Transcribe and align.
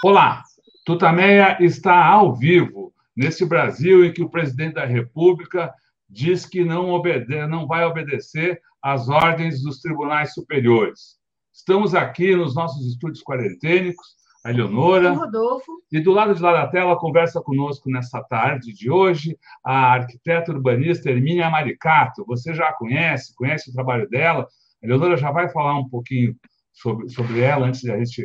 Olá, 0.00 0.44
Tutameia 0.84 1.56
está 1.60 2.06
ao 2.06 2.32
vivo 2.32 2.92
nesse 3.16 3.44
Brasil 3.44 4.04
em 4.04 4.12
que 4.12 4.22
o 4.22 4.30
presidente 4.30 4.74
da 4.74 4.84
República 4.84 5.74
diz 6.08 6.46
que 6.46 6.64
não, 6.64 6.90
obede 6.90 7.44
não 7.48 7.66
vai 7.66 7.84
obedecer 7.84 8.62
às 8.80 9.08
ordens 9.08 9.60
dos 9.60 9.80
tribunais 9.80 10.34
superiores. 10.34 11.16
Estamos 11.52 11.96
aqui 11.96 12.36
nos 12.36 12.54
nossos 12.54 12.86
estúdios 12.86 13.24
quarentênicos, 13.24 14.06
a 14.44 14.50
Eleonora. 14.50 15.14
Rodolfo. 15.14 15.82
E 15.90 15.98
do 15.98 16.12
lado 16.12 16.32
de 16.32 16.40
lá 16.40 16.52
da 16.52 16.68
tela, 16.68 16.96
conversa 16.96 17.40
conosco 17.40 17.90
nessa 17.90 18.22
tarde 18.22 18.72
de 18.72 18.88
hoje 18.88 19.36
a 19.64 19.94
arquiteta 19.94 20.52
urbanista 20.52 21.10
Hermínia 21.10 21.50
Maricato. 21.50 22.24
Você 22.24 22.54
já 22.54 22.68
a 22.68 22.72
conhece, 22.72 23.34
conhece 23.34 23.68
o 23.70 23.72
trabalho 23.72 24.08
dela. 24.08 24.46
A 24.80 24.86
Eleonora 24.86 25.16
já 25.16 25.32
vai 25.32 25.48
falar 25.48 25.76
um 25.76 25.88
pouquinho 25.88 26.36
sobre, 26.72 27.08
sobre 27.08 27.40
ela 27.40 27.66
antes 27.66 27.80
de 27.80 27.90
a 27.90 27.98
gente 27.98 28.24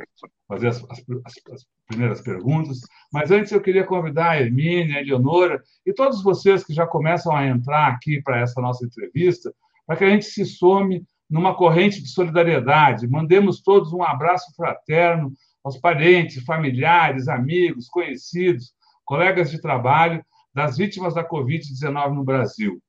fazer 0.53 0.67
as, 0.67 0.83
as, 0.89 1.03
as, 1.25 1.65
primeiras 1.87 2.21
perguntas. 2.21 2.79
Mas 3.11 3.31
antes 3.31 3.51
eu 3.51 3.61
queria 3.61 3.83
convidar 3.83 4.31
a 4.31 4.41
Hermínia, 4.41 4.97
a 4.97 5.01
Eleonora 5.01 5.61
e 5.85 5.93
todos 5.93 6.23
vocês 6.23 6.63
que 6.63 6.73
já 6.73 6.85
começam 6.85 7.35
a 7.35 7.45
entrar 7.45 7.87
aqui 7.87 8.21
para 8.21 8.39
essa 8.39 8.61
nossa 8.61 8.85
entrevista, 8.85 9.53
para 9.85 9.97
que 9.97 10.03
a 10.03 10.09
gente 10.09 10.25
se 10.25 10.45
some 10.45 11.03
numa 11.29 11.55
corrente 11.55 12.01
de 12.01 12.09
solidariedade. 12.09 13.07
Mandemos 13.07 13.61
todos 13.61 13.91
um 13.91 14.03
abraço 14.03 14.53
fraterno 14.55 15.33
aos 15.63 15.77
parentes, 15.77 16.43
familiares, 16.43 17.27
amigos, 17.27 17.87
conhecidos, 17.87 18.73
colegas 19.05 19.49
de 19.49 19.59
trabalho 19.59 20.23
das 20.53 20.77
vítimas 20.77 21.15
da 21.15 21.27
Covid-19 21.27 22.13
no 22.13 22.23
Brasil. 22.23 22.79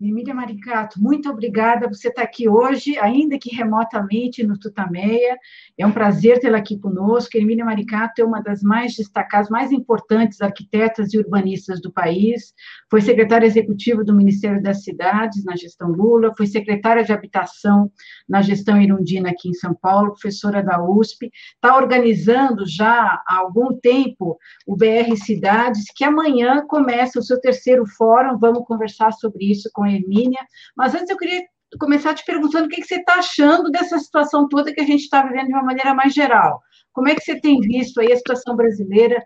Emília 0.05 0.33
Maricato, 0.33 1.01
muito 1.01 1.29
obrigada 1.29 1.87
por 1.87 1.95
você 1.95 2.09
estar 2.09 2.23
aqui 2.23 2.49
hoje, 2.49 2.99
ainda 2.99 3.37
que 3.37 3.55
remotamente 3.55 4.43
no 4.43 4.59
Tutameia. 4.59 5.37
É 5.77 5.87
um 5.87 5.93
prazer 5.93 6.39
tê-la 6.39 6.57
aqui 6.57 6.77
conosco. 6.77 7.37
Emília 7.37 7.63
Maricato 7.63 8.21
é 8.21 8.25
uma 8.25 8.41
das 8.41 8.61
mais 8.61 8.95
destacadas, 8.95 9.49
mais 9.49 9.71
importantes 9.71 10.41
arquitetas 10.41 11.13
e 11.13 11.17
urbanistas 11.17 11.81
do 11.81 11.89
país. 11.89 12.53
Foi 12.91 12.99
secretária 12.99 13.45
executiva 13.45 14.03
do 14.03 14.13
Ministério 14.13 14.61
das 14.61 14.83
Cidades 14.83 15.45
na 15.45 15.55
gestão 15.55 15.87
Lula, 15.87 16.33
foi 16.35 16.47
secretária 16.47 17.03
de 17.05 17.13
Habitação 17.13 17.89
na 18.27 18.41
gestão 18.41 18.81
Irundina 18.81 19.29
aqui 19.29 19.47
em 19.47 19.53
São 19.53 19.73
Paulo, 19.73 20.11
professora 20.11 20.61
da 20.61 20.83
USP. 20.83 21.31
Está 21.55 21.77
organizando 21.77 22.65
já 22.67 23.23
há 23.25 23.37
algum 23.37 23.73
tempo 23.79 24.37
o 24.67 24.75
BR 24.75 25.15
Cidades, 25.15 25.85
que 25.95 26.03
amanhã 26.03 26.65
começa 26.67 27.19
o 27.19 27.23
seu 27.23 27.39
terceiro 27.39 27.85
fórum. 27.85 28.37
Vamos 28.37 28.65
conversar 28.65 29.13
sobre 29.13 29.49
isso 29.49 29.69
com 29.73 29.92
Hermínia. 29.93 30.41
Mas 30.75 30.93
antes 30.95 31.09
eu 31.09 31.17
queria 31.17 31.41
começar 31.79 32.13
te 32.13 32.23
perguntando 32.25 32.67
o 32.67 32.69
que, 32.69 32.83
você 32.83 32.95
está 32.95 33.15
achando 33.15 33.71
dessa 33.71 33.97
situação 33.97 34.47
toda 34.47 34.73
que 34.73 34.81
a 34.81 34.85
gente 34.85 35.01
está 35.01 35.23
vivendo 35.23 35.47
de 35.47 35.53
uma 35.53 35.63
maneira 35.63 35.93
mais 35.93 36.13
geral. 36.13 36.61
Como 36.91 37.09
é 37.09 37.15
que 37.15 37.21
você 37.21 37.39
tem 37.39 37.59
visto 37.59 37.99
aí 37.99 38.11
a 38.11 38.17
situação 38.17 38.55
brasileira 38.55 39.23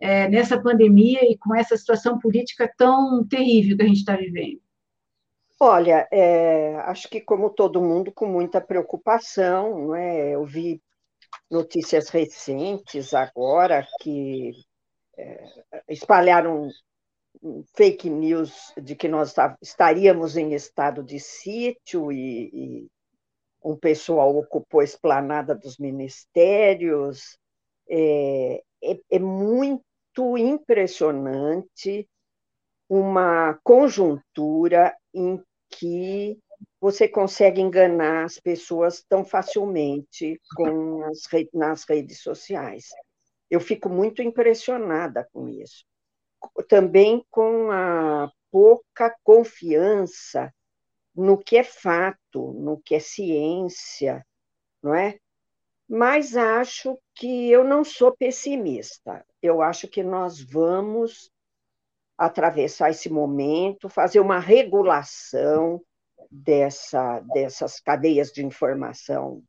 é, 0.00 0.28
nessa 0.28 0.60
pandemia 0.60 1.20
e 1.22 1.36
com 1.36 1.54
essa 1.54 1.76
situação 1.76 2.18
política 2.18 2.72
tão 2.76 3.26
terrível 3.26 3.76
que 3.76 3.82
a 3.82 3.86
gente 3.86 3.98
está 3.98 4.16
vivendo? 4.16 4.60
Olha, 5.60 6.06
é, 6.12 6.76
acho 6.86 7.08
que 7.08 7.20
como 7.20 7.50
todo 7.50 7.82
mundo, 7.82 8.12
com 8.12 8.26
muita 8.26 8.60
preocupação, 8.60 9.92
é? 9.94 10.30
Eu 10.36 10.44
vi 10.44 10.80
notícias 11.50 12.08
recentes 12.10 13.12
agora 13.12 13.84
que 14.00 14.52
é, 15.16 15.44
espalharam 15.88 16.68
fake 17.74 18.08
news 18.08 18.72
de 18.80 18.94
que 18.94 19.08
nós 19.08 19.34
estaríamos 19.62 20.36
em 20.36 20.54
estado 20.54 21.02
de 21.02 21.18
sítio 21.18 22.12
e, 22.12 22.50
e 22.52 22.88
um 23.62 23.76
pessoal 23.76 24.36
ocupou 24.36 24.80
a 24.80 24.84
esplanada 24.84 25.54
dos 25.54 25.78
ministérios. 25.78 27.38
É, 27.88 28.62
é, 28.82 29.00
é 29.10 29.18
muito 29.18 30.36
impressionante 30.36 32.08
uma 32.88 33.58
conjuntura 33.62 34.96
em 35.12 35.42
que 35.70 36.38
você 36.80 37.08
consegue 37.08 37.60
enganar 37.60 38.24
as 38.24 38.38
pessoas 38.38 39.04
tão 39.08 39.24
facilmente 39.24 40.40
com 40.56 41.04
as, 41.04 41.22
nas 41.52 41.84
redes 41.84 42.20
sociais. 42.20 42.88
Eu 43.50 43.60
fico 43.60 43.88
muito 43.88 44.22
impressionada 44.22 45.28
com 45.32 45.48
isso 45.48 45.84
também 46.68 47.24
com 47.30 47.70
a 47.70 48.30
pouca 48.50 49.14
confiança 49.22 50.52
no 51.14 51.36
que 51.36 51.56
é 51.56 51.64
fato, 51.64 52.52
no 52.52 52.80
que 52.80 52.94
é 52.94 53.00
ciência, 53.00 54.24
não 54.82 54.94
é? 54.94 55.18
Mas 55.88 56.36
acho 56.36 56.98
que 57.14 57.50
eu 57.50 57.64
não 57.64 57.82
sou 57.82 58.14
pessimista. 58.16 59.24
Eu 59.42 59.62
acho 59.62 59.88
que 59.88 60.02
nós 60.02 60.40
vamos 60.40 61.30
atravessar 62.16 62.90
esse 62.90 63.08
momento, 63.08 63.88
fazer 63.88 64.20
uma 64.20 64.38
regulação 64.38 65.80
dessa, 66.30 67.20
dessas 67.32 67.80
cadeias 67.80 68.30
de 68.32 68.44
informação, 68.44 69.42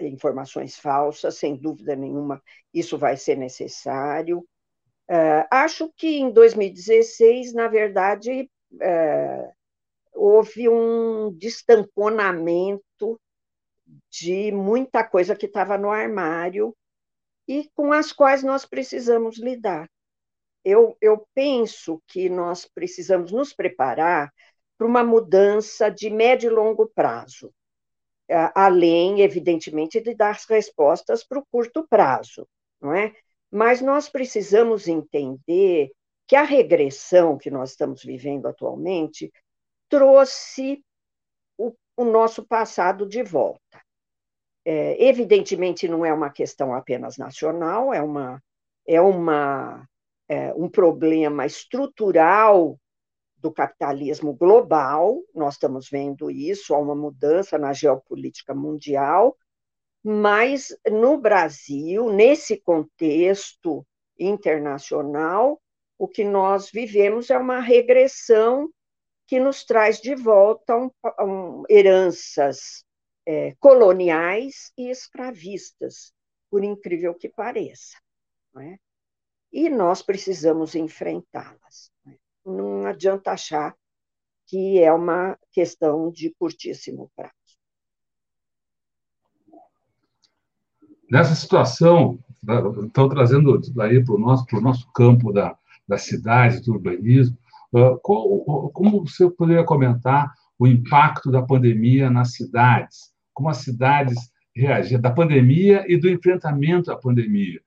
informações 0.00 0.76
falsas, 0.76 1.36
sem 1.36 1.56
dúvida 1.56 1.94
nenhuma, 1.94 2.42
isso 2.72 2.98
vai 2.98 3.16
ser 3.16 3.36
necessário. 3.36 4.46
Uh, 5.10 5.42
acho 5.50 5.92
que 5.96 6.20
em 6.20 6.30
2016, 6.30 7.52
na 7.52 7.66
verdade, 7.66 8.48
uh, 8.74 9.52
houve 10.14 10.68
um 10.68 11.32
destamponamento 11.32 13.20
de 14.08 14.52
muita 14.52 15.02
coisa 15.02 15.34
que 15.34 15.46
estava 15.46 15.76
no 15.76 15.90
armário 15.90 16.72
e 17.48 17.68
com 17.74 17.92
as 17.92 18.12
quais 18.12 18.44
nós 18.44 18.64
precisamos 18.64 19.36
lidar. 19.36 19.90
Eu, 20.64 20.96
eu 21.00 21.26
penso 21.34 22.00
que 22.06 22.28
nós 22.28 22.64
precisamos 22.72 23.32
nos 23.32 23.52
preparar 23.52 24.32
para 24.78 24.86
uma 24.86 25.02
mudança 25.02 25.90
de 25.90 26.08
médio 26.08 26.52
e 26.52 26.54
longo 26.54 26.86
prazo, 26.86 27.48
uh, 27.48 28.52
além, 28.54 29.22
evidentemente, 29.22 30.00
de 30.00 30.14
dar 30.14 30.38
respostas 30.48 31.24
para 31.24 31.40
o 31.40 31.46
curto 31.50 31.84
prazo, 31.88 32.46
não 32.80 32.94
é? 32.94 33.12
Mas 33.50 33.80
nós 33.80 34.08
precisamos 34.08 34.86
entender 34.86 35.90
que 36.26 36.36
a 36.36 36.42
regressão 36.42 37.36
que 37.36 37.50
nós 37.50 37.70
estamos 37.70 38.04
vivendo 38.04 38.46
atualmente 38.46 39.32
trouxe 39.88 40.84
o, 41.58 41.74
o 41.96 42.04
nosso 42.04 42.46
passado 42.46 43.06
de 43.06 43.22
volta. 43.22 43.82
É, 44.64 45.02
evidentemente, 45.04 45.88
não 45.88 46.04
é 46.04 46.12
uma 46.12 46.30
questão 46.30 46.72
apenas 46.72 47.16
nacional, 47.16 47.92
é, 47.92 48.00
uma, 48.00 48.40
é, 48.86 49.00
uma, 49.00 49.84
é 50.28 50.54
um 50.54 50.68
problema 50.68 51.44
estrutural 51.44 52.78
do 53.36 53.50
capitalismo 53.50 54.34
global, 54.34 55.18
nós 55.34 55.54
estamos 55.54 55.88
vendo 55.90 56.30
isso, 56.30 56.74
há 56.74 56.78
uma 56.78 56.94
mudança 56.94 57.58
na 57.58 57.72
geopolítica 57.72 58.54
mundial, 58.54 59.36
mas 60.02 60.76
no 60.90 61.18
Brasil, 61.18 62.10
nesse 62.10 62.58
contexto 62.58 63.86
internacional, 64.18 65.60
o 65.98 66.08
que 66.08 66.24
nós 66.24 66.70
vivemos 66.70 67.30
é 67.30 67.36
uma 67.36 67.60
regressão 67.60 68.70
que 69.26 69.38
nos 69.38 69.64
traz 69.64 70.00
de 70.00 70.14
volta 70.14 70.76
um, 70.76 70.90
um, 71.20 71.62
heranças 71.68 72.84
é, 73.26 73.54
coloniais 73.60 74.72
e 74.76 74.90
escravistas, 74.90 76.12
por 76.50 76.64
incrível 76.64 77.14
que 77.14 77.28
pareça. 77.28 77.96
É? 78.58 78.78
E 79.52 79.68
nós 79.68 80.02
precisamos 80.02 80.74
enfrentá-las. 80.74 81.92
Não, 82.04 82.12
é? 82.12 82.18
não 82.44 82.86
adianta 82.86 83.32
achar 83.32 83.76
que 84.46 84.80
é 84.80 84.92
uma 84.92 85.38
questão 85.52 86.10
de 86.10 86.34
curtíssimo 86.34 87.12
prazo. 87.14 87.39
Nessa 91.10 91.34
situação, 91.34 92.18
estão 92.86 93.08
trazendo 93.08 93.60
aí 93.80 94.02
para 94.04 94.14
o 94.14 94.18
nosso, 94.18 94.44
nosso 94.60 94.90
campo 94.92 95.32
da, 95.32 95.56
da 95.88 95.98
cidade, 95.98 96.62
do 96.62 96.72
urbanismo, 96.72 97.36
como 98.72 99.04
você 99.06 99.28
poderia 99.30 99.64
comentar 99.64 100.32
o 100.58 100.66
impacto 100.66 101.30
da 101.30 101.42
pandemia 101.42 102.10
nas 102.10 102.34
cidades? 102.34 103.12
Como 103.32 103.48
as 103.48 103.58
cidades 103.58 104.30
reagiram, 104.54 105.00
da 105.00 105.10
pandemia 105.10 105.84
e 105.88 105.96
do 105.96 106.08
enfrentamento 106.08 106.92
à 106.92 106.96
pandemia? 106.96 107.60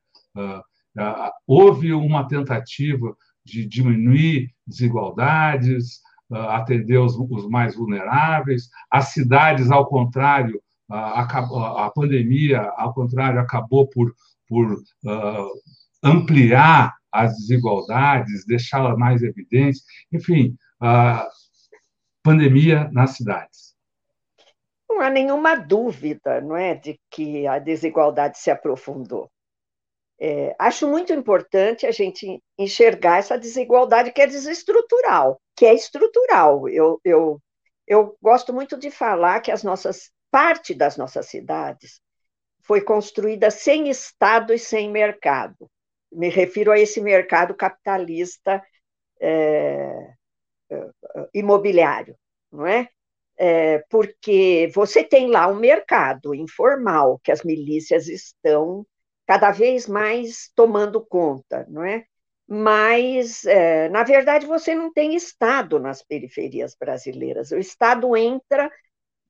Houve 1.45 1.94
uma 1.94 2.28
tentativa 2.28 3.16
de 3.44 3.66
diminuir 3.66 4.51
desigualdades, 4.66 6.01
atender 6.30 6.98
os 6.98 7.18
mais 7.50 7.75
vulneráveis. 7.75 8.69
As 8.90 9.10
cidades, 9.10 9.69
ao 9.72 9.86
contrário, 9.86 10.62
a, 10.94 11.86
a 11.86 11.92
pandemia, 11.92 12.62
ao 12.78 12.94
contrário, 12.94 13.40
acabou 13.40 13.88
por, 13.88 14.13
por 14.48 14.74
uh, 14.74 15.62
ampliar 16.04 16.94
as 17.12 17.36
desigualdades, 17.38 18.45
deixá-las 18.45 18.98
mais 18.98 19.24
evidentes. 19.24 19.84
Enfim, 20.12 20.56
a 20.80 21.28
pandemia 22.22 22.90
nas 22.92 23.12
cidades. 23.12 23.74
Não 24.88 25.01
há 25.01 25.10
nenhuma 25.10 25.56
dúvida, 25.56 26.40
não 26.42 26.56
é, 26.56 26.75
de 26.75 27.00
que 27.10 27.48
a 27.48 27.57
desigualdade 27.57 28.38
se 28.38 28.51
aprofundou. 28.51 29.30
É, 30.19 30.56
acho 30.60 30.88
muito 30.88 31.12
importante 31.12 31.86
a 31.88 31.92
gente 31.92 32.42
enxergar 32.57 33.18
essa 33.18 33.38
desigualdade 33.38 34.12
que 34.12 34.22
é 34.22 34.28
desestrutural, 34.28 35.42
que 35.56 35.66
é 35.66 35.74
estrutural. 35.74 36.69
Eu, 36.69 37.01
eu, 37.04 37.42
eu 37.88 38.16
gosto 38.22 38.54
muito 38.54 38.78
de 38.78 38.92
falar 38.92 39.42
que 39.42 39.51
as 39.51 39.63
nossas 39.63 40.12
parte 40.33 40.74
das 40.74 40.97
nossas 40.97 41.27
cidades 41.27 42.01
foi 42.63 42.81
construída 42.81 43.51
sem 43.51 43.88
Estado 43.88 44.51
e 44.51 44.57
sem 44.57 44.89
mercado. 44.89 45.69
Me 46.12 46.27
refiro 46.27 46.71
a 46.71 46.80
esse 46.80 47.00
mercado 47.00 47.53
capitalista 47.53 48.63
é, 49.21 50.13
é 50.71 50.89
imobiliário, 51.35 52.18
não 52.51 52.65
é? 52.65 52.89
é? 53.38 53.83
Porque 53.91 54.71
você 54.74 55.03
tem 55.03 55.30
lá 55.30 55.47
um 55.47 55.56
mercado 55.56 56.33
informal 56.33 57.19
que 57.24 57.31
as 57.31 57.44
milícias 57.44 58.07
estão 58.07 58.83
cada 59.27 59.51
vez 59.51 59.88
mais 59.88 60.51
tomando 60.56 61.06
conta, 61.06 61.63
não 61.69 61.83
é? 61.83 62.06
Mas, 62.47 63.45
é, 63.45 63.88
na 63.89 64.03
verdade, 64.03 64.47
você 64.47 64.74
não 64.74 64.91
tem 64.91 65.15
Estado 65.15 65.80
nas 65.80 66.01
periferias 66.01 66.75
brasileiras. 66.75 67.51
O 67.51 67.57
Estado 67.57 68.18
entra 68.18 68.71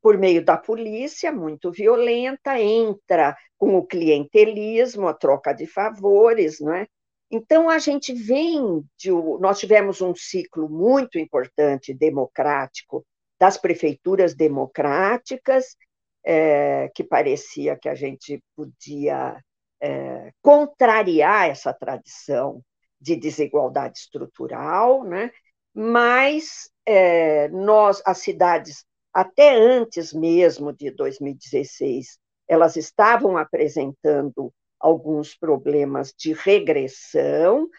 por 0.03 0.17
meio 0.17 0.44
da 0.44 0.57
polícia, 0.57 1.31
muito 1.31 1.71
violenta, 1.71 2.59
entra 2.59 3.38
com 3.57 3.77
o 3.77 3.85
clientelismo, 3.88 5.07
a 5.07 5.13
troca 5.13 5.53
de 5.53 5.65
favores, 5.65 6.59
não 6.59 6.73
é? 6.73 6.85
Então, 7.31 7.69
a 7.69 7.79
gente 7.79 8.13
vem 8.13 8.83
de. 8.97 9.09
Nós 9.39 9.59
tivemos 9.59 10.01
um 10.01 10.13
ciclo 10.13 10.69
muito 10.69 11.17
importante 11.17 11.94
democrático 11.94 13.05
das 13.39 13.57
prefeituras 13.57 14.35
democráticas, 14.35 15.75
é, 16.23 16.89
que 16.94 17.03
parecia 17.03 17.77
que 17.77 17.88
a 17.88 17.95
gente 17.95 18.44
podia 18.55 19.41
é, 19.81 20.31
contrariar 20.41 21.50
essa 21.50 21.73
tradição 21.73 22.61
de 23.00 23.15
desigualdade 23.15 24.00
estrutural, 24.00 25.03
né? 25.05 25.31
mas 25.73 26.69
é, 26.85 27.47
nós, 27.50 28.01
as 28.05 28.19
cidades, 28.19 28.85
até 29.13 29.56
antes 29.56 30.13
mesmo 30.13 30.74
de 30.74 30.92
2016, 30.92 32.18
elas 32.48 32.75
estavam 32.75 33.38
apresentando 33.38 34.51
alguns 34.80 35.36
problemas 35.36 36.13
de 36.18 36.33
regressão, 36.33 37.69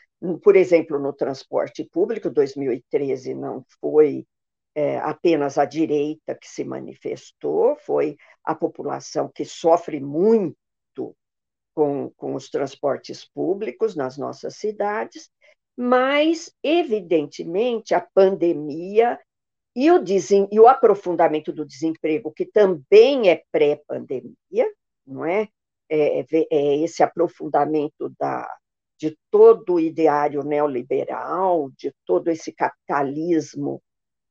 por 0.43 0.57
exemplo, 0.57 0.99
no 0.99 1.13
transporte 1.13 1.85
público, 1.85 2.31
2013 2.31 3.35
não 3.35 3.65
foi 3.81 4.27
é, 4.75 4.99
apenas 4.99 5.59
a 5.59 5.65
direita 5.65 6.35
que 6.35 6.49
se 6.49 6.65
manifestou, 6.65 7.77
foi 7.77 8.17
a 8.43 8.55
população 8.55 9.31
que 9.33 9.45
sofre 9.45 10.01
muito 10.01 10.57
com, 11.75 12.11
com 12.17 12.35
os 12.35 12.49
transportes 12.49 13.25
públicos 13.25 13.95
nas 13.95 14.17
nossas 14.17 14.57
cidades, 14.57 15.29
mas, 15.77 16.53
evidentemente, 16.63 17.95
a 17.95 18.01
pandemia 18.01 19.19
e 19.75 19.91
o, 19.91 19.99
desem, 19.99 20.49
e 20.53 20.61
o 20.61 20.69
aprofundamento 20.69 21.53
do 21.53 21.65
desemprego, 21.65 22.32
que 22.32 22.47
também 22.47 23.29
é 23.29 23.43
pré-pandemia, 23.50 24.71
não 25.06 25.25
é? 25.25 25.49
É, 25.88 26.21
é? 26.21 26.26
é, 26.50 26.76
esse 26.82 27.03
aprofundamento 27.03 28.12
da, 28.19 28.49
de 28.99 29.19
todo 29.31 29.75
o 29.75 29.81
ideário 29.81 30.43
neoliberal, 30.43 31.71
de 31.76 31.93
todo 32.06 32.29
esse 32.29 32.53
capitalismo 32.53 33.82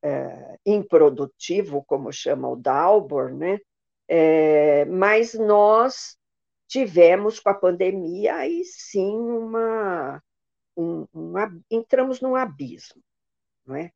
é, 0.02 0.58
improdutivo, 0.66 1.84
como 1.86 2.12
chama 2.12 2.48
o 2.48 2.56
Dalbor, 2.56 3.34
né? 3.34 3.60
É, 4.08 4.84
mas 4.86 5.34
nós 5.34 6.16
tivemos 6.66 7.40
com 7.40 7.50
a 7.50 7.54
pandemia 7.54 8.36
aí 8.36 8.64
sim 8.64 9.16
uma, 9.16 10.22
um, 10.76 11.06
uma 11.12 11.50
entramos 11.70 12.20
num 12.20 12.34
abismo, 12.34 13.02
não 13.66 13.76
é? 13.76 13.90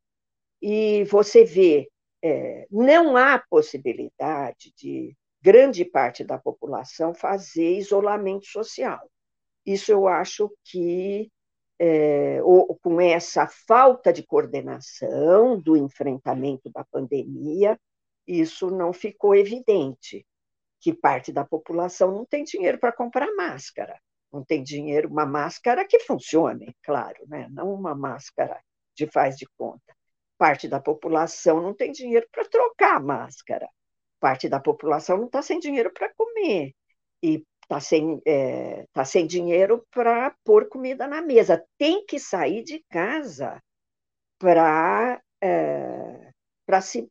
E 0.61 1.05
você 1.05 1.45
vê, 1.45 1.89
é, 2.23 2.67
não 2.71 3.17
há 3.17 3.39
possibilidade 3.39 4.73
de 4.77 5.17
grande 5.41 5.85
parte 5.85 6.25
da 6.25 6.39
população 6.39 7.15
fazer 7.15 7.77
isolamento 7.77 8.47
social. 8.47 9.09
Isso 9.65 9.93
eu 9.93 10.09
acho 10.09 10.51
que, 10.65 11.31
é, 11.79 12.41
com 12.83 13.01
essa 13.01 13.47
falta 13.47 14.13
de 14.13 14.23
coordenação 14.23 15.61
do 15.61 15.77
enfrentamento 15.77 16.71
da 16.71 16.85
pandemia, 16.85 17.79
isso 18.27 18.71
não 18.71 18.93
ficou 18.93 19.35
evidente 19.35 20.27
que 20.81 20.93
parte 20.93 21.33
da 21.33 21.45
população 21.45 22.13
não 22.13 22.25
tem 22.25 22.45
dinheiro 22.45 22.79
para 22.79 22.93
comprar 22.93 23.35
máscara, 23.35 24.01
não 24.33 24.45
tem 24.45 24.63
dinheiro, 24.63 25.09
uma 25.09 25.27
máscara 25.27 25.87
que 25.87 26.01
funcione, 26.01 26.75
claro, 26.83 27.25
né? 27.27 27.49
não 27.51 27.73
uma 27.73 27.95
máscara 27.95 28.61
de 28.95 29.07
faz 29.07 29.37
de 29.37 29.47
conta. 29.57 29.98
Parte 30.39 30.69
da 30.69 30.81
população 30.81 31.61
não 31.61 31.75
tem 31.75 31.93
dinheiro 31.93 32.27
para 32.33 32.49
trocar 32.49 32.97
a 32.97 33.01
máscara, 33.01 33.69
parte 34.21 34.49
da 34.49 34.61
população 34.61 35.19
não 35.19 35.27
está 35.27 35.43
sem 35.43 35.59
dinheiro 35.59 35.93
para 35.93 36.13
comer, 36.15 36.73
e 37.23 37.45
está 37.63 37.81
sem, 37.81 38.21
é, 38.27 38.87
tá 38.93 39.05
sem 39.05 39.27
dinheiro 39.27 39.85
para 39.91 40.35
pôr 40.45 40.69
comida 40.69 41.07
na 41.07 41.21
mesa. 41.21 41.65
Tem 41.77 42.05
que 42.07 42.19
sair 42.19 42.63
de 42.63 42.83
casa 42.89 43.63
para 44.39 45.21
é, 45.43 46.31
se, 46.81 47.11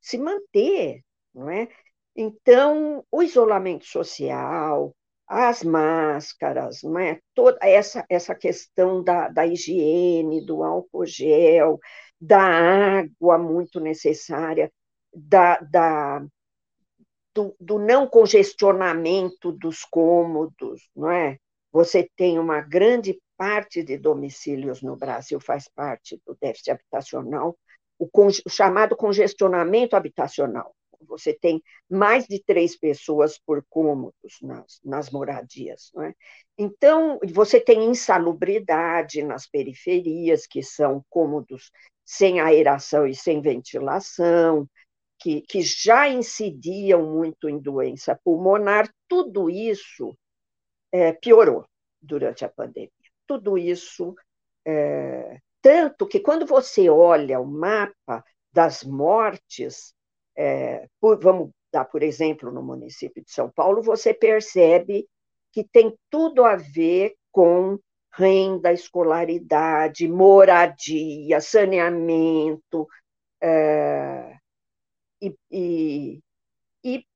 se 0.00 0.18
manter, 0.18 1.02
não 1.34 1.50
é? 1.50 1.68
Então, 2.14 3.04
o 3.10 3.22
isolamento 3.22 3.84
social, 3.86 4.94
as 5.26 5.62
máscaras, 5.62 6.82
não 6.82 6.98
é? 6.98 7.20
toda 7.34 7.58
essa, 7.62 8.04
essa 8.08 8.34
questão 8.34 9.02
da, 9.02 9.28
da 9.28 9.46
higiene, 9.46 10.44
do 10.44 10.62
álcool 10.62 11.04
gel, 11.04 11.78
da 12.20 12.40
água 12.40 13.38
muito 13.38 13.80
necessária, 13.80 14.72
da, 15.12 15.58
da, 15.58 16.24
do, 17.34 17.54
do 17.60 17.78
não 17.78 18.06
congestionamento 18.06 19.52
dos 19.52 19.84
cômodos, 19.84 20.88
não 20.94 21.10
é? 21.10 21.38
Você 21.72 22.10
tem 22.16 22.38
uma 22.38 22.60
grande 22.60 23.20
parte 23.36 23.82
de 23.82 23.98
domicílios 23.98 24.80
no 24.80 24.96
Brasil, 24.96 25.38
faz 25.38 25.68
parte 25.68 26.20
do 26.26 26.36
déficit 26.40 26.70
habitacional, 26.70 27.58
o, 27.98 28.08
o 28.14 28.50
chamado 28.50 28.96
congestionamento 28.96 29.94
habitacional 29.94 30.74
você 31.00 31.32
tem 31.32 31.62
mais 31.88 32.26
de 32.26 32.42
três 32.42 32.76
pessoas 32.76 33.38
por 33.38 33.64
cômodos 33.68 34.38
nas, 34.42 34.80
nas 34.84 35.10
moradias. 35.10 35.90
Não 35.94 36.04
é? 36.04 36.14
Então, 36.58 37.18
você 37.32 37.60
tem 37.60 37.84
insalubridade 37.84 39.22
nas 39.22 39.46
periferias, 39.46 40.46
que 40.46 40.62
são 40.62 41.04
cômodos 41.08 41.70
sem 42.04 42.40
aeração 42.40 43.06
e 43.06 43.14
sem 43.14 43.40
ventilação, 43.40 44.68
que, 45.18 45.40
que 45.42 45.62
já 45.62 46.08
incidiam 46.08 47.04
muito 47.04 47.48
em 47.48 47.58
doença 47.58 48.18
pulmonar, 48.22 48.88
tudo 49.08 49.50
isso 49.50 50.16
é, 50.92 51.12
piorou 51.12 51.66
durante 52.00 52.44
a 52.44 52.48
pandemia. 52.48 52.90
Tudo 53.26 53.58
isso, 53.58 54.14
é, 54.64 55.38
tanto 55.60 56.06
que 56.06 56.20
quando 56.20 56.46
você 56.46 56.88
olha 56.88 57.40
o 57.40 57.46
mapa 57.46 58.24
das 58.52 58.84
mortes, 58.84 59.94
é, 60.36 60.86
por, 61.00 61.18
vamos 61.20 61.50
dar 61.72 61.84
por 61.84 62.02
exemplo 62.02 62.50
no 62.50 62.62
município 62.62 63.22
de 63.24 63.30
São 63.30 63.50
Paulo, 63.50 63.82
você 63.82 64.14
percebe 64.14 65.06
que 65.52 65.64
tem 65.64 65.96
tudo 66.10 66.44
a 66.44 66.56
ver 66.56 67.14
com 67.32 67.78
renda, 68.12 68.72
escolaridade, 68.72 70.08
moradia, 70.08 71.40
saneamento, 71.40 72.86
é, 73.42 74.36
e, 75.20 75.36
e, 75.50 76.22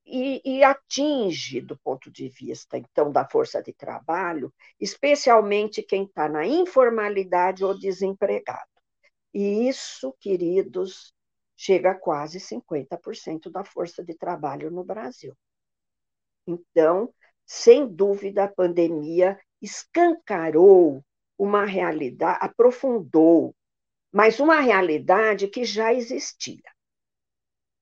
e, 0.04 0.42
e, 0.44 0.64
atinge, 0.64 1.60
do 1.60 1.78
ponto 1.78 2.10
de 2.10 2.28
vista, 2.28 2.76
então, 2.76 3.10
da 3.10 3.26
força 3.28 3.62
de 3.62 3.72
trabalho, 3.72 4.52
especialmente 4.78 5.82
quem 5.82 6.04
está 6.04 6.28
na 6.28 6.46
informalidade 6.46 7.64
ou 7.64 7.78
desempregado. 7.78 8.68
E 9.32 9.68
isso, 9.68 10.14
queridos, 10.20 11.14
chega 11.60 11.90
a 11.90 11.94
quase 11.94 12.40
50% 12.40 13.50
da 13.50 13.62
força 13.62 14.02
de 14.02 14.14
trabalho 14.14 14.70
no 14.70 14.82
Brasil. 14.82 15.36
Então, 16.46 17.12
sem 17.44 17.86
dúvida, 17.86 18.44
a 18.44 18.48
pandemia 18.48 19.38
escancarou 19.60 21.04
uma 21.38 21.66
realidade, 21.66 22.38
aprofundou, 22.40 23.54
mas 24.10 24.40
uma 24.40 24.58
realidade 24.58 25.48
que 25.48 25.62
já 25.62 25.92
existia 25.92 26.62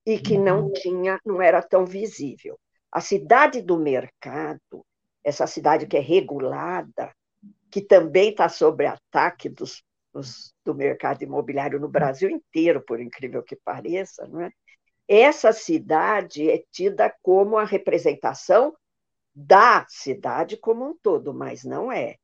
e 0.05 0.19
que 0.19 0.37
não 0.37 0.65
uhum. 0.65 0.73
tinha, 0.73 1.17
não 1.25 1.41
era 1.41 1.61
tão 1.61 1.85
visível. 1.85 2.59
A 2.91 2.99
cidade 2.99 3.61
do 3.61 3.77
mercado, 3.77 4.85
essa 5.23 5.47
cidade 5.47 5.87
que 5.87 5.95
é 5.95 6.01
regulada, 6.01 7.15
que 7.71 7.79
também 7.79 8.31
está 8.31 8.49
sob 8.49 8.85
ataque 8.85 9.47
dos, 9.47 9.81
do 10.65 10.73
mercado 10.73 11.23
imobiliário 11.23 11.79
no 11.79 11.87
Brasil 11.87 12.29
inteiro, 12.29 12.83
por 12.85 12.99
incrível 12.99 13.43
que 13.43 13.55
pareça, 13.55 14.27
não 14.27 14.41
é? 14.41 14.51
Essa 15.07 15.51
cidade 15.51 16.49
é 16.49 16.63
tida 16.71 17.13
como 17.23 17.57
a 17.57 17.65
representação 17.65 18.75
da 19.33 19.85
cidade 19.87 20.57
como 20.57 20.85
um 20.85 20.97
todo, 21.01 21.33
mas 21.33 21.63
não 21.63 21.91
é. 21.91 22.15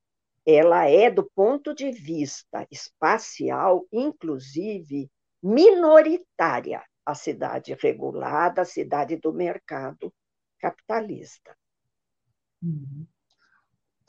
Ela 0.45 0.87
é, 0.87 1.09
do 1.09 1.23
ponto 1.33 1.73
de 1.73 1.91
vista 1.91 2.67
espacial, 2.69 3.87
inclusive, 3.91 5.09
minoritária 5.41 6.83
a 7.05 7.15
cidade 7.15 7.75
regulada, 7.79 8.61
a 8.61 8.65
cidade 8.65 9.17
do 9.17 9.33
mercado 9.33 10.13
capitalista. 10.59 11.55
Uhum. 12.61 13.07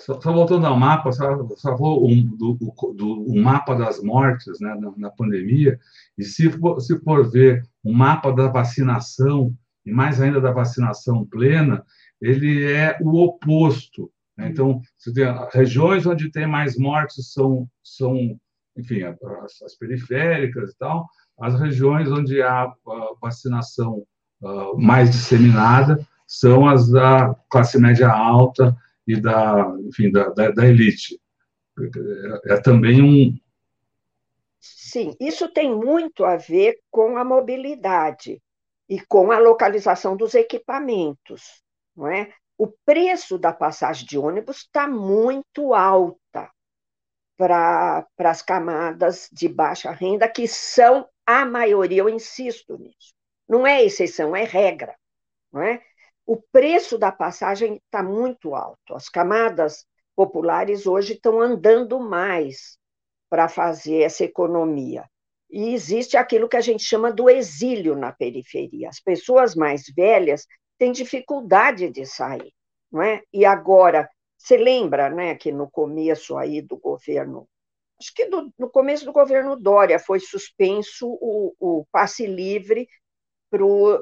Só, 0.00 0.20
só, 0.20 0.32
voltando 0.32 0.66
ao 0.66 0.78
mapa, 0.78 1.10
só, 1.10 1.48
só 1.56 1.74
vou 1.74 2.06
um, 2.06 2.22
do, 2.22 2.54
do, 2.94 3.24
o 3.24 3.42
mapa 3.42 3.74
das 3.74 4.02
mortes 4.02 4.60
né, 4.60 4.76
na, 4.78 4.92
na, 4.96 5.10
pandemia, 5.10 5.78
e 6.18 6.24
se 6.24 6.50
for, 6.50 6.80
se 6.80 6.98
for 7.00 7.30
ver 7.30 7.62
o 7.82 7.92
mapa 7.92 8.30
da 8.30 8.48
vacinação, 8.48 9.54
e 9.84 9.92
mais 9.92 10.20
ainda 10.20 10.40
da 10.40 10.52
vacinação 10.52 11.24
plena, 11.24 11.82
ele 12.20 12.64
é 12.64 12.98
o 13.00 13.22
oposto. 13.22 14.10
Né? 14.36 14.48
Então, 14.48 14.80
você 14.98 15.12
tem 15.12 15.24
regiões 15.52 16.04
onde 16.06 16.30
tem 16.30 16.46
mais 16.46 16.76
mortes 16.76 17.32
são, 17.32 17.66
são 17.82 18.38
enfim, 18.76 19.02
as, 19.02 19.62
as 19.62 19.74
periféricas 19.78 20.72
e 20.72 20.78
tal, 20.78 21.08
as 21.40 21.58
regiões 21.58 22.10
onde 22.10 22.42
há 22.42 22.70
vacinação 23.20 24.04
mais 24.76 25.10
disseminada 25.10 26.06
são 26.26 26.68
as 26.68 26.90
da 26.90 27.34
classe 27.48 27.78
média 27.78 28.10
alta 28.10 28.76
e 29.06 29.20
da, 29.20 29.74
enfim, 29.86 30.10
da, 30.10 30.28
da, 30.30 30.50
da 30.50 30.66
elite. 30.66 31.20
É, 32.48 32.54
é 32.54 32.60
também 32.60 33.02
um. 33.02 33.38
Sim, 34.60 35.14
isso 35.20 35.48
tem 35.48 35.70
muito 35.74 36.24
a 36.24 36.36
ver 36.36 36.80
com 36.90 37.16
a 37.16 37.24
mobilidade 37.24 38.42
e 38.88 39.00
com 39.00 39.30
a 39.30 39.38
localização 39.38 40.16
dos 40.16 40.34
equipamentos, 40.34 41.62
não 41.94 42.08
é? 42.08 42.32
O 42.58 42.68
preço 42.84 43.38
da 43.38 43.52
passagem 43.52 44.06
de 44.06 44.16
ônibus 44.16 44.58
está 44.58 44.88
muito 44.88 45.74
alta 45.74 46.50
para 47.36 48.06
as 48.18 48.40
camadas 48.40 49.28
de 49.30 49.48
baixa 49.48 49.90
renda, 49.90 50.26
que 50.28 50.48
são 50.48 51.06
a 51.26 51.44
maioria, 51.44 51.98
eu 51.98 52.08
insisto 52.08 52.78
nisso. 52.78 53.14
Não 53.46 53.66
é 53.66 53.84
exceção, 53.84 54.34
é 54.34 54.44
regra. 54.44 54.96
Não 55.52 55.62
é? 55.62 55.82
O 56.26 56.36
preço 56.50 56.98
da 56.98 57.12
passagem 57.12 57.76
está 57.76 58.02
muito 58.02 58.54
alto. 58.54 58.94
As 58.94 59.08
camadas 59.08 59.86
populares 60.16 60.84
hoje 60.84 61.12
estão 61.12 61.40
andando 61.40 62.00
mais 62.00 62.76
para 63.30 63.48
fazer 63.48 64.02
essa 64.02 64.24
economia. 64.24 65.04
E 65.48 65.72
existe 65.72 66.16
aquilo 66.16 66.48
que 66.48 66.56
a 66.56 66.60
gente 66.60 66.82
chama 66.82 67.12
do 67.12 67.30
exílio 67.30 67.94
na 67.94 68.12
periferia. 68.12 68.88
As 68.88 68.98
pessoas 68.98 69.54
mais 69.54 69.84
velhas 69.94 70.46
têm 70.76 70.90
dificuldade 70.90 71.90
de 71.90 72.04
sair, 72.04 72.52
não 72.90 73.02
é? 73.02 73.22
E 73.32 73.44
agora, 73.44 74.08
você 74.36 74.56
lembra, 74.56 75.08
né, 75.08 75.36
que 75.36 75.52
no 75.52 75.70
começo 75.70 76.36
aí 76.36 76.60
do 76.60 76.76
governo 76.76 77.48
acho 77.98 78.12
que 78.14 78.26
do, 78.26 78.52
no 78.58 78.68
começo 78.68 79.06
do 79.06 79.12
governo 79.12 79.56
Dória 79.56 79.98
foi 79.98 80.20
suspenso 80.20 81.08
o, 81.08 81.54
o 81.58 81.86
passe 81.90 82.26
livre 82.26 82.86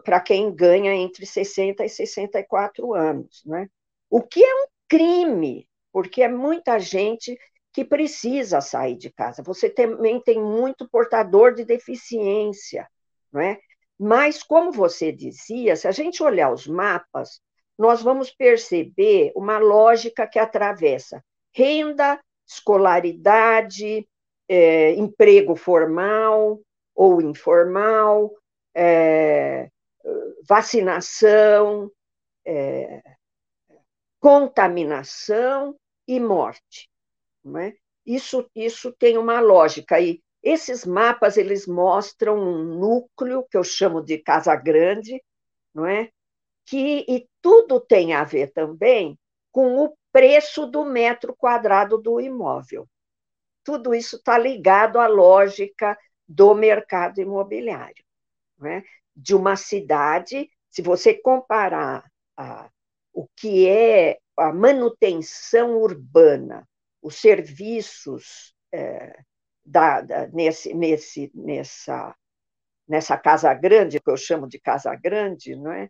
para 0.05 0.21
quem 0.21 0.55
ganha 0.55 0.95
entre 0.95 1.27
60 1.27 1.85
e 1.85 1.89
64 1.89 2.95
anos. 2.95 3.43
Né? 3.45 3.69
O 4.11 4.23
que 4.23 4.43
é 4.43 4.55
um 4.55 4.67
crime, 4.89 5.69
porque 5.93 6.23
é 6.23 6.29
muita 6.29 6.79
gente 6.79 7.39
que 7.73 7.85
precisa 7.85 8.61
sair 8.61 8.97
de 8.97 9.11
casa. 9.11 9.43
Você 9.43 9.69
também 9.69 10.21
tem 10.21 10.41
muito 10.41 10.89
portador 10.89 11.55
de 11.55 11.65
deficiência, 11.65 12.89
não 13.33 13.41
é? 13.41 13.59
Mas, 13.99 14.43
como 14.43 14.73
você 14.73 15.13
dizia, 15.13 15.77
se 15.77 15.87
a 15.87 15.93
gente 15.93 16.23
olhar 16.23 16.53
os 16.53 16.67
mapas, 16.67 17.41
nós 17.79 18.03
vamos 18.03 18.31
perceber 18.31 19.33
uma 19.35 19.59
lógica 19.59 20.27
que 20.27 20.39
atravessa 20.39 21.23
renda, 21.53 22.21
escolaridade, 22.47 24.07
é, 24.49 24.93
emprego 24.93 25.57
formal 25.57 26.61
ou 26.95 27.21
informal, 27.21 28.33
é, 28.75 29.71
vacinação, 30.47 31.91
é, 32.45 33.03
contaminação 34.21 35.77
e 36.07 36.19
morte. 36.21 36.91
É? 37.61 37.75
isso, 38.07 38.49
isso 38.55 38.93
tem 38.93 39.17
uma 39.17 39.41
lógica. 39.41 40.01
E 40.01 40.23
esses 40.43 40.85
mapas 40.85 41.37
eles 41.37 41.67
mostram 41.67 42.37
um 42.39 42.79
núcleo 42.79 43.47
que 43.51 43.57
eu 43.57 43.65
chamo 43.65 44.03
de 44.03 44.19
Casa 44.19 44.55
Grande, 44.57 45.23
não 45.75 45.87
é? 45.87 46.11
Que, 46.67 47.05
e 47.09 47.29
tudo 47.41 47.81
tem 47.81 48.15
a 48.15 48.25
ver 48.25 48.53
também 48.53 49.19
com 49.51 49.85
o 49.85 49.97
preço 50.13 50.67
do 50.67 50.85
metro 50.85 51.35
quadrado 51.37 51.99
do 51.99 52.21
imóvel. 52.21 52.89
Tudo 53.63 53.95
isso 53.95 54.17
está 54.17 54.39
ligado 54.39 54.99
à 54.99 55.07
lógica 55.07 55.99
do 56.27 56.55
mercado 56.55 57.21
imobiliário. 57.21 58.04
Né? 58.59 58.83
De 59.17 59.35
uma 59.35 59.57
cidade, 59.57 60.49
se 60.71 60.83
você 60.83 61.15
comparar 61.15 62.05
a, 62.37 62.69
o 63.13 63.29
que 63.37 63.69
é 63.69 64.19
a 64.37 64.53
manutenção 64.53 65.77
urbana, 65.79 66.69
os 67.01 67.17
serviços 67.17 68.55
é, 68.73 69.17
da, 69.65 70.01
da, 70.01 70.27
nesse, 70.29 70.75
nesse, 70.75 71.31
nessa, 71.35 72.15
nessa 72.89 73.17
casa 73.17 73.53
grande, 73.55 74.01
que 74.01 74.11
eu 74.11 74.17
chamo 74.17 74.49
de 74.49 74.59
casa 74.59 74.95
grande, 74.95 75.55
não 75.57 75.73
é? 75.73 75.89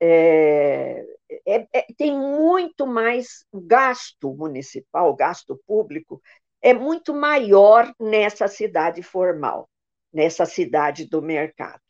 é, 0.00 1.04
é, 1.46 1.68
é, 1.72 1.86
tem 1.96 2.12
muito 2.18 2.86
mais 2.86 3.44
gasto 3.52 4.34
municipal, 4.34 5.14
gasto 5.14 5.60
público, 5.66 6.20
é 6.60 6.74
muito 6.74 7.14
maior 7.14 7.92
nessa 7.98 8.48
cidade 8.48 9.02
formal, 9.02 9.68
nessa 10.12 10.44
cidade 10.46 11.06
do 11.06 11.22
mercado, 11.22 11.80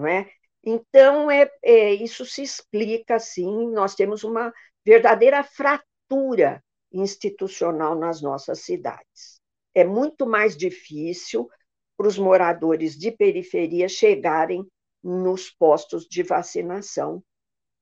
não 0.00 0.08
é? 0.08 0.28
Então, 0.64 1.30
é, 1.30 1.50
é, 1.62 1.92
isso 1.92 2.24
se 2.26 2.42
explica 2.42 3.16
assim, 3.16 3.70
nós 3.70 3.94
temos 3.94 4.24
uma 4.24 4.52
verdadeira 4.84 5.42
fratura 5.42 6.62
institucional 6.92 7.94
nas 7.94 8.20
nossas 8.20 8.60
cidades. 8.60 9.40
É 9.74 9.84
muito 9.84 10.26
mais 10.26 10.56
difícil 10.56 11.48
para 11.96 12.08
os 12.08 12.18
moradores 12.18 12.96
de 12.96 13.10
periferia 13.12 13.88
chegarem 13.88 14.66
nos 15.02 15.50
postos 15.50 16.06
de 16.06 16.22
vacinação 16.22 17.22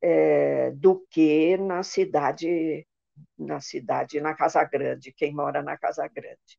é, 0.00 0.70
do 0.72 1.04
que 1.10 1.56
na 1.56 1.82
cidade, 1.82 2.86
na 3.36 3.60
cidade, 3.60 4.20
na 4.20 4.34
Casa 4.34 4.62
Grande, 4.64 5.12
quem 5.12 5.32
mora 5.32 5.62
na 5.62 5.76
Casa 5.76 6.06
Grande. 6.08 6.58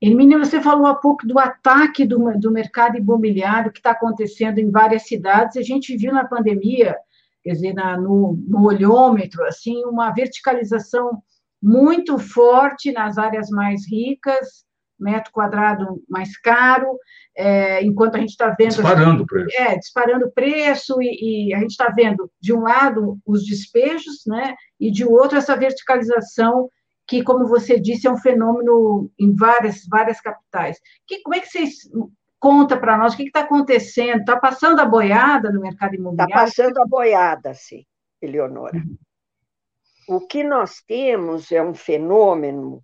Hermínia, 0.00 0.38
você 0.38 0.60
falou 0.60 0.86
há 0.86 0.94
pouco 0.94 1.26
do 1.26 1.38
ataque 1.38 2.04
do, 2.04 2.18
do 2.38 2.50
mercado 2.50 2.96
imobiliário 2.96 3.72
que 3.72 3.78
está 3.78 3.92
acontecendo 3.92 4.58
em 4.58 4.70
várias 4.70 5.06
cidades. 5.06 5.56
A 5.56 5.62
gente 5.62 5.96
viu 5.96 6.12
na 6.12 6.24
pandemia, 6.24 6.96
quer 7.42 7.52
dizer, 7.52 7.74
na, 7.74 7.96
no, 7.96 8.38
no 8.48 8.64
olhômetro, 8.64 9.44
assim, 9.44 9.84
uma 9.84 10.10
verticalização 10.10 11.22
muito 11.62 12.18
forte 12.18 12.90
nas 12.90 13.18
áreas 13.18 13.50
mais 13.50 13.86
ricas, 13.88 14.64
metro 14.98 15.32
quadrado 15.32 16.02
mais 16.08 16.36
caro, 16.38 16.98
é, 17.36 17.82
enquanto 17.82 18.16
a 18.16 18.18
gente 18.18 18.30
está 18.30 18.54
vendo... 18.58 18.70
Disparando 18.70 19.22
o 19.22 19.26
preço. 19.26 19.56
É, 19.56 19.76
disparando 19.76 20.26
o 20.26 20.30
preço, 20.30 21.00
e, 21.00 21.48
e, 21.48 21.54
a 21.54 21.58
gente 21.58 21.70
está 21.70 21.88
vendo, 21.88 22.30
de 22.40 22.52
um 22.52 22.60
lado, 22.60 23.18
os 23.26 23.46
despejos, 23.46 24.22
né, 24.26 24.54
e 24.78 24.90
de 24.90 25.04
outro, 25.04 25.38
essa 25.38 25.56
verticalização, 25.56 26.68
que, 27.10 27.24
como 27.24 27.48
você 27.48 27.80
disse, 27.80 28.06
é 28.06 28.10
um 28.10 28.16
fenômeno 28.16 29.10
em 29.18 29.34
várias, 29.34 29.84
várias 29.84 30.20
capitais. 30.20 30.78
Que, 31.04 31.20
como 31.22 31.34
é 31.34 31.40
que 31.40 31.48
vocês 31.48 31.90
conta 32.38 32.76
para 32.76 32.96
nós 32.96 33.14
o 33.14 33.16
que 33.16 33.24
está 33.24 33.40
acontecendo? 33.40 34.20
Está 34.20 34.38
passando 34.38 34.78
a 34.78 34.84
boiada 34.84 35.50
no 35.50 35.60
mercado 35.60 35.96
imobiliário? 35.96 36.32
Está 36.32 36.44
passando 36.44 36.80
a 36.80 36.86
boiada, 36.86 37.52
sim, 37.52 37.84
Eleonora. 38.22 38.76
Uhum. 38.76 40.16
O 40.16 40.24
que 40.24 40.44
nós 40.44 40.82
temos 40.86 41.50
é 41.50 41.60
um 41.60 41.74
fenômeno 41.74 42.80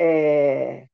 é, 0.00 0.88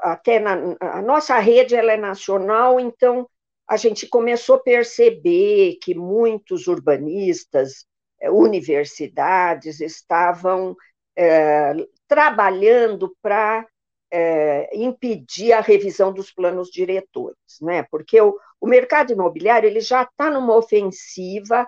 até 0.00 0.38
na, 0.38 0.76
a 0.80 1.02
nossa 1.02 1.40
rede 1.40 1.74
ela 1.74 1.90
é 1.90 1.96
nacional, 1.96 2.78
então 2.78 3.28
a 3.68 3.76
gente 3.76 4.06
começou 4.06 4.56
a 4.56 4.62
perceber 4.62 5.76
que 5.82 5.92
muitos 5.92 6.68
urbanistas, 6.68 7.84
é, 8.20 8.30
universidades 8.30 9.80
estavam 9.80 10.76
é, 11.16 11.72
trabalhando 12.08 13.14
para 13.22 13.66
é, 14.10 14.76
impedir 14.76 15.52
a 15.52 15.60
revisão 15.60 16.12
dos 16.12 16.32
planos 16.32 16.68
diretores, 16.70 17.38
né? 17.60 17.84
Porque 17.90 18.20
o, 18.20 18.36
o 18.60 18.66
mercado 18.66 19.12
imobiliário 19.12 19.68
ele 19.68 19.80
já 19.80 20.02
está 20.02 20.30
numa 20.30 20.56
ofensiva. 20.56 21.66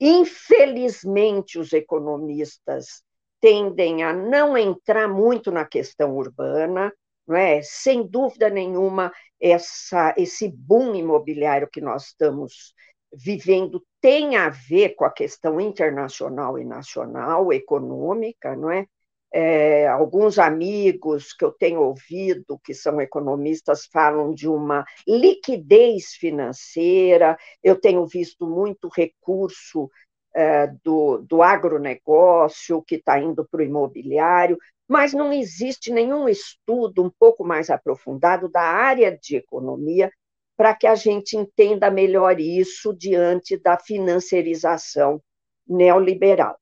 Infelizmente, 0.00 1.58
os 1.58 1.72
economistas 1.72 3.02
tendem 3.40 4.02
a 4.02 4.12
não 4.12 4.56
entrar 4.56 5.08
muito 5.08 5.50
na 5.50 5.64
questão 5.64 6.16
urbana, 6.16 6.92
não 7.26 7.36
é? 7.36 7.62
Sem 7.62 8.06
dúvida 8.06 8.50
nenhuma, 8.50 9.12
essa, 9.40 10.14
esse 10.16 10.48
boom 10.48 10.94
imobiliário 10.94 11.68
que 11.70 11.80
nós 11.80 12.06
estamos 12.06 12.74
vivendo 13.12 13.84
tem 14.00 14.36
a 14.36 14.48
ver 14.48 14.90
com 14.90 15.04
a 15.04 15.10
questão 15.10 15.60
internacional 15.60 16.58
e 16.58 16.64
nacional, 16.64 17.52
econômica, 17.52 18.54
não 18.56 18.70
é? 18.70 18.86
é? 19.32 19.86
alguns 19.88 20.38
amigos 20.38 21.32
que 21.32 21.44
eu 21.44 21.52
tenho 21.52 21.80
ouvido, 21.80 22.58
que 22.62 22.74
são 22.74 23.00
economistas, 23.00 23.86
falam 23.86 24.32
de 24.32 24.48
uma 24.48 24.84
liquidez 25.06 26.12
financeira, 26.14 27.36
eu 27.62 27.80
tenho 27.80 28.06
visto 28.06 28.46
muito 28.46 28.88
recurso 28.88 29.90
é, 30.34 30.68
do, 30.84 31.18
do 31.18 31.42
agronegócio 31.42 32.82
que 32.82 32.96
está 32.96 33.18
indo 33.18 33.46
para 33.50 33.60
o 33.60 33.64
imobiliário, 33.64 34.58
mas 34.86 35.12
não 35.12 35.32
existe 35.32 35.92
nenhum 35.92 36.28
estudo 36.28 37.02
um 37.02 37.10
pouco 37.10 37.44
mais 37.44 37.68
aprofundado 37.68 38.48
da 38.48 38.62
área 38.62 39.16
de 39.16 39.36
economia 39.36 40.10
para 40.58 40.74
que 40.74 40.88
a 40.88 40.96
gente 40.96 41.36
entenda 41.36 41.88
melhor 41.88 42.40
isso 42.40 42.92
diante 42.92 43.56
da 43.56 43.78
financiarização 43.78 45.22
neoliberal. 45.64 46.58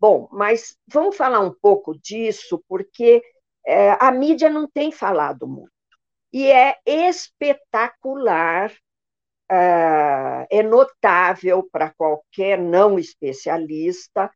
Bom, 0.00 0.28
mas 0.32 0.76
vamos 0.88 1.16
falar 1.16 1.38
um 1.38 1.54
pouco 1.54 1.96
disso, 1.96 2.60
porque 2.68 3.22
é, 3.64 3.96
a 4.00 4.10
mídia 4.10 4.50
não 4.50 4.68
tem 4.68 4.90
falado 4.90 5.46
muito. 5.46 5.70
E 6.32 6.50
é 6.50 6.76
espetacular, 6.84 8.74
é, 9.48 10.46
é 10.50 10.62
notável 10.64 11.62
para 11.70 11.94
qualquer 11.94 12.58
não 12.58 12.98
especialista 12.98 14.28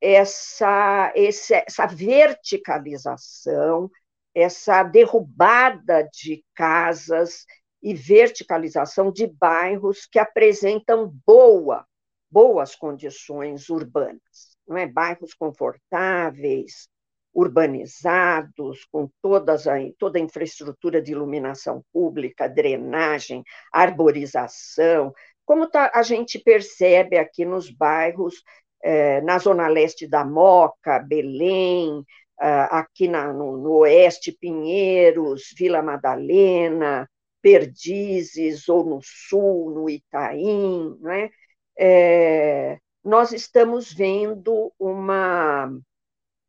essa, 0.00 1.12
essa 1.14 1.86
verticalização, 1.86 3.88
essa 4.34 4.82
derrubada 4.82 6.08
de 6.12 6.44
casas 6.52 7.44
e 7.82 7.94
verticalização 7.94 9.10
de 9.10 9.26
bairros 9.26 10.06
que 10.06 10.18
apresentam 10.18 11.12
boa, 11.26 11.86
boas 12.30 12.74
condições 12.74 13.68
urbanas, 13.68 14.56
não 14.66 14.76
é? 14.76 14.86
Bairros 14.86 15.34
confortáveis, 15.34 16.88
urbanizados, 17.32 18.84
com 18.90 19.08
todas 19.22 19.66
a, 19.66 19.76
toda 19.98 20.18
a 20.18 20.22
infraestrutura 20.22 21.00
de 21.00 21.12
iluminação 21.12 21.82
pública, 21.92 22.48
drenagem, 22.48 23.42
arborização, 23.72 25.12
como 25.44 25.68
tá, 25.68 25.90
a 25.94 26.02
gente 26.02 26.38
percebe 26.38 27.18
aqui 27.18 27.44
nos 27.44 27.70
bairros 27.70 28.42
é, 28.82 29.20
na 29.22 29.38
zona 29.38 29.66
leste 29.68 30.06
da 30.06 30.24
Moca, 30.24 30.98
Belém, 31.00 32.04
aqui 32.40 33.06
na, 33.06 33.32
no, 33.32 33.58
no, 33.58 33.72
oeste, 33.78 34.32
Pinheiros, 34.32 35.52
Vila 35.58 35.82
Madalena, 35.82 37.08
Perdizes, 37.42 38.68
ou 38.68 38.84
no 38.84 39.00
sul, 39.02 39.70
no 39.70 39.88
Itaim, 39.90 40.96
né? 41.00 41.30
É, 41.78 42.78
nós 43.02 43.32
estamos 43.32 43.92
vendo 43.92 44.72
uma, 44.78 45.72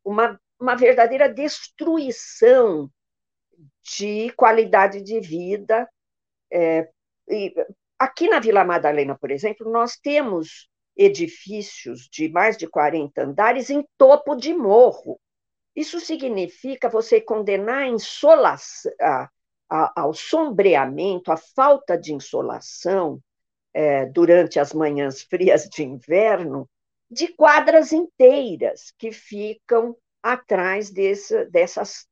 uma, 0.04 0.40
uma 0.60 0.76
verdadeira 0.76 1.28
destruição 1.32 2.90
de 3.82 4.30
qualidade 4.36 5.02
de 5.02 5.20
vida. 5.20 5.88
É, 6.52 6.88
aqui 7.98 8.28
na 8.28 8.38
Vila 8.38 8.64
Madalena, 8.64 9.16
por 9.18 9.30
exemplo, 9.30 9.70
nós 9.70 9.96
temos 9.96 10.68
edifícios 10.96 12.08
de 12.10 12.28
mais 12.28 12.56
de 12.56 12.66
40 12.66 13.22
andares 13.22 13.70
em 13.70 13.84
topo 13.96 14.34
de 14.36 14.52
morro. 14.54 15.18
Isso 15.74 15.98
significa 16.00 16.88
você 16.88 17.20
condenar 17.20 17.84
a 17.84 17.88
insolação, 17.88 18.92
a, 19.00 19.30
a, 19.72 20.02
ao 20.02 20.12
sombreamento, 20.12 21.32
a 21.32 21.36
falta 21.36 21.96
de 21.96 22.12
insolação 22.12 23.18
é, 23.72 24.04
durante 24.04 24.60
as 24.60 24.74
manhãs 24.74 25.22
frias 25.24 25.66
de 25.68 25.82
inverno, 25.82 26.68
de 27.10 27.28
quadras 27.28 27.92
inteiras 27.92 28.92
que 28.98 29.10
ficam 29.10 29.96
atrás 30.22 30.90
desse, 30.90 31.46
dessas, 31.46 32.06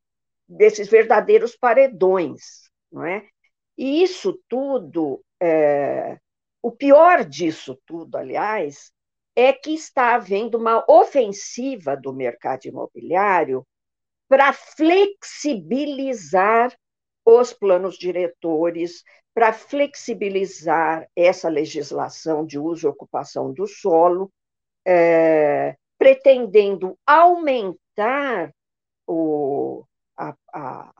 desses 0.48 0.88
verdadeiros 0.88 1.54
paredões. 1.54 2.70
Não 2.90 3.04
é? 3.04 3.28
E 3.76 4.02
isso 4.02 4.40
tudo 4.48 5.22
é, 5.40 6.18
o 6.62 6.70
pior 6.70 7.24
disso 7.24 7.80
tudo, 7.86 8.16
aliás, 8.16 8.92
é 9.34 9.52
que 9.52 9.72
está 9.72 10.14
havendo 10.14 10.56
uma 10.58 10.84
ofensiva 10.88 11.96
do 11.96 12.12
mercado 12.12 12.66
imobiliário 12.66 13.66
para 14.28 14.52
flexibilizar 14.52 16.76
os 17.38 17.52
planos 17.52 17.96
diretores, 17.96 19.04
para 19.32 19.52
flexibilizar 19.52 21.08
essa 21.14 21.48
legislação 21.48 22.44
de 22.44 22.58
uso 22.58 22.86
e 22.86 22.90
ocupação 22.90 23.52
do 23.52 23.66
solo, 23.66 24.30
é, 24.84 25.76
pretendendo 25.98 26.98
aumentar 27.06 28.52
o, 29.06 29.84
a, 30.16 30.34
a, 30.52 30.92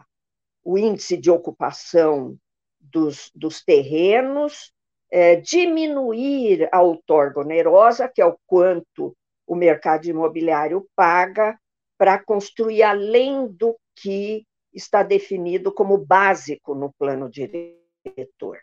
o 0.62 0.78
índice 0.78 1.16
de 1.16 1.30
ocupação 1.30 2.36
dos, 2.78 3.30
dos 3.34 3.64
terrenos 3.64 4.72
é, 5.10 5.36
diminuir 5.36 6.68
a 6.72 6.80
outorga 6.80 7.40
onerosa, 7.40 8.08
que 8.08 8.22
é 8.22 8.26
o 8.26 8.38
quanto 8.46 9.16
o 9.46 9.56
mercado 9.56 10.06
imobiliário 10.06 10.86
paga 10.94 11.58
para 11.98 12.22
construir 12.22 12.82
além 12.82 13.48
do 13.48 13.76
que 13.96 14.46
está 14.72 15.02
definido 15.02 15.72
como 15.72 15.98
básico 15.98 16.74
no 16.74 16.92
plano 16.92 17.28
diretor, 17.28 18.59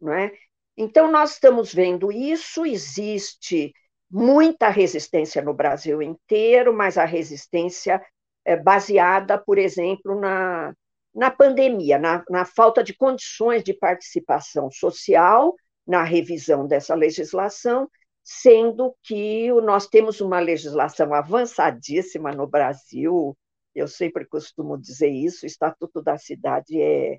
não 0.00 0.12
é? 0.12 0.32
Então 0.76 1.10
nós 1.10 1.32
estamos 1.32 1.74
vendo 1.74 2.12
isso, 2.12 2.64
existe 2.64 3.72
muita 4.10 4.68
resistência 4.68 5.42
no 5.42 5.52
Brasil 5.52 6.00
inteiro, 6.00 6.72
mas 6.72 6.96
a 6.96 7.04
resistência 7.04 8.00
é 8.44 8.56
baseada, 8.56 9.36
por 9.36 9.58
exemplo, 9.58 10.18
na, 10.18 10.72
na 11.14 11.30
pandemia, 11.30 11.98
na, 11.98 12.24
na 12.30 12.44
falta 12.44 12.82
de 12.82 12.94
condições 12.94 13.62
de 13.62 13.74
participação 13.74 14.70
social 14.70 15.54
na 15.86 16.02
revisão 16.02 16.66
dessa 16.66 16.94
legislação, 16.94 17.90
sendo 18.22 18.94
que 19.02 19.50
nós 19.62 19.86
temos 19.86 20.20
uma 20.20 20.38
legislação 20.38 21.14
avançadíssima 21.14 22.30
no 22.30 22.46
Brasil, 22.46 23.36
eu 23.78 23.88
sempre 23.88 24.26
costumo 24.26 24.78
dizer 24.78 25.10
isso, 25.10 25.44
o 25.44 25.46
Estatuto 25.46 26.02
da 26.02 26.18
Cidade 26.18 26.80
é, 26.80 27.18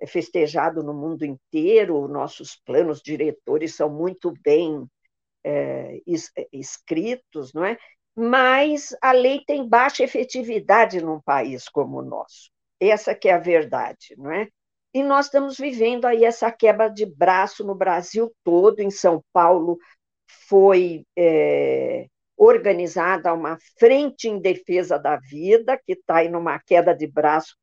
é 0.00 0.06
festejado 0.06 0.82
no 0.82 0.94
mundo 0.94 1.24
inteiro, 1.24 2.08
nossos 2.08 2.56
planos 2.64 3.00
diretores 3.02 3.74
são 3.74 3.90
muito 3.90 4.32
bem 4.42 4.86
é, 5.44 6.00
escritos, 6.52 7.52
não 7.52 7.64
é? 7.64 7.78
mas 8.16 8.96
a 9.02 9.12
lei 9.12 9.42
tem 9.46 9.68
baixa 9.68 10.02
efetividade 10.02 11.02
num 11.02 11.20
país 11.20 11.68
como 11.68 11.98
o 11.98 12.04
nosso. 12.04 12.50
Essa 12.80 13.14
que 13.14 13.28
é 13.28 13.34
a 13.34 13.38
verdade, 13.38 14.14
não 14.16 14.32
é? 14.32 14.48
E 14.94 15.02
nós 15.02 15.26
estamos 15.26 15.58
vivendo 15.58 16.06
aí 16.06 16.24
essa 16.24 16.50
quebra 16.50 16.88
de 16.88 17.04
braço 17.04 17.62
no 17.62 17.74
Brasil 17.74 18.34
todo, 18.42 18.80
em 18.80 18.90
São 18.90 19.22
Paulo 19.32 19.78
foi 20.48 21.04
é, 21.14 22.06
organizada 22.36 23.32
uma 23.32 23.58
frente 23.78 24.28
em 24.28 24.38
defesa 24.38 24.98
da 24.98 25.16
vida, 25.16 25.80
que 25.84 25.92
está 25.92 26.16
aí 26.16 26.28
numa 26.28 26.58
queda 26.58 26.94
de 26.94 27.06
braço 27.06 27.56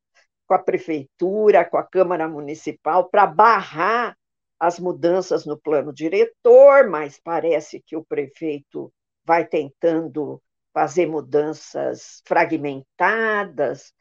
com 0.48 0.54
a 0.56 0.60
prefeitura, 0.60 1.64
com 1.64 1.78
a 1.78 1.84
Câmara 1.84 2.28
Municipal, 2.28 3.10
para 3.10 3.26
barrar 3.28 4.18
as 4.60 4.80
mudanças 4.80 5.46
no 5.46 5.58
plano 5.58 5.94
diretor, 5.94 6.90
mas 6.90 7.20
parece 7.22 7.82
que 7.86 7.96
o 7.96 8.04
prefeito 8.04 8.92
vai 9.26 9.46
tentando 9.46 10.42
fazer 10.74 11.06
mudanças 11.06 12.22
fragmentadas, 12.26 13.94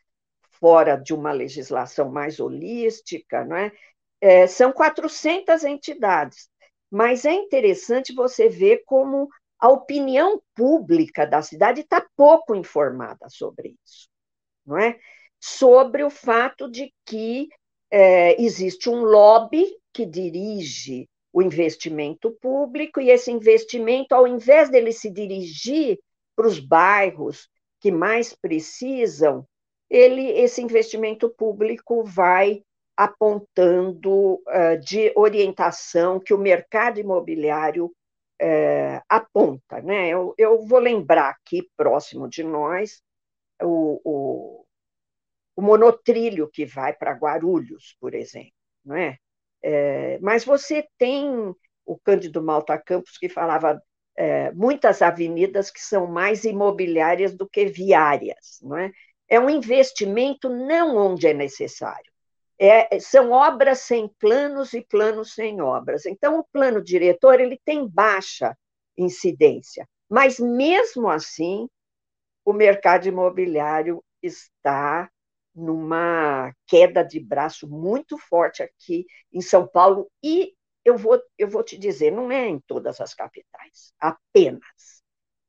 fora 0.53 0.97
de 0.97 1.13
uma 1.13 1.33
legislação 1.33 2.11
mais 2.11 2.39
holística, 2.41 3.45
não 3.45 3.57
é? 3.57 3.73
é 4.21 4.47
são 4.47 4.73
400 4.73 5.65
entidades, 5.65 6.49
mas 6.91 7.25
é 7.25 7.33
interessante 7.33 8.15
você 8.15 8.49
ver 8.49 8.83
como 8.87 9.29
a 9.63 9.69
opinião 9.69 10.43
pública 10.57 11.25
da 11.25 11.41
cidade 11.41 11.83
está 11.83 12.05
pouco 12.17 12.53
informada 12.53 13.29
sobre 13.29 13.77
isso, 13.87 14.09
não 14.67 14.77
é? 14.77 14.99
Sobre 15.39 16.03
o 16.03 16.11
fato 16.11 16.69
de 16.69 16.93
que 17.07 17.49
é, 17.89 18.43
existe 18.43 18.91
um 18.91 19.05
lobby 19.05 19.65
que 19.93 20.05
dirige 20.05 21.09
o 21.33 21.41
investimento 21.41 22.33
público, 22.41 23.01
e 23.01 23.09
esse 23.09 23.31
investimento, 23.31 24.17
ao 24.17 24.27
invés 24.27 24.69
dele 24.69 24.91
se 24.91 25.09
dirigir 25.09 26.01
para 26.35 26.49
os 26.49 26.59
bairros 26.59 27.49
que 27.79 27.93
mais 27.93 28.35
precisam, 28.35 29.47
ele, 29.89 30.29
esse 30.41 30.61
investimento 30.61 31.31
público 31.31 32.03
vai 32.03 32.65
apontando 32.97 34.35
uh, 34.35 34.77
de 34.85 35.13
orientação 35.15 36.19
que 36.19 36.35
o 36.35 36.39
mercado 36.39 36.99
imobiliário 36.99 37.95
uh, 38.43 39.03
aponta. 39.09 39.81
Né? 39.81 40.09
Eu, 40.09 40.35
eu, 40.37 40.67
vou 40.67 40.79
lembrar 40.79 41.31
aqui, 41.31 41.69
próximo 41.77 42.29
de 42.29 42.43
nós, 42.43 43.03
o, 43.63 44.01
o, 44.05 44.67
o 45.57 45.63
monotrilho 45.63 46.51
que 46.51 46.67
vai 46.67 46.93
para 46.93 47.13
Guarulhos, 47.15 47.97
por 48.01 48.15
exemplo. 48.15 48.53
Não 48.85 48.97
é? 48.97 49.17
É, 49.63 50.19
mas 50.19 50.45
você 50.45 50.87
tem 50.99 51.55
o 51.85 51.99
Cândido 51.99 52.43
Malta 52.43 52.77
Campos, 52.77 53.17
que 53.17 53.29
falava 53.29 53.81
é, 54.17 54.51
muitas 54.53 55.03
avenidas 55.03 55.71
que 55.71 55.81
são 55.81 56.07
mais 56.07 56.45
imobiliárias 56.45 57.35
do 57.35 57.49
que 57.49 57.67
viárias. 57.67 58.59
Não 58.63 58.77
é? 58.77 58.93
é 59.29 59.41
um 59.41 59.49
investimento 59.49 60.49
não 60.49 60.97
onde 60.97 61.27
é 61.27 61.33
necessário. 61.33 62.12
É, 62.65 63.01
são 63.01 63.33
obras 63.33 63.81
sem 63.81 64.07
planos 64.21 64.73
e 64.73 64.83
planos 64.83 65.35
sem 65.35 65.61
obras. 65.61 66.07
Então, 66.07 66.39
o 66.39 66.45
plano 66.45 66.81
diretor 66.81 67.41
ele 67.41 67.61
tem 67.65 67.89
baixa 67.89 68.57
incidência, 68.97 69.85
mas 70.09 70.39
mesmo 70.39 71.09
assim, 71.09 71.69
o 72.45 72.53
mercado 72.53 73.09
imobiliário 73.09 74.05
está 74.23 75.11
numa 75.53 76.55
queda 76.69 77.03
de 77.03 77.19
braço 77.19 77.69
muito 77.69 78.17
forte 78.17 78.63
aqui 78.63 79.07
em 79.33 79.41
São 79.41 79.67
Paulo 79.67 80.09
e 80.23 80.55
eu 80.85 80.97
vou, 80.97 81.21
eu 81.37 81.49
vou 81.49 81.65
te 81.65 81.77
dizer, 81.77 82.13
não 82.13 82.31
é 82.31 82.47
em 82.47 82.61
todas 82.61 83.01
as 83.01 83.13
capitais, 83.13 83.93
apenas. 83.99 85.03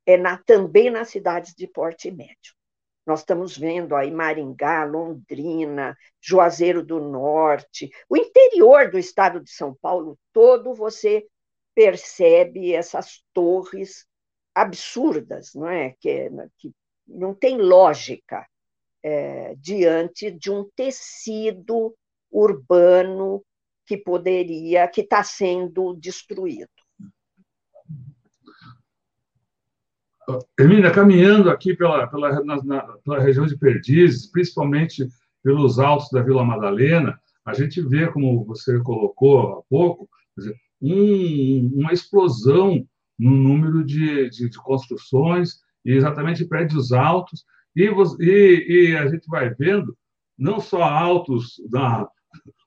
É 0.05 0.17
na, 0.17 0.37
também 0.37 0.89
nas 0.89 1.09
cidades 1.09 1.53
de 1.55 1.67
porte 1.67 2.09
médio. 2.09 2.55
Nós 3.05 3.19
estamos 3.19 3.57
vendo 3.57 3.95
aí 3.95 4.09
Maringá, 4.11 4.85
Londrina, 4.85 5.97
Juazeiro 6.21 6.83
do 6.83 6.99
Norte, 6.99 7.89
o 8.07 8.15
interior 8.15 8.89
do 8.89 8.97
estado 8.97 9.41
de 9.41 9.51
São 9.51 9.75
Paulo 9.81 10.17
todo, 10.31 10.73
você 10.73 11.25
percebe 11.75 12.73
essas 12.73 13.23
torres 13.33 14.05
absurdas, 14.55 15.53
não 15.53 15.67
é? 15.67 15.95
Que, 15.99 16.29
que 16.57 16.71
não 17.05 17.33
tem 17.33 17.57
lógica 17.57 18.47
é, 19.01 19.55
diante 19.55 20.31
de 20.31 20.49
um 20.49 20.69
tecido 20.75 21.95
urbano 22.31 23.43
que 23.85 23.97
poderia, 23.97 24.87
que 24.87 25.01
está 25.01 25.23
sendo 25.23 25.93
destruído. 25.95 26.69
Hermínia, 30.59 30.91
caminhando 30.91 31.49
aqui 31.49 31.75
pela, 31.75 32.07
pela, 32.07 32.43
na, 32.43 32.81
pela 33.03 33.19
região 33.19 33.45
de 33.45 33.57
Perdizes, 33.57 34.31
principalmente 34.31 35.07
pelos 35.43 35.79
altos 35.79 36.09
da 36.11 36.21
Vila 36.21 36.45
Madalena, 36.45 37.19
a 37.45 37.53
gente 37.53 37.81
vê, 37.81 38.07
como 38.07 38.45
você 38.45 38.79
colocou 38.79 39.59
há 39.59 39.61
pouco, 39.69 40.09
um, 40.81 41.71
uma 41.73 41.93
explosão 41.93 42.85
no 43.19 43.31
número 43.31 43.83
de, 43.83 44.29
de, 44.29 44.49
de 44.49 44.57
construções, 44.57 45.61
e 45.85 45.91
exatamente 45.91 46.45
prédios 46.45 46.91
altos, 46.93 47.43
e, 47.75 47.89
e, 48.19 48.89
e, 48.91 48.97
a 48.97 49.07
gente 49.07 49.27
vai 49.27 49.53
vendo 49.53 49.97
não 50.37 50.59
só 50.59 50.83
altos 50.83 51.61
da, 51.69 52.07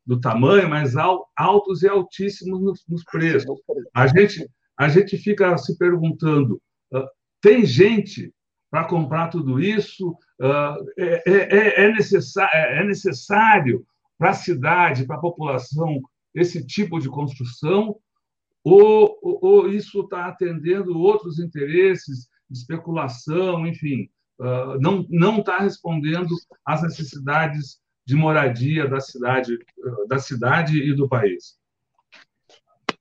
do 0.04 0.20
tamanho, 0.20 0.68
mas 0.68 0.94
altos 0.96 1.82
e 1.82 1.88
altíssimos 1.88 2.60
nos, 2.60 2.84
nos 2.88 3.04
preços. 3.04 3.60
A 3.94 4.06
gente, 4.06 4.48
a 4.76 4.88
gente 4.88 5.16
fica 5.16 5.56
se 5.56 5.76
perguntando: 5.78 6.60
uh, 6.92 7.06
tem 7.40 7.64
gente 7.64 8.32
para 8.70 8.84
comprar 8.84 9.28
tudo 9.28 9.60
isso? 9.60 10.10
Uh, 10.40 10.90
é, 10.98 11.22
é, 11.26 11.84
é, 11.84 11.92
necessário, 11.92 12.54
é 12.54 12.84
necessário 12.84 13.86
para 14.18 14.30
a 14.30 14.34
cidade, 14.34 15.06
para 15.06 15.16
a 15.16 15.20
população, 15.20 16.00
esse 16.34 16.66
tipo 16.66 16.98
de 16.98 17.08
construção? 17.08 17.96
Ou, 18.64 19.18
ou, 19.22 19.38
ou 19.42 19.68
isso 19.72 20.00
está 20.00 20.26
atendendo 20.26 20.98
outros 20.98 21.38
interesses 21.38 22.28
de 22.50 22.58
especulação, 22.58 23.66
enfim? 23.66 24.10
uh, 24.40 24.78
não 25.08 25.38
está 25.38 25.58
respondendo 25.58 26.34
às 26.64 26.82
necessidades 26.82 27.78
de 28.06 28.14
moradia 28.14 28.88
da 28.88 29.00
cidade, 29.00 29.54
uh, 29.54 30.06
da 30.08 30.18
cidade 30.18 30.78
e 30.78 30.94
do 30.94 31.08
país. 31.08 31.56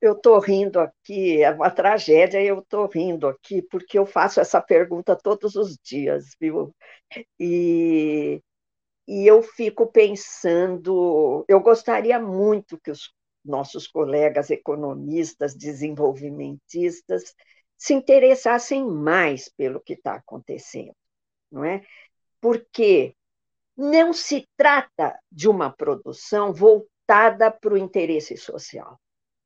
Eu 0.02 0.14
estou 0.14 0.40
rindo 0.40 0.80
aqui, 0.80 1.44
é 1.44 1.52
uma 1.52 1.70
tragédia, 1.72 2.42
eu 2.42 2.60
estou 2.60 2.88
rindo 2.88 3.28
aqui 3.28 3.62
porque 3.62 3.98
eu 3.98 4.06
faço 4.06 4.40
essa 4.40 4.62
pergunta 4.62 5.16
todos 5.16 5.56
os 5.56 5.78
dias, 5.84 6.36
viu? 6.40 6.76
E, 7.40 8.42
e 9.08 9.28
eu 9.28 9.42
fico 9.44 9.88
pensando, 9.92 11.46
eu 11.48 11.60
gostaria 11.62 12.20
muito 12.20 12.80
que 12.82 12.92
os 12.92 13.14
nossos 13.44 13.88
colegas 13.88 14.50
economistas, 14.52 15.56
desenvolvimentistas, 15.56 17.36
se 17.78 17.94
interessassem 17.94 18.86
mais 18.86 19.50
pelo 19.50 19.82
que 19.82 19.94
está 19.94 20.16
acontecendo 20.16 20.96
não 21.56 21.64
é? 21.64 21.82
Porque 22.42 23.16
não 23.78 24.14
se 24.14 24.48
trata 24.58 25.20
de 25.32 25.48
uma 25.48 25.72
produção 25.72 26.54
voltada 26.54 27.50
para 27.52 27.74
o 27.74 27.78
interesse 27.78 28.38
social. 28.38 29.00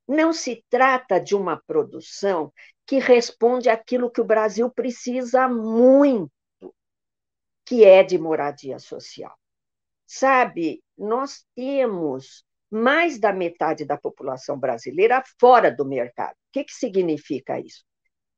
Não 0.09 0.33
se 0.33 0.65
trata 0.71 1.19
de 1.19 1.35
uma 1.35 1.61
produção 1.67 2.51
que 2.87 2.97
responde 2.97 3.69
àquilo 3.69 4.09
que 4.09 4.19
o 4.19 4.25
Brasil 4.25 4.67
precisa 4.67 5.47
muito, 5.47 6.31
que 7.63 7.85
é 7.85 8.01
de 8.01 8.17
moradia 8.17 8.79
social. 8.79 9.37
Sabe, 10.07 10.83
nós 10.97 11.45
temos 11.55 12.43
mais 12.71 13.19
da 13.19 13.31
metade 13.31 13.85
da 13.85 13.97
população 13.97 14.57
brasileira 14.57 15.23
fora 15.39 15.71
do 15.71 15.85
mercado. 15.85 16.33
O 16.33 16.53
que, 16.53 16.63
que 16.63 16.73
significa 16.73 17.59
isso? 17.59 17.85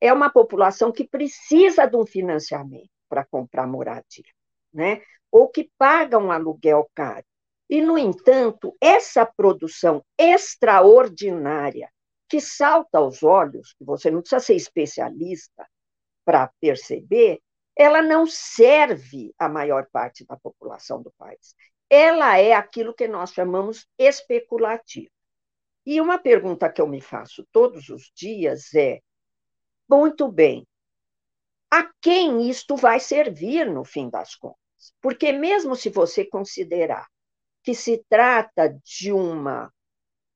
É 0.02 0.12
uma 0.12 0.30
população 0.30 0.92
que 0.92 1.08
precisa 1.08 1.86
de 1.86 1.96
um 1.96 2.06
financiamento 2.06 2.90
para 3.08 3.24
comprar 3.26 3.66
moradia, 3.66 4.26
né? 4.74 5.02
ou 5.32 5.48
que 5.48 5.72
pagam 5.78 6.26
um 6.26 6.32
aluguel 6.34 6.92
caro. 6.94 7.26
E, 7.72 7.80
no 7.82 7.98
entanto, 7.98 8.76
essa 8.82 9.26
produção 9.26 10.04
extraordinária 10.18 11.90
que 12.28 12.42
salta 12.42 12.98
aos 12.98 13.24
olhos, 13.24 13.72
que 13.72 13.86
você 13.86 14.12
não 14.12 14.20
precisa 14.20 14.42
ser 14.42 14.56
especialista 14.56 15.66
para 16.26 16.52
perceber, 16.60 17.42
ela 17.74 18.02
não 18.02 18.28
serve 18.28 19.34
à 19.40 19.48
maior 19.48 19.88
parte 19.90 20.26
da 20.26 20.36
população 20.36 21.02
do 21.02 21.14
país. 21.18 21.56
Ela 21.90 22.38
é 22.38 22.52
aquilo 22.52 22.94
que 22.94 23.08
nós 23.08 23.32
chamamos 23.32 23.88
especulativo. 23.98 25.10
E 25.86 26.02
uma 26.02 26.20
pergunta 26.20 26.70
que 26.70 26.82
eu 26.82 26.88
me 26.88 27.00
faço 27.00 27.48
todos 27.54 27.88
os 27.88 28.12
dias 28.14 28.74
é: 28.76 29.00
muito 29.90 30.30
bem, 30.30 30.68
a 31.72 31.90
quem 32.02 32.50
isto 32.50 32.76
vai 32.76 33.00
servir 33.00 33.66
no 33.66 33.86
fim 33.86 34.10
das 34.10 34.36
contas. 34.36 34.60
Porque, 35.02 35.32
mesmo 35.32 35.74
se 35.74 35.90
você 35.90 36.26
considerar 36.26 37.08
que 37.64 37.76
se 37.76 38.04
trata 38.10 38.70
de 38.84 39.12
uma 39.12 39.72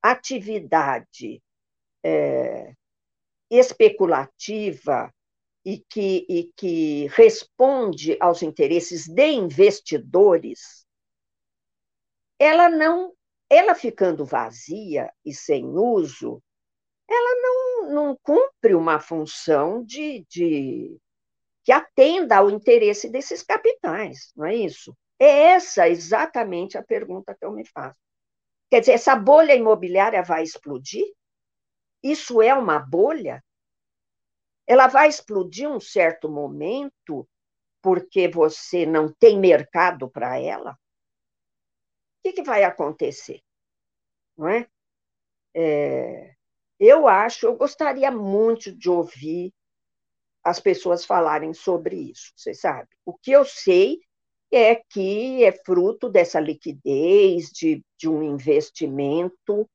atividade 0.02 1.42
é, 2.04 2.74
especulativa 3.50 5.12
e 5.66 5.80
que, 5.90 6.26
e 6.30 6.52
que 6.56 7.08
responde 7.08 8.16
aos 8.20 8.44
interesses 8.44 9.08
de 9.08 9.32
investidores, 9.32 10.86
ela 12.38 12.70
não, 12.70 13.14
ela 13.50 13.74
ficando 13.74 14.24
vazia 14.26 15.12
e 15.26 15.34
sem 15.34 15.66
uso, 15.66 16.42
ela 17.10 17.42
não, 17.42 17.94
não 17.94 18.20
cumpre 18.22 18.76
uma 18.76 19.00
função 19.00 19.84
de, 19.84 20.26
de 20.30 21.00
que 21.64 21.72
atenda 21.72 22.38
ao 22.38 22.50
interesse 22.52 23.10
desses 23.10 23.42
capitais, 23.42 24.32
não 24.36 24.46
é 24.46 24.56
isso? 24.56 24.96
É 25.19 25.54
essa 25.54 25.88
exatamente 25.88 26.78
a 26.78 26.84
pergunta 26.84 27.36
que 27.36 27.45
eu 27.45 27.51
me 27.51 27.65
faço. 27.65 27.99
Quer 28.69 28.82
dizer, 28.82 28.93
essa 28.93 29.15
bolha 29.15 29.56
imobiliária 29.56 30.21
vai 30.23 30.43
explodir? 30.43 31.06
Isso 32.04 32.41
é 32.41 32.54
uma 32.54 32.80
bolha? 32.80 33.43
Ela 34.67 34.88
vai 34.88 35.08
explodir 35.08 35.69
um 35.69 35.80
certo 35.80 36.30
momento 36.30 37.28
porque 37.82 38.28
você 38.28 38.86
não 38.86 39.13
tem 39.13 39.39
mercado 39.39 40.10
para 40.10 40.39
ela? 40.39 40.71
O 40.71 40.78
que, 42.23 42.34
que, 42.34 42.43
vai 42.43 42.63
acontecer? 42.63 43.41
Não 44.36 44.49
é? 44.49 44.67
é? 45.56 46.36
Eu 46.80 47.08
acho, 47.08 47.45
eu 47.45 47.56
gostaria 47.56 48.10
muito 48.12 48.75
de 48.75 48.89
ouvir 48.89 49.54
as 50.43 50.60
pessoas 50.60 51.06
falarem 51.06 51.54
sobre 51.54 51.95
isso, 51.95 52.34
você 52.36 52.54
sabe? 52.54 52.89
O 53.06 53.13
que 53.13 53.32
eu 53.32 53.45
sei 53.45 53.99
é 54.58 54.82
que 54.89 55.44
é 55.44 55.52
fruto 55.52 56.10
dessa 56.10 56.39
liquidez, 56.39 57.50
de, 57.50 57.84
de 57.98 58.10
um 58.10 58.24
investimento 58.24 59.70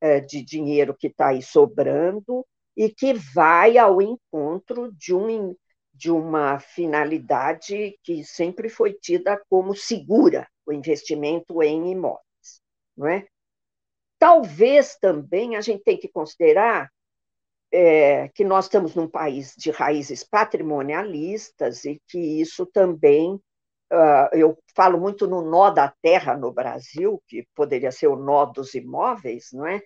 é, 0.00 0.20
de 0.20 0.42
dinheiro 0.42 0.94
que 0.94 1.06
está 1.06 1.28
aí 1.28 1.42
sobrando 1.42 2.44
e 2.76 2.90
que 2.90 3.14
vai 3.14 3.78
ao 3.78 4.02
encontro 4.02 4.92
de, 4.92 5.14
um, 5.14 5.56
de 5.92 6.10
uma 6.10 6.58
finalidade 6.58 7.98
que 8.02 8.24
sempre 8.24 8.68
foi 8.68 8.92
tida 8.92 9.40
como 9.48 9.74
segura, 9.74 10.48
o 10.66 10.72
investimento 10.72 11.62
em 11.62 11.92
imóveis. 11.92 12.60
Não 12.96 13.06
é? 13.06 13.26
Talvez 14.18 14.96
também 14.96 15.56
a 15.56 15.60
gente 15.60 15.84
tenha 15.84 15.98
que 15.98 16.08
considerar 16.08 16.90
é, 17.70 18.28
que 18.28 18.44
nós 18.44 18.66
estamos 18.66 18.94
num 18.94 19.08
país 19.08 19.54
de 19.56 19.70
raízes 19.70 20.24
patrimonialistas 20.24 21.84
e 21.84 22.00
que 22.08 22.18
isso 22.18 22.64
também 22.66 23.40
eu 24.32 24.58
falo 24.74 24.98
muito 24.98 25.26
no 25.26 25.42
nó 25.42 25.70
da 25.70 25.92
terra 26.02 26.36
no 26.36 26.52
Brasil, 26.52 27.22
que 27.26 27.46
poderia 27.54 27.92
ser 27.92 28.08
o 28.08 28.16
nó 28.16 28.44
dos 28.46 28.74
imóveis, 28.74 29.48
não 29.52 29.66
é? 29.66 29.82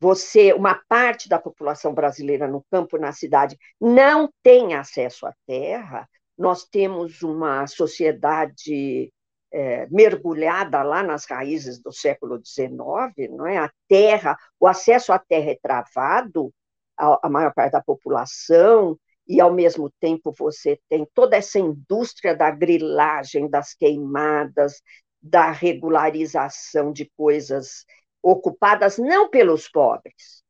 Você, 0.00 0.52
uma 0.52 0.74
parte 0.88 1.28
da 1.28 1.38
população 1.38 1.94
brasileira 1.94 2.48
no 2.48 2.64
campo, 2.70 2.98
na 2.98 3.12
cidade, 3.12 3.56
não 3.80 4.28
tem 4.42 4.74
acesso 4.74 5.26
à 5.26 5.34
terra. 5.46 6.08
Nós 6.36 6.64
temos 6.64 7.22
uma 7.22 7.66
sociedade 7.68 9.12
é, 9.52 9.86
mergulhada 9.90 10.82
lá 10.82 11.02
nas 11.02 11.24
raízes 11.24 11.80
do 11.80 11.92
século 11.92 12.40
XIX, 12.44 13.30
não 13.30 13.46
é? 13.46 13.58
A 13.58 13.70
terra, 13.86 14.36
o 14.58 14.66
acesso 14.66 15.12
à 15.12 15.18
terra 15.18 15.52
é 15.52 15.58
travado, 15.62 16.52
a, 16.96 17.26
a 17.26 17.30
maior 17.30 17.52
parte 17.54 17.72
da 17.72 17.82
população, 17.82 18.98
e 19.32 19.40
ao 19.40 19.50
mesmo 19.50 19.90
tempo 19.98 20.30
você 20.30 20.78
tem 20.90 21.08
toda 21.14 21.38
essa 21.38 21.58
indústria 21.58 22.36
da 22.36 22.50
grilagem, 22.50 23.48
das 23.48 23.72
queimadas, 23.72 24.82
da 25.22 25.50
regularização 25.50 26.92
de 26.92 27.10
coisas 27.16 27.86
ocupadas 28.22 28.98
não 28.98 29.30
pelos 29.30 29.70
pobres, 29.70 30.44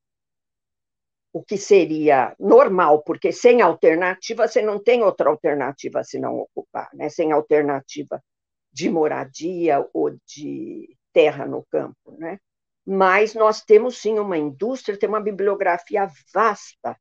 o 1.32 1.44
que 1.44 1.56
seria 1.56 2.34
normal, 2.40 3.04
porque 3.04 3.30
sem 3.30 3.62
alternativa 3.62 4.48
você 4.48 4.60
não 4.60 4.82
tem 4.82 5.04
outra 5.04 5.30
alternativa 5.30 6.02
se 6.02 6.18
não 6.18 6.40
ocupar, 6.40 6.90
né? 6.92 7.08
sem 7.08 7.30
alternativa 7.30 8.20
de 8.72 8.90
moradia 8.90 9.88
ou 9.94 10.10
de 10.26 10.96
terra 11.12 11.46
no 11.46 11.64
campo. 11.70 12.16
Né? 12.18 12.36
Mas 12.84 13.32
nós 13.32 13.62
temos 13.62 13.98
sim 13.98 14.18
uma 14.18 14.36
indústria, 14.36 14.98
tem 14.98 15.08
uma 15.08 15.20
bibliografia 15.20 16.10
vasta 16.34 16.98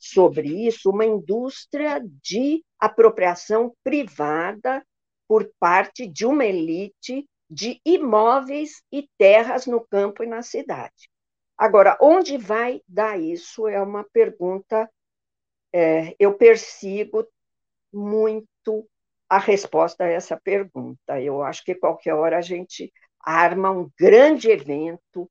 sobre 0.00 0.66
isso, 0.66 0.90
uma 0.90 1.04
indústria 1.04 2.02
de 2.22 2.64
apropriação 2.78 3.74
privada 3.84 4.84
por 5.28 5.48
parte 5.60 6.08
de 6.08 6.24
uma 6.24 6.44
elite 6.44 7.28
de 7.48 7.80
imóveis 7.84 8.82
e 8.90 9.08
terras 9.18 9.66
no 9.66 9.86
campo 9.86 10.24
e 10.24 10.26
na 10.26 10.42
cidade. 10.42 11.10
Agora, 11.58 11.98
onde 12.00 12.38
vai 12.38 12.80
dar 12.88 13.20
isso 13.20 13.68
é 13.68 13.80
uma 13.80 14.02
pergunta. 14.02 14.90
É, 15.72 16.16
eu 16.18 16.34
persigo 16.34 17.26
muito 17.92 18.88
a 19.28 19.38
resposta 19.38 20.04
a 20.04 20.08
essa 20.08 20.40
pergunta. 20.40 21.20
Eu 21.20 21.42
acho 21.42 21.62
que 21.62 21.74
qualquer 21.74 22.14
hora 22.14 22.38
a 22.38 22.40
gente 22.40 22.92
arma 23.20 23.70
um 23.70 23.90
grande 23.98 24.50
evento 24.50 25.30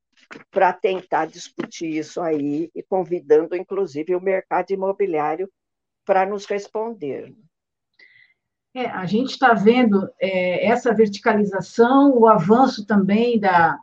para 0.51 0.73
tentar 0.73 1.25
discutir 1.25 1.97
isso 1.97 2.21
aí 2.21 2.69
e 2.75 2.83
convidando, 2.83 3.55
inclusive, 3.55 4.15
o 4.15 4.21
mercado 4.21 4.71
imobiliário 4.71 5.49
para 6.05 6.25
nos 6.25 6.45
responder. 6.45 7.35
É, 8.73 8.85
a 8.85 9.05
gente 9.05 9.31
está 9.31 9.53
vendo 9.53 10.07
é, 10.19 10.67
essa 10.67 10.93
verticalização, 10.93 12.15
o 12.15 12.27
avanço 12.27 12.85
também 12.85 13.39
da, 13.39 13.79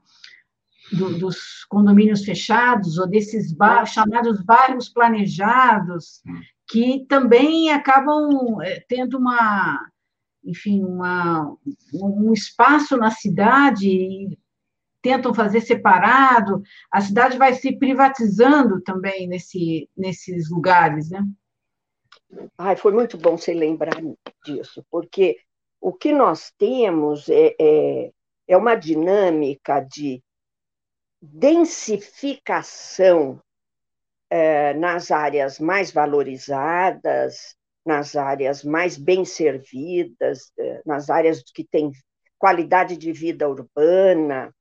do, 0.92 1.18
dos 1.18 1.64
condomínios 1.68 2.24
fechados, 2.24 2.98
ou 2.98 3.06
desses 3.06 3.52
bairros, 3.52 3.90
chamados 3.90 4.40
bairros 4.42 4.88
planejados, 4.88 6.22
que 6.68 7.04
também 7.08 7.70
acabam 7.70 8.60
é, 8.62 8.84
tendo 8.88 9.18
uma, 9.18 9.88
enfim, 10.44 10.84
uma, 10.84 11.56
um 11.92 12.32
espaço 12.32 12.96
na 12.96 13.10
cidade 13.10 14.38
tentam 15.06 15.32
fazer 15.32 15.60
separado, 15.60 16.60
a 16.90 17.00
cidade 17.00 17.38
vai 17.38 17.54
se 17.54 17.78
privatizando 17.78 18.80
também 18.80 19.28
nesse, 19.28 19.88
nesses 19.96 20.50
lugares, 20.50 21.10
né? 21.10 21.24
Ai, 22.58 22.74
foi 22.74 22.92
muito 22.92 23.16
bom 23.16 23.38
você 23.38 23.54
lembrar 23.54 24.02
disso, 24.44 24.84
porque 24.90 25.36
o 25.80 25.92
que 25.92 26.12
nós 26.12 26.52
temos 26.58 27.28
é, 27.28 27.54
é, 27.60 28.10
é 28.48 28.56
uma 28.56 28.74
dinâmica 28.74 29.78
de 29.78 30.20
densificação 31.22 33.40
é, 34.28 34.74
nas 34.74 35.12
áreas 35.12 35.60
mais 35.60 35.92
valorizadas, 35.92 37.54
nas 37.84 38.16
áreas 38.16 38.64
mais 38.64 38.98
bem 38.98 39.24
servidas, 39.24 40.50
é, 40.58 40.82
nas 40.84 41.10
áreas 41.10 41.44
que 41.54 41.62
têm 41.62 41.92
qualidade 42.36 42.96
de 42.96 43.12
vida 43.12 43.48
urbana, 43.48 44.52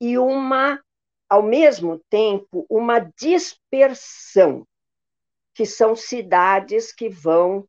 e 0.00 0.18
uma, 0.18 0.80
ao 1.28 1.42
mesmo 1.42 2.00
tempo, 2.10 2.66
uma 2.68 2.98
dispersão 2.98 4.66
que 5.54 5.66
são 5.66 5.96
cidades 5.96 6.92
que 6.92 7.08
vão 7.08 7.66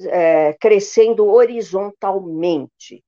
é, 0.00 0.52
crescendo 0.54 1.26
horizontalmente. 1.26 3.04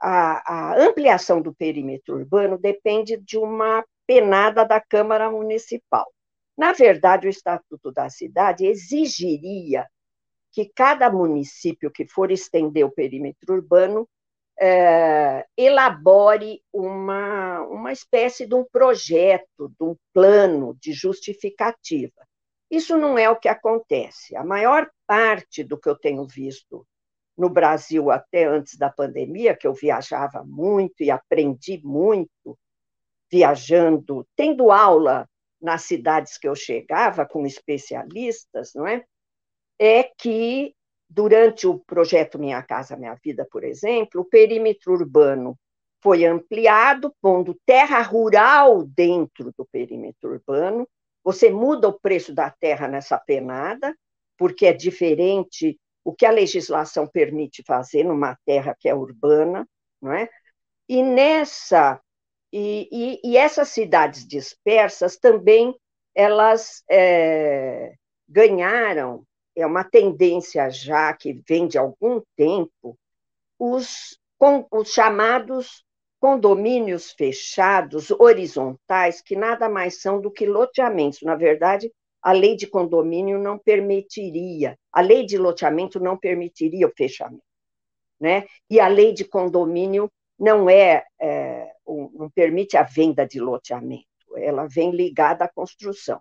A, 0.00 0.72
a 0.72 0.82
ampliação 0.82 1.40
do 1.40 1.54
perímetro 1.54 2.16
urbano 2.16 2.58
depende 2.58 3.16
de 3.16 3.38
uma 3.38 3.84
penada 4.06 4.64
da 4.64 4.80
Câmara 4.80 5.30
Municipal. 5.30 6.12
Na 6.56 6.72
verdade, 6.72 7.26
o 7.26 7.30
Estatuto 7.30 7.90
da 7.92 8.10
Cidade 8.10 8.66
exigiria 8.66 9.88
que 10.50 10.70
cada 10.74 11.10
município 11.10 11.90
que 11.90 12.06
for 12.06 12.30
estender 12.30 12.84
o 12.84 12.92
perímetro 12.92 13.54
urbano 13.54 14.06
é, 14.60 15.46
elabore 15.56 16.62
uma, 16.72 17.60
uma 17.62 17.92
espécie 17.92 18.46
de 18.46 18.54
um 18.54 18.64
projeto, 18.64 19.68
de 19.78 19.84
um 19.84 19.96
plano 20.12 20.76
de 20.80 20.92
justificativa. 20.92 22.26
Isso 22.70 22.96
não 22.96 23.18
é 23.18 23.28
o 23.28 23.36
que 23.36 23.48
acontece. 23.48 24.36
A 24.36 24.44
maior 24.44 24.90
parte 25.06 25.62
do 25.62 25.78
que 25.78 25.88
eu 25.88 25.96
tenho 25.96 26.26
visto 26.26 26.86
no 27.36 27.48
Brasil 27.48 28.10
até 28.10 28.44
antes 28.44 28.76
da 28.76 28.90
pandemia, 28.90 29.56
que 29.56 29.66
eu 29.66 29.74
viajava 29.74 30.44
muito 30.44 31.02
e 31.02 31.10
aprendi 31.10 31.80
muito 31.84 32.58
viajando, 33.30 34.26
tendo 34.36 34.70
aula 34.70 35.28
nas 35.60 35.82
cidades 35.82 36.36
que 36.36 36.46
eu 36.46 36.54
chegava 36.54 37.24
com 37.24 37.46
especialistas, 37.46 38.72
não 38.74 38.86
é? 38.86 39.04
É 39.78 40.02
que 40.02 40.74
durante 41.12 41.66
o 41.66 41.78
projeto 41.78 42.38
Minha 42.38 42.62
Casa 42.62 42.96
Minha 42.96 43.14
Vida, 43.22 43.46
por 43.50 43.64
exemplo, 43.64 44.22
o 44.22 44.24
perímetro 44.24 44.92
urbano 44.94 45.58
foi 46.02 46.24
ampliado, 46.24 47.14
pondo 47.20 47.58
terra 47.66 48.00
rural 48.02 48.84
dentro 48.84 49.52
do 49.56 49.64
perímetro 49.66 50.30
urbano, 50.32 50.88
você 51.22 51.50
muda 51.50 51.88
o 51.88 51.98
preço 52.00 52.34
da 52.34 52.50
terra 52.50 52.88
nessa 52.88 53.18
penada, 53.18 53.94
porque 54.36 54.66
é 54.66 54.72
diferente 54.72 55.78
o 56.04 56.12
que 56.12 56.26
a 56.26 56.30
legislação 56.30 57.06
permite 57.06 57.62
fazer 57.64 58.04
numa 58.04 58.36
terra 58.44 58.76
que 58.78 58.88
é 58.88 58.94
urbana, 58.94 59.68
não 60.00 60.12
é? 60.12 60.28
E 60.88 61.02
nessa 61.02 62.00
E, 62.52 62.88
e, 62.92 63.20
e 63.32 63.36
essas 63.36 63.68
cidades 63.68 64.26
dispersas 64.26 65.16
também 65.18 65.74
elas 66.14 66.82
é, 66.90 67.94
ganharam, 68.28 69.24
é 69.54 69.66
uma 69.66 69.84
tendência 69.84 70.68
já 70.70 71.12
que 71.12 71.32
vem 71.46 71.66
de 71.66 71.78
algum 71.78 72.20
tempo, 72.36 72.98
os, 73.58 74.18
com, 74.38 74.66
os 74.70 74.92
chamados 74.92 75.84
condomínios 76.18 77.10
fechados, 77.12 78.10
horizontais, 78.12 79.20
que 79.20 79.34
nada 79.34 79.68
mais 79.68 80.00
são 80.00 80.20
do 80.20 80.30
que 80.30 80.46
loteamentos. 80.46 81.20
Na 81.22 81.34
verdade, 81.34 81.92
a 82.22 82.30
lei 82.30 82.54
de 82.54 82.66
condomínio 82.66 83.38
não 83.38 83.58
permitiria, 83.58 84.78
a 84.92 85.00
lei 85.00 85.26
de 85.26 85.36
loteamento 85.36 85.98
não 85.98 86.16
permitiria 86.16 86.86
o 86.86 86.92
fechamento. 86.96 87.42
Né? 88.20 88.46
E 88.70 88.78
a 88.78 88.86
lei 88.86 89.12
de 89.12 89.24
condomínio 89.24 90.08
não 90.38 90.70
é, 90.70 91.04
é 91.20 91.72
não 91.84 92.30
permite 92.30 92.76
a 92.76 92.84
venda 92.84 93.26
de 93.26 93.40
loteamento, 93.40 94.06
ela 94.36 94.66
vem 94.68 94.92
ligada 94.92 95.44
à 95.44 95.48
construção. 95.48 96.20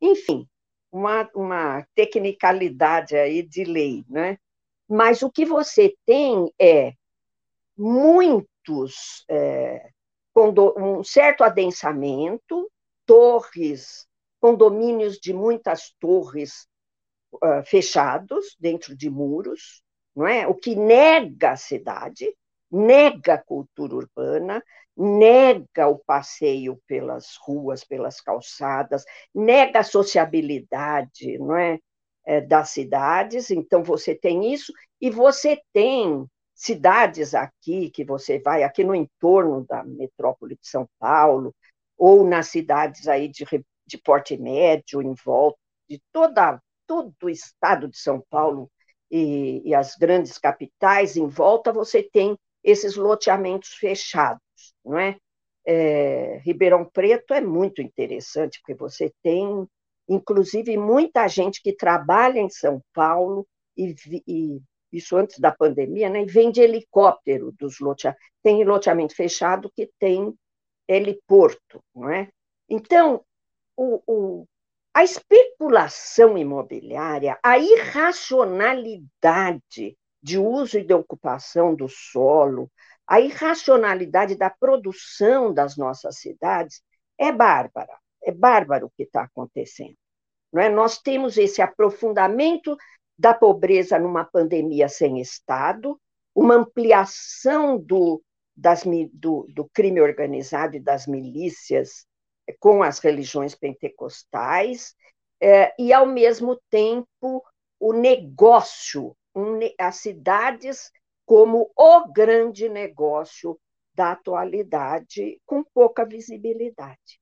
Enfim, 0.00 0.46
uma, 0.90 1.28
uma 1.34 1.86
tecnicalidade 1.94 3.16
aí 3.16 3.42
de 3.42 3.64
lei, 3.64 4.04
né? 4.08 4.38
Mas 4.88 5.22
o 5.22 5.30
que 5.30 5.44
você 5.44 5.94
tem 6.06 6.52
é 6.58 6.94
muitos, 7.76 9.24
é, 9.28 9.90
um 10.34 11.04
certo 11.04 11.44
adensamento, 11.44 12.70
torres, 13.04 14.06
condomínios 14.40 15.18
de 15.18 15.32
muitas 15.32 15.92
torres 15.98 16.66
uh, 17.34 17.62
fechados 17.64 18.56
dentro 18.58 18.96
de 18.96 19.10
muros, 19.10 19.82
não 20.14 20.26
é? 20.26 20.46
O 20.46 20.54
que 20.54 20.74
nega 20.74 21.52
a 21.52 21.56
cidade, 21.56 22.34
nega 22.70 23.34
a 23.34 23.42
cultura 23.42 23.94
urbana, 23.94 24.62
nega 24.98 25.88
o 25.88 25.98
passeio 25.98 26.80
pelas 26.86 27.36
ruas, 27.40 27.84
pelas 27.84 28.20
calçadas, 28.20 29.04
nega 29.34 29.80
a 29.80 29.84
sociabilidade, 29.84 31.38
não 31.38 31.56
é? 31.56 31.78
é 32.26 32.40
das 32.40 32.70
cidades. 32.70 33.50
Então 33.50 33.82
você 33.82 34.14
tem 34.14 34.52
isso 34.52 34.72
e 35.00 35.10
você 35.10 35.60
tem 35.72 36.26
cidades 36.54 37.34
aqui 37.34 37.90
que 37.90 38.04
você 38.04 38.40
vai 38.40 38.64
aqui 38.64 38.82
no 38.82 38.94
entorno 38.94 39.64
da 39.68 39.84
metrópole 39.84 40.56
de 40.56 40.68
São 40.68 40.88
Paulo 40.98 41.54
ou 41.96 42.24
nas 42.26 42.48
cidades 42.48 43.06
aí 43.06 43.28
de, 43.28 43.44
de 43.86 43.98
porte 43.98 44.36
médio 44.36 45.00
em 45.00 45.14
volta 45.24 45.58
de 45.88 46.02
toda 46.12 46.60
todo 46.86 47.14
o 47.22 47.30
estado 47.30 47.88
de 47.88 47.98
São 47.98 48.22
Paulo 48.28 48.70
e, 49.10 49.62
e 49.64 49.74
as 49.74 49.94
grandes 49.96 50.38
capitais 50.38 51.16
em 51.16 51.28
volta 51.28 51.72
você 51.72 52.02
tem 52.02 52.36
esses 52.62 52.96
loteamentos 52.96 53.74
fechados, 53.74 54.42
não 54.84 54.98
é? 54.98 55.16
é? 55.66 56.40
Ribeirão 56.44 56.84
Preto 56.84 57.34
é 57.34 57.40
muito 57.40 57.82
interessante 57.82 58.60
porque 58.60 58.74
você 58.74 59.12
tem 59.22 59.66
inclusive 60.08 60.76
muita 60.76 61.28
gente 61.28 61.62
que 61.62 61.76
trabalha 61.76 62.40
em 62.40 62.48
São 62.48 62.82
Paulo 62.94 63.46
e, 63.76 63.94
e 64.26 64.60
isso 64.90 65.14
antes 65.16 65.38
da 65.38 65.52
pandemia, 65.52 66.08
né? 66.08 66.22
E 66.22 66.26
vem 66.26 66.50
de 66.50 66.62
helicóptero 66.62 67.52
dos 67.52 67.78
loteamentos. 67.78 68.26
Tem 68.42 68.64
loteamento 68.64 69.14
fechado 69.14 69.70
que 69.76 69.90
tem 69.98 70.34
heliporto, 70.88 71.84
não 71.94 72.10
é? 72.10 72.30
Então, 72.68 73.22
o, 73.76 74.02
o, 74.06 74.46
a 74.94 75.04
especulação 75.04 76.38
imobiliária, 76.38 77.38
a 77.42 77.58
irracionalidade 77.58 79.94
de 80.22 80.38
uso 80.38 80.78
e 80.78 80.84
de 80.84 80.94
ocupação 80.94 81.74
do 81.74 81.88
solo, 81.88 82.70
a 83.08 83.20
irracionalidade 83.20 84.36
da 84.36 84.50
produção 84.50 85.52
das 85.52 85.76
nossas 85.78 86.18
cidades 86.18 86.82
é 87.18 87.32
bárbara. 87.32 87.98
É 88.22 88.30
bárbaro 88.30 88.86
o 88.86 88.90
que 88.90 89.04
está 89.04 89.22
acontecendo. 89.22 89.96
Não 90.52 90.62
é? 90.62 90.68
Nós 90.68 90.98
temos 90.98 91.38
esse 91.38 91.62
aprofundamento 91.62 92.76
da 93.18 93.32
pobreza 93.32 93.98
numa 93.98 94.24
pandemia 94.24 94.88
sem 94.88 95.20
Estado, 95.20 95.98
uma 96.34 96.54
ampliação 96.54 97.78
do, 97.78 98.22
das, 98.54 98.84
do, 99.12 99.46
do 99.48 99.68
crime 99.72 100.00
organizado 100.00 100.76
e 100.76 100.80
das 100.80 101.06
milícias 101.06 102.06
eh, 102.46 102.54
com 102.60 102.82
as 102.82 102.98
religiões 102.98 103.54
pentecostais, 103.54 104.94
é, 105.40 105.72
e, 105.78 105.92
ao 105.92 106.04
mesmo 106.04 106.60
tempo, 106.68 107.42
o 107.80 107.92
negócio, 107.92 109.16
um, 109.34 109.58
as 109.78 109.96
cidades 109.96 110.90
como 111.28 111.70
o 111.76 112.10
grande 112.10 112.70
negócio 112.70 113.60
da 113.94 114.12
atualidade, 114.12 115.38
com 115.44 115.62
pouca 115.62 116.06
visibilidade. 116.06 117.20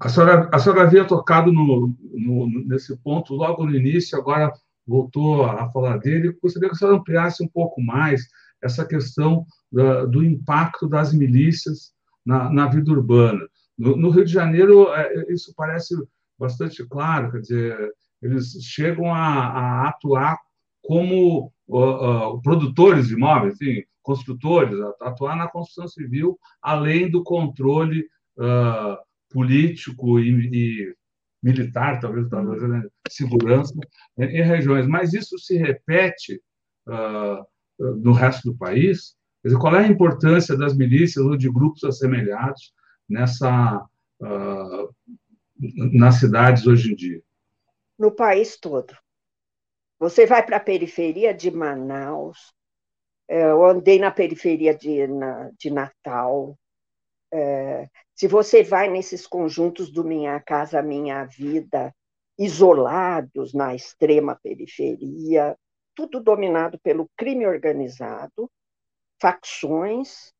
A 0.00 0.08
senhora, 0.08 0.50
a 0.52 0.58
senhora 0.58 0.82
havia 0.82 1.06
tocado 1.06 1.52
no, 1.52 1.94
no, 2.02 2.48
nesse 2.66 2.96
ponto 2.96 3.32
logo 3.32 3.64
no 3.64 3.76
início, 3.76 4.18
agora 4.18 4.52
voltou 4.84 5.44
a 5.44 5.70
falar 5.70 5.98
dele. 5.98 6.36
Gostaria 6.42 6.68
que 6.68 6.74
a 6.74 6.78
senhora 6.78 6.96
ampliasse 6.96 7.44
um 7.44 7.48
pouco 7.48 7.80
mais 7.80 8.22
essa 8.60 8.84
questão 8.84 9.46
da, 9.70 10.04
do 10.04 10.24
impacto 10.24 10.88
das 10.88 11.14
milícias 11.14 11.94
na, 12.24 12.50
na 12.50 12.66
vida 12.66 12.90
urbana. 12.90 13.46
No, 13.78 13.96
no, 13.96 14.10
Rio 14.10 14.24
de 14.24 14.32
Janeiro, 14.32 14.92
é, 14.92 15.32
isso 15.32 15.54
parece 15.56 15.94
bastante 16.36 16.84
claro, 16.88 17.30
quer 17.30 17.40
dizer, 17.40 17.94
eles 18.20 18.52
chegam 18.62 19.14
a, 19.14 19.20
a 19.20 19.88
atuar 19.90 20.45
como 20.86 21.52
uh, 21.66 21.78
uh, 21.78 22.42
produtores 22.42 23.08
de 23.08 23.14
imóveis, 23.14 23.54
enfim, 23.60 23.82
construtores, 24.02 24.78
atuar 25.00 25.36
na 25.36 25.48
construção 25.48 25.88
civil, 25.88 26.38
além 26.62 27.10
do 27.10 27.24
controle 27.24 28.06
uh, 28.38 28.96
político 29.28 30.20
e, 30.20 30.30
e 30.30 30.94
militar, 31.42 31.98
talvez, 32.00 32.28
talvez 32.28 32.62
né? 32.62 32.84
segurança 33.08 33.74
em 34.16 34.42
regiões. 34.42 34.86
Mas 34.86 35.12
isso 35.12 35.36
se 35.38 35.56
repete 35.56 36.40
uh, 36.86 37.44
no 37.78 38.12
resto 38.12 38.52
do 38.52 38.56
país? 38.56 39.16
Quer 39.42 39.48
dizer, 39.48 39.60
qual 39.60 39.74
é 39.74 39.84
a 39.84 39.88
importância 39.88 40.56
das 40.56 40.76
milícias 40.76 41.24
ou 41.24 41.36
de 41.36 41.50
grupos 41.50 41.82
assemelhados 41.82 42.72
nessa 43.08 43.84
uh, 44.20 44.94
nas 45.92 46.16
cidades 46.16 46.66
hoje 46.66 46.92
em 46.92 46.94
dia? 46.94 47.22
No 47.98 48.12
país 48.12 48.56
todo. 48.56 48.94
Você 49.98 50.26
vai 50.26 50.44
para 50.44 50.58
a 50.58 50.60
periferia 50.60 51.32
de 51.32 51.50
Manaus, 51.50 52.54
é, 53.28 53.42
eu 53.42 53.64
andei 53.64 53.98
na 53.98 54.10
periferia 54.10 54.74
de, 54.74 55.06
na, 55.06 55.50
de 55.58 55.70
Natal, 55.70 56.56
é, 57.32 57.88
se 58.14 58.28
você 58.28 58.62
vai 58.62 58.88
nesses 58.88 59.26
conjuntos 59.26 59.90
do 59.90 60.04
Minha 60.04 60.40
Casa 60.40 60.82
Minha 60.82 61.24
Vida, 61.24 61.94
isolados 62.38 63.52
na 63.54 63.74
extrema 63.74 64.38
periferia, 64.42 65.56
tudo 65.94 66.20
dominado 66.20 66.78
pelo 66.78 67.10
crime 67.16 67.46
organizado, 67.46 68.50
facções, 69.20 70.32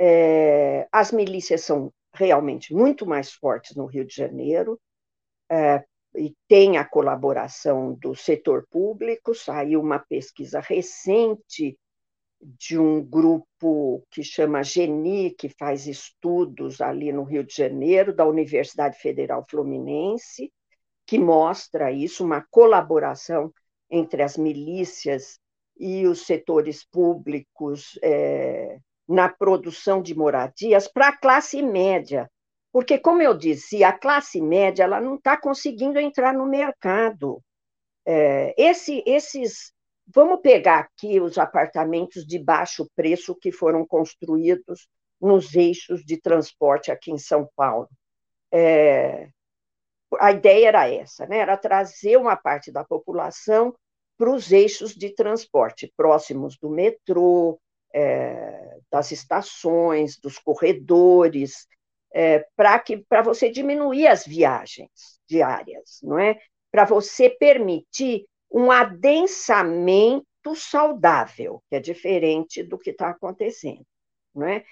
é, 0.00 0.86
as 0.92 1.10
milícias 1.10 1.62
são 1.62 1.92
realmente 2.14 2.72
muito 2.72 3.04
mais 3.04 3.32
fortes 3.32 3.74
no 3.74 3.86
Rio 3.86 4.04
de 4.04 4.14
Janeiro, 4.14 4.80
é, 5.50 5.84
e 6.16 6.34
tem 6.48 6.78
a 6.78 6.84
colaboração 6.84 7.94
do 7.94 8.14
setor 8.14 8.66
público. 8.70 9.34
Saiu 9.34 9.80
uma 9.80 9.98
pesquisa 9.98 10.60
recente 10.60 11.78
de 12.40 12.78
um 12.78 13.02
grupo 13.02 14.02
que 14.10 14.22
chama 14.22 14.62
GENI, 14.62 15.30
que 15.30 15.48
faz 15.48 15.86
estudos 15.86 16.80
ali 16.80 17.12
no 17.12 17.24
Rio 17.24 17.44
de 17.44 17.54
Janeiro, 17.54 18.14
da 18.14 18.26
Universidade 18.26 18.98
Federal 18.98 19.44
Fluminense, 19.48 20.52
que 21.06 21.18
mostra 21.18 21.90
isso, 21.90 22.24
uma 22.24 22.44
colaboração 22.50 23.52
entre 23.90 24.22
as 24.22 24.36
milícias 24.36 25.38
e 25.78 26.06
os 26.06 26.26
setores 26.26 26.84
públicos 26.84 27.98
é, 28.02 28.78
na 29.08 29.28
produção 29.28 30.02
de 30.02 30.14
moradias 30.14 30.88
para 30.88 31.08
a 31.08 31.16
classe 31.16 31.62
média. 31.62 32.30
Porque, 32.76 32.98
como 32.98 33.22
eu 33.22 33.32
disse, 33.32 33.82
a 33.82 33.90
classe 33.90 34.38
média 34.38 34.82
ela 34.82 35.00
não 35.00 35.14
está 35.14 35.34
conseguindo 35.34 35.98
entrar 35.98 36.34
no 36.34 36.44
mercado. 36.44 37.42
É, 38.04 38.54
esse, 38.58 39.02
esses 39.06 39.72
Vamos 40.14 40.42
pegar 40.42 40.80
aqui 40.80 41.18
os 41.18 41.38
apartamentos 41.38 42.26
de 42.26 42.38
baixo 42.38 42.86
preço 42.94 43.34
que 43.34 43.50
foram 43.50 43.86
construídos 43.86 44.86
nos 45.18 45.54
eixos 45.54 46.04
de 46.04 46.20
transporte 46.20 46.92
aqui 46.92 47.10
em 47.10 47.16
São 47.16 47.48
Paulo. 47.56 47.88
É, 48.52 49.30
a 50.20 50.32
ideia 50.32 50.68
era 50.68 50.86
essa, 50.86 51.26
né? 51.26 51.38
era 51.38 51.56
trazer 51.56 52.18
uma 52.18 52.36
parte 52.36 52.70
da 52.70 52.84
população 52.84 53.74
para 54.18 54.30
os 54.30 54.52
eixos 54.52 54.94
de 54.94 55.14
transporte, 55.14 55.90
próximos 55.96 56.58
do 56.58 56.68
metrô, 56.68 57.58
é, 57.94 58.80
das 58.90 59.12
estações, 59.12 60.18
dos 60.18 60.38
corredores, 60.38 61.66
é, 62.16 62.46
para 62.56 63.20
você 63.20 63.50
diminuir 63.50 64.06
as 64.06 64.24
viagens 64.24 65.20
diárias, 65.28 66.00
não 66.02 66.18
é? 66.18 66.40
Para 66.70 66.86
você 66.86 67.28
permitir 67.28 68.24
um 68.50 68.70
adensamento 68.70 70.24
saudável, 70.54 71.62
que 71.68 71.76
é 71.76 71.80
diferente 71.80 72.62
do 72.62 72.78
que 72.78 72.88
está 72.90 73.10
acontecendo. 73.10 73.84
não 74.34 74.46
é? 74.46 74.64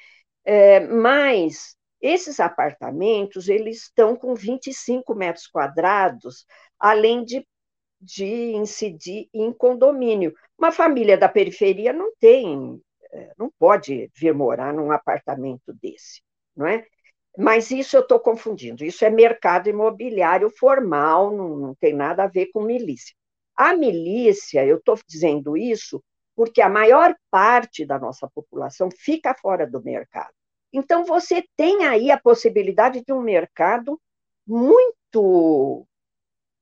é 0.43 0.81
mas 0.81 1.77
esses 2.01 2.41
apartamentos 2.41 3.51
eles 3.51 3.83
estão 3.83 4.17
com 4.17 4.35
25 4.35 5.15
metros 5.15 5.47
quadrados, 5.47 6.47
além 6.79 7.25
de, 7.27 7.47
de 8.01 8.55
incidir 8.55 9.29
em 9.35 9.53
condomínio. 9.53 10.35
Uma 10.59 10.73
família 10.73 11.19
da 11.19 11.29
periferia 11.29 11.93
não 11.93 12.11
tem, 12.19 12.81
é, 13.13 13.35
não 13.37 13.51
pode 13.59 14.11
vir 14.17 14.33
morar 14.33 14.73
num 14.73 14.91
apartamento 14.91 15.75
desse, 15.75 16.23
não 16.57 16.67
é? 16.67 16.87
Mas 17.37 17.71
isso 17.71 17.97
eu 17.97 18.01
estou 18.01 18.21
confundindo. 18.21 18.85
Isso 18.85 19.05
é 19.05 19.11
mercado 19.11 19.69
imobiliário 19.69 20.51
formal, 20.51 21.35
não, 21.35 21.57
não 21.57 21.75
tem 21.75 21.93
nada 21.93 22.25
a 22.25 22.29
ver 22.29 22.47
com 22.53 22.63
milícia. 22.63 23.15
A 23.57 23.75
milícia, 23.75 24.65
eu 24.65 24.79
estou 24.79 24.99
dizendo 25.07 25.57
isso 25.57 26.03
porque 26.37 26.61
a 26.61 26.69
maior 26.69 27.15
parte 27.31 27.85
da 27.85 27.99
nossa 27.99 28.29
população 28.29 28.89
fica 28.91 29.35
fora 29.35 29.67
do 29.67 29.83
mercado. 29.83 30.33
Então, 30.73 31.05
você 31.05 31.45
tem 31.57 31.85
aí 31.85 32.11
a 32.11 32.19
possibilidade 32.19 33.03
de 33.05 33.13
um 33.13 33.21
mercado 33.21 34.01
muito 34.45 35.87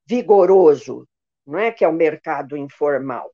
vigoroso, 0.07 1.09
não 1.47 1.59
é? 1.59 1.73
que 1.73 1.85
é 1.85 1.89
o 1.89 1.93
mercado 1.93 2.57
informal. 2.57 3.33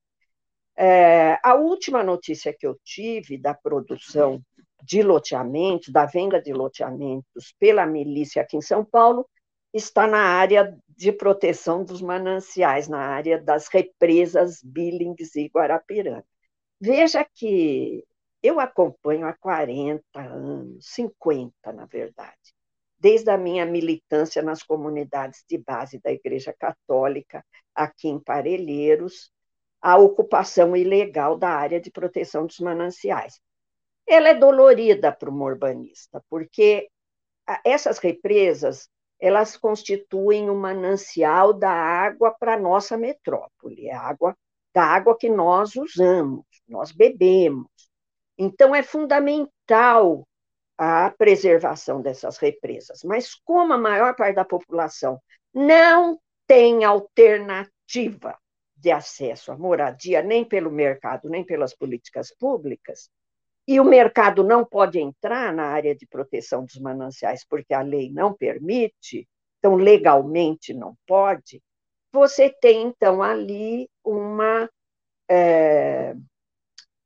É, 0.76 1.36
a 1.43 1.57
última 1.57 2.05
notícia 2.05 2.55
que 2.57 2.64
eu 2.64 2.78
tive 2.84 3.36
da 3.36 3.53
produção 3.53 4.41
de 4.83 5.03
loteamentos, 5.03 5.91
da 5.91 6.07
venda 6.07 6.41
de 6.41 6.53
loteamentos 6.53 7.55
pela 7.59 7.87
milícia 7.87 8.43
aqui 8.43 8.57
em 8.57 8.62
São 8.62 8.85
Paulo, 8.85 9.29
está 9.72 10.07
na 10.07 10.20
área 10.20 10.76
de 10.89 11.12
proteção 11.12 11.85
dos 11.85 12.01
mananciais, 12.01 12.89
na 12.89 13.01
área 13.01 13.41
das 13.41 13.68
represas 13.68 14.62
Billings 14.62 15.35
e 15.37 15.47
Guarapiranga. 15.47 16.24
Veja 16.81 17.24
que 17.24 18.05
eu 18.43 18.61
acompanho 18.61 19.26
há 19.26 19.33
40 19.35 20.03
anos, 20.20 20.87
50, 20.87 21.72
na 21.72 21.87
verdade, 21.87 22.55
desde 22.99 23.31
a 23.31 23.37
minha 23.37 23.66
militância 23.66 24.43
nas 24.43 24.62
comunidades 24.62 25.45
de 25.49 25.59
base 25.59 26.01
da 26.01 26.12
Igreja 26.12 26.55
Católica, 26.59 27.45
aqui 27.74 28.09
em 28.09 28.18
Parelheiros, 28.18 29.31
a 29.81 29.97
ocupação 29.97 30.76
ilegal 30.76 31.37
da 31.37 31.51
área 31.51 31.81
de 31.81 31.91
proteção 31.91 32.47
dos 32.47 32.59
mananciais 32.59 33.41
ela 34.09 34.30
é 34.30 34.34
dolorida 34.34 35.12
para 35.12 35.30
o 35.30 35.42
urbanista, 35.42 36.22
porque 36.28 36.88
essas 37.64 37.98
represas 37.98 38.88
elas 39.20 39.56
constituem 39.56 40.48
um 40.48 40.54
manancial 40.54 41.52
da 41.52 41.70
água 41.70 42.34
para 42.38 42.54
a 42.54 42.59
nossa 42.59 42.96
metrópole, 42.96 43.90
a 43.90 44.00
água 44.00 44.36
da 44.72 44.84
água 44.84 45.16
que 45.16 45.28
nós 45.28 45.74
usamos, 45.74 46.44
nós 46.68 46.92
bebemos. 46.92 47.66
Então 48.36 48.74
é 48.74 48.82
fundamental 48.82 50.26
a 50.76 51.11
preservação 51.11 52.00
dessas 52.00 52.38
represas, 52.38 53.02
mas 53.02 53.34
como 53.34 53.72
a 53.72 53.78
maior 53.78 54.14
parte 54.14 54.36
da 54.36 54.44
população 54.44 55.20
não 55.52 56.20
tem 56.46 56.84
alternativa 56.84 58.38
de 58.76 58.92
acesso 58.92 59.50
à 59.50 59.59
moradia, 59.59 60.22
nem 60.22 60.44
pelo 60.44 60.70
mercado, 60.70 61.28
nem 61.28 61.44
pelas 61.44 61.74
políticas 61.74 62.32
públicas, 62.38 63.11
e 63.69 63.79
o 63.79 63.85
mercado 63.85 64.43
não 64.43 64.64
pode 64.64 64.99
entrar 64.99 65.53
na 65.53 65.64
área 65.64 65.95
de 65.95 66.07
proteção 66.07 66.64
dos 66.64 66.81
mananciais 66.81 67.45
porque 67.45 67.75
a 67.75 67.83
lei 67.83 68.11
não 68.11 68.33
permite, 68.33 69.29
então 69.59 69.75
legalmente 69.75 70.73
não 70.73 70.97
pode, 71.07 71.62
você 72.11 72.49
tem 72.49 72.87
então 72.87 73.23
ali 73.23 73.87
uma 74.03 74.71
é, 75.31 76.14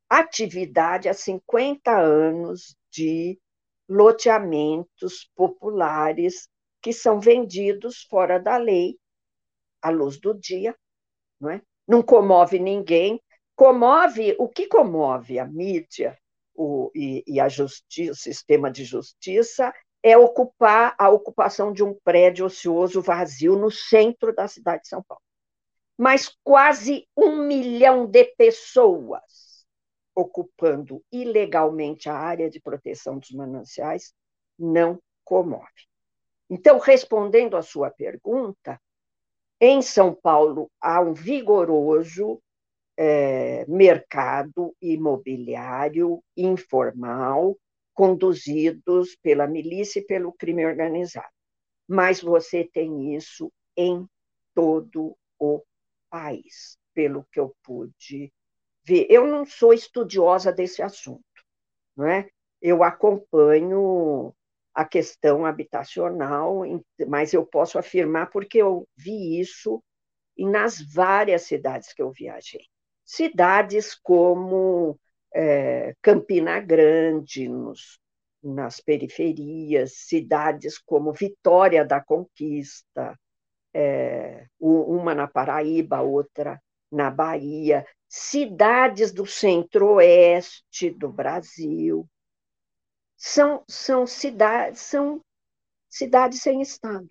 atividade 0.09 1.09
há 1.09 1.13
50 1.13 1.99
anos 1.99 2.77
de 2.93 3.41
loteamentos 3.89 5.29
populares 5.35 6.49
que 6.81 6.93
são 6.93 7.19
vendidos 7.19 8.05
fora 8.09 8.39
da 8.39 8.57
lei, 8.57 8.97
à 9.83 9.91
luz 9.91 10.21
do 10.21 10.33
dia, 10.33 10.77
não 11.41 11.51
é? 11.51 11.61
Não 11.89 12.03
comove 12.03 12.61
ninguém. 12.61 13.21
Comove, 13.57 14.37
o 14.39 14.49
que 14.49 14.69
comove 14.69 15.41
a 15.41 15.45
mídia 15.45 16.17
o, 16.63 16.91
e, 16.95 17.25
e 17.27 17.41
a 17.41 17.49
justiça, 17.49 18.13
o 18.13 18.15
sistema 18.15 18.71
de 18.71 18.85
justiça 18.85 19.73
é 20.03 20.17
ocupar 20.17 20.95
a 20.99 21.09
ocupação 21.11 21.73
de 21.73 21.85
um 21.85 21.95
prédio 22.05 22.47
ocioso 22.47 23.01
vazio 23.01 23.57
no 23.57 23.71
centro 23.71 24.35
da 24.35 24.49
cidade 24.49 24.83
de 24.83 24.89
São 24.89 25.03
Paulo. 25.03 25.23
Mas 25.97 26.37
quase 26.43 27.07
um 27.17 27.47
milhão 27.47 28.07
de 28.07 28.25
pessoas 28.37 29.65
ocupando 30.15 31.03
ilegalmente 31.11 32.09
a 32.09 32.15
área 32.15 32.51
de 32.51 32.61
proteção 32.61 33.19
dos 33.19 33.31
mananciais 33.31 34.13
não 34.59 35.01
comove. 35.25 35.87
Então, 36.51 36.79
respondendo 36.79 37.57
à 37.57 37.63
sua 37.63 37.91
pergunta, 37.91 38.81
em 39.61 39.81
São 39.81 40.13
Paulo 40.13 40.71
há 40.81 41.01
um 41.01 41.15
vigoroso 41.15 42.42
é, 43.05 43.67
mercado 43.67 44.77
imobiliário 44.81 46.23
informal 46.37 47.59
conduzidos 47.93 49.17
pela 49.17 49.45
milícia 49.45 49.99
e 49.99 50.05
pelo 50.05 50.33
crime 50.33 50.65
organizado. 50.65 51.27
Mas 51.89 52.23
você 52.23 52.63
tem 52.73 53.17
isso 53.17 53.53
em 53.77 54.09
todo 54.55 55.17
o 55.37 55.65
país, 56.09 56.79
pelo 56.95 57.27
que 57.33 57.41
eu 57.41 57.53
pude 57.65 58.33
ver. 58.85 59.09
Eu 59.11 59.27
não 59.27 59.45
sou 59.45 59.73
estudiosa 59.73 60.53
desse 60.53 60.81
assunto, 60.81 61.25
não 61.97 62.07
é? 62.07 62.29
Eu 62.61 62.85
acompanho 62.85 64.33
a 64.73 64.85
questão 64.85 65.45
habitacional, 65.45 66.61
mas 67.09 67.33
eu 67.33 67.45
posso 67.45 67.81
afirmar 67.81 68.31
porque 68.31 68.59
eu 68.59 68.87
vi 68.97 69.41
isso 69.41 69.83
nas 70.39 70.81
várias 70.81 71.43
cidades 71.43 71.93
que 71.93 72.01
eu 72.01 72.13
viajei 72.13 72.72
cidades 73.13 73.95
como 73.95 74.99
é, 75.35 75.95
Campina 76.01 76.59
Grande, 76.61 77.47
nos, 77.47 78.01
nas 78.43 78.81
periferias, 78.81 79.93
cidades 79.99 80.79
como 80.79 81.13
Vitória 81.13 81.85
da 81.85 82.03
Conquista, 82.03 83.19
é, 83.75 84.47
uma 84.59 85.15
na 85.15 85.29
Paraíba, 85.29 86.01
outra 86.01 86.59
na 86.91 87.11
Bahia, 87.11 87.87
cidades 88.09 89.13
do 89.13 89.27
centro-oeste 89.27 90.89
do 90.89 91.13
Brasil. 91.13 92.09
São, 93.15 93.63
são, 93.69 94.07
cidades, 94.07 94.81
são 94.81 95.23
cidades 95.87 96.41
sem 96.41 96.63
Estado. 96.63 97.09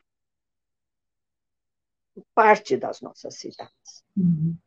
Parte 2.33 2.75
das 2.75 3.01
nossas 3.01 3.35
cidades. 3.35 4.03
Uhum. 4.17 4.57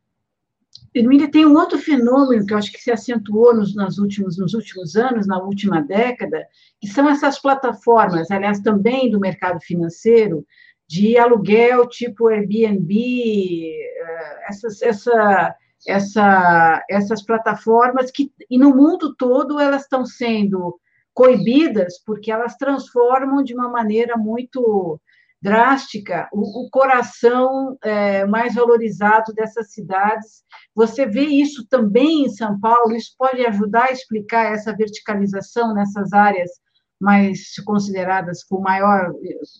Hermília, 0.95 1.29
tem 1.29 1.45
um 1.45 1.57
outro 1.57 1.77
fenômeno 1.77 2.45
que 2.45 2.53
eu 2.53 2.57
acho 2.57 2.71
que 2.71 2.81
se 2.81 2.89
acentuou 2.89 3.53
nos, 3.53 3.75
últimos, 3.97 4.37
nos 4.37 4.53
últimos 4.53 4.95
anos, 4.95 5.27
na 5.27 5.37
última 5.37 5.81
década, 5.81 6.47
que 6.79 6.87
são 6.87 7.09
essas 7.09 7.37
plataformas, 7.37 8.31
aliás, 8.31 8.61
também 8.61 9.11
do 9.11 9.19
mercado 9.19 9.59
financeiro, 9.59 10.45
de 10.87 11.17
aluguel 11.17 11.85
tipo 11.89 12.29
Airbnb, 12.29 12.93
eh, 12.93 14.39
essas, 14.47 14.81
essa, 14.81 15.55
essa, 15.85 16.85
essas 16.89 17.21
plataformas 17.21 18.09
que, 18.09 18.31
e 18.49 18.57
no 18.57 18.73
mundo 18.73 19.13
todo, 19.15 19.59
elas 19.59 19.81
estão 19.81 20.05
sendo 20.05 20.79
coibidas 21.13 22.01
porque 22.05 22.31
elas 22.31 22.55
transformam 22.55 23.43
de 23.43 23.53
uma 23.53 23.67
maneira 23.67 24.15
muito 24.15 24.99
drástica 25.41 26.27
o, 26.31 26.65
o 26.65 26.69
coração 26.69 27.77
é, 27.83 28.25
mais 28.25 28.55
valorizado 28.55 29.33
dessas 29.33 29.71
cidades. 29.71 30.43
Você 30.73 31.05
vê 31.05 31.25
isso 31.25 31.67
também 31.67 32.25
em 32.25 32.29
São 32.29 32.59
Paulo? 32.59 32.95
Isso 32.95 33.13
pode 33.17 33.45
ajudar 33.45 33.85
a 33.85 33.91
explicar 33.91 34.53
essa 34.53 34.75
verticalização 34.75 35.73
nessas 35.73 36.13
áreas 36.13 36.51
mais 36.99 37.53
consideradas 37.65 38.43
com 38.43 38.59
maior, 38.59 39.11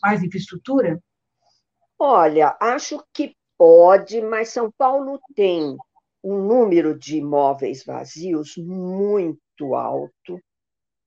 mais 0.01 0.23
infraestrutura? 0.23 0.99
Olha, 1.99 2.57
acho 2.59 3.03
que 3.13 3.35
pode, 3.57 4.21
mas 4.21 4.49
São 4.49 4.71
Paulo 4.77 5.19
tem 5.35 5.77
um 6.23 6.39
número 6.39 6.97
de 6.97 7.17
imóveis 7.17 7.85
vazios 7.85 8.55
muito 8.57 9.75
alto. 9.75 10.41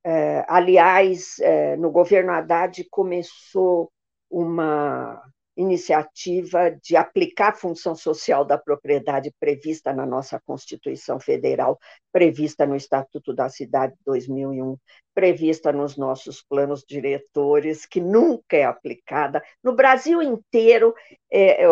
É, 0.04 0.46
aliás, 0.48 1.38
é, 1.40 1.76
no 1.76 1.90
governo 1.90 2.30
Haddad 2.30 2.86
começou 2.90 3.90
uma 4.30 5.22
iniciativa 5.58 6.70
de 6.70 6.96
aplicar 6.96 7.48
a 7.48 7.56
função 7.56 7.94
social 7.94 8.44
da 8.44 8.56
propriedade 8.56 9.34
prevista 9.40 9.92
na 9.92 10.06
nossa 10.06 10.40
Constituição 10.46 11.18
Federal, 11.18 11.78
prevista 12.12 12.64
no 12.64 12.76
Estatuto 12.76 13.34
da 13.34 13.48
Cidade 13.48 13.94
de 13.94 13.98
2001, 14.06 14.76
prevista 15.12 15.72
nos 15.72 15.96
nossos 15.96 16.42
planos 16.42 16.84
diretores, 16.86 17.84
que 17.84 18.00
nunca 18.00 18.56
é 18.56 18.64
aplicada. 18.64 19.42
No 19.62 19.74
Brasil 19.74 20.22
inteiro, 20.22 20.94
é, 21.30 21.64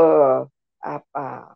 a, 0.83 1.03
a, 1.15 1.55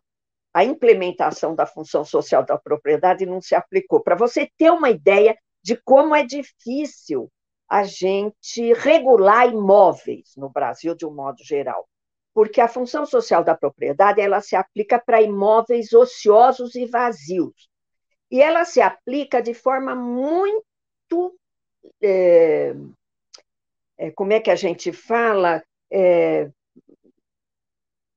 a 0.53 0.63
implementação 0.63 1.53
da 1.53 1.65
função 1.65 2.05
social 2.05 2.45
da 2.45 2.57
propriedade 2.57 3.25
não 3.25 3.41
se 3.41 3.55
aplicou. 3.55 4.01
Para 4.01 4.15
você 4.15 4.49
ter 4.57 4.71
uma 4.71 4.89
ideia 4.89 5.37
de 5.61 5.75
como 5.75 6.15
é 6.15 6.25
difícil 6.25 7.29
a 7.71 7.85
gente 7.85 8.73
regular 8.73 9.47
imóveis 9.47 10.33
no 10.35 10.49
Brasil 10.49 10.93
de 10.93 11.05
um 11.05 11.13
modo 11.15 11.41
geral, 11.41 11.87
porque 12.33 12.59
a 12.59 12.67
função 12.67 13.05
social 13.05 13.45
da 13.45 13.55
propriedade 13.55 14.19
ela 14.19 14.41
se 14.41 14.57
aplica 14.57 14.99
para 14.99 15.21
imóveis 15.21 15.93
ociosos 15.93 16.75
e 16.75 16.85
vazios 16.85 17.69
e 18.29 18.41
ela 18.41 18.65
se 18.65 18.81
aplica 18.81 19.41
de 19.41 19.53
forma 19.53 19.95
muito 19.95 21.33
é, 22.01 22.73
é, 23.97 24.11
como 24.11 24.33
é 24.33 24.41
que 24.41 24.51
a 24.51 24.55
gente 24.55 24.91
fala 24.91 25.63
é, 25.89 26.51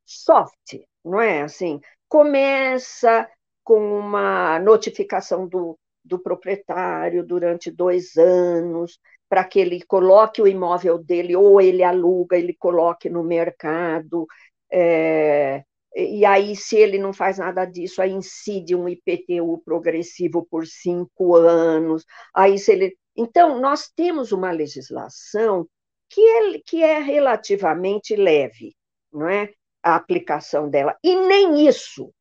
soft, 0.05 0.81
não 1.05 1.21
é 1.21 1.43
assim? 1.43 1.81
Começa 2.09 3.31
com 3.63 3.99
uma 4.01 4.59
notificação 4.59 5.47
do, 5.47 5.79
do 6.05 6.19
proprietário 6.19 7.25
durante 7.25 7.71
dois 7.71 8.17
anos, 8.17 8.99
para 9.35 9.43
que 9.43 9.59
ele 9.59 9.83
coloque 9.83 10.41
o 10.41 10.47
imóvel 10.47 10.97
dele, 10.97 11.35
ou 11.35 11.61
ele 11.61 11.83
aluga, 11.83 12.37
ele 12.39 12.55
coloque 12.55 13.11
no 13.11 13.25
mercado. 13.25 14.29
É, 14.71 15.65
e 15.93 16.25
aí, 16.25 16.55
se 16.55 16.77
ele 16.77 16.99
não 16.99 17.13
faz 17.13 17.39
nada 17.39 17.65
disso, 17.65 18.01
aí 18.01 18.13
incide 18.13 18.77
um 18.77 18.89
IPTU 18.89 19.61
progressivo 19.65 20.47
por 20.49 20.69
cinco 20.69 21.35
anos. 21.35 22.05
Aí, 22.33 22.57
se 22.61 22.71
ele. 22.71 22.97
Então, 23.17 23.61
nós 23.61 23.91
temos 23.97 24.31
uma 24.31 24.53
legislação 24.53 25.67
que 26.09 26.21
é, 26.21 26.61
que 26.65 26.81
é 26.85 27.01
relativamente 27.01 28.15
leve, 28.15 28.77
não 29.13 29.29
é? 29.29 29.53
A 29.83 29.97
aplicação 29.97 30.71
dela. 30.71 30.97
E 31.03 31.17
nem 31.17 31.67
isso 31.67 32.15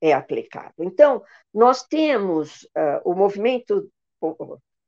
é 0.00 0.14
aplicado. 0.14 0.76
Então, 0.78 1.22
nós 1.52 1.82
temos 1.82 2.62
uh, 2.74 3.02
o 3.04 3.14
movimento 3.14 3.86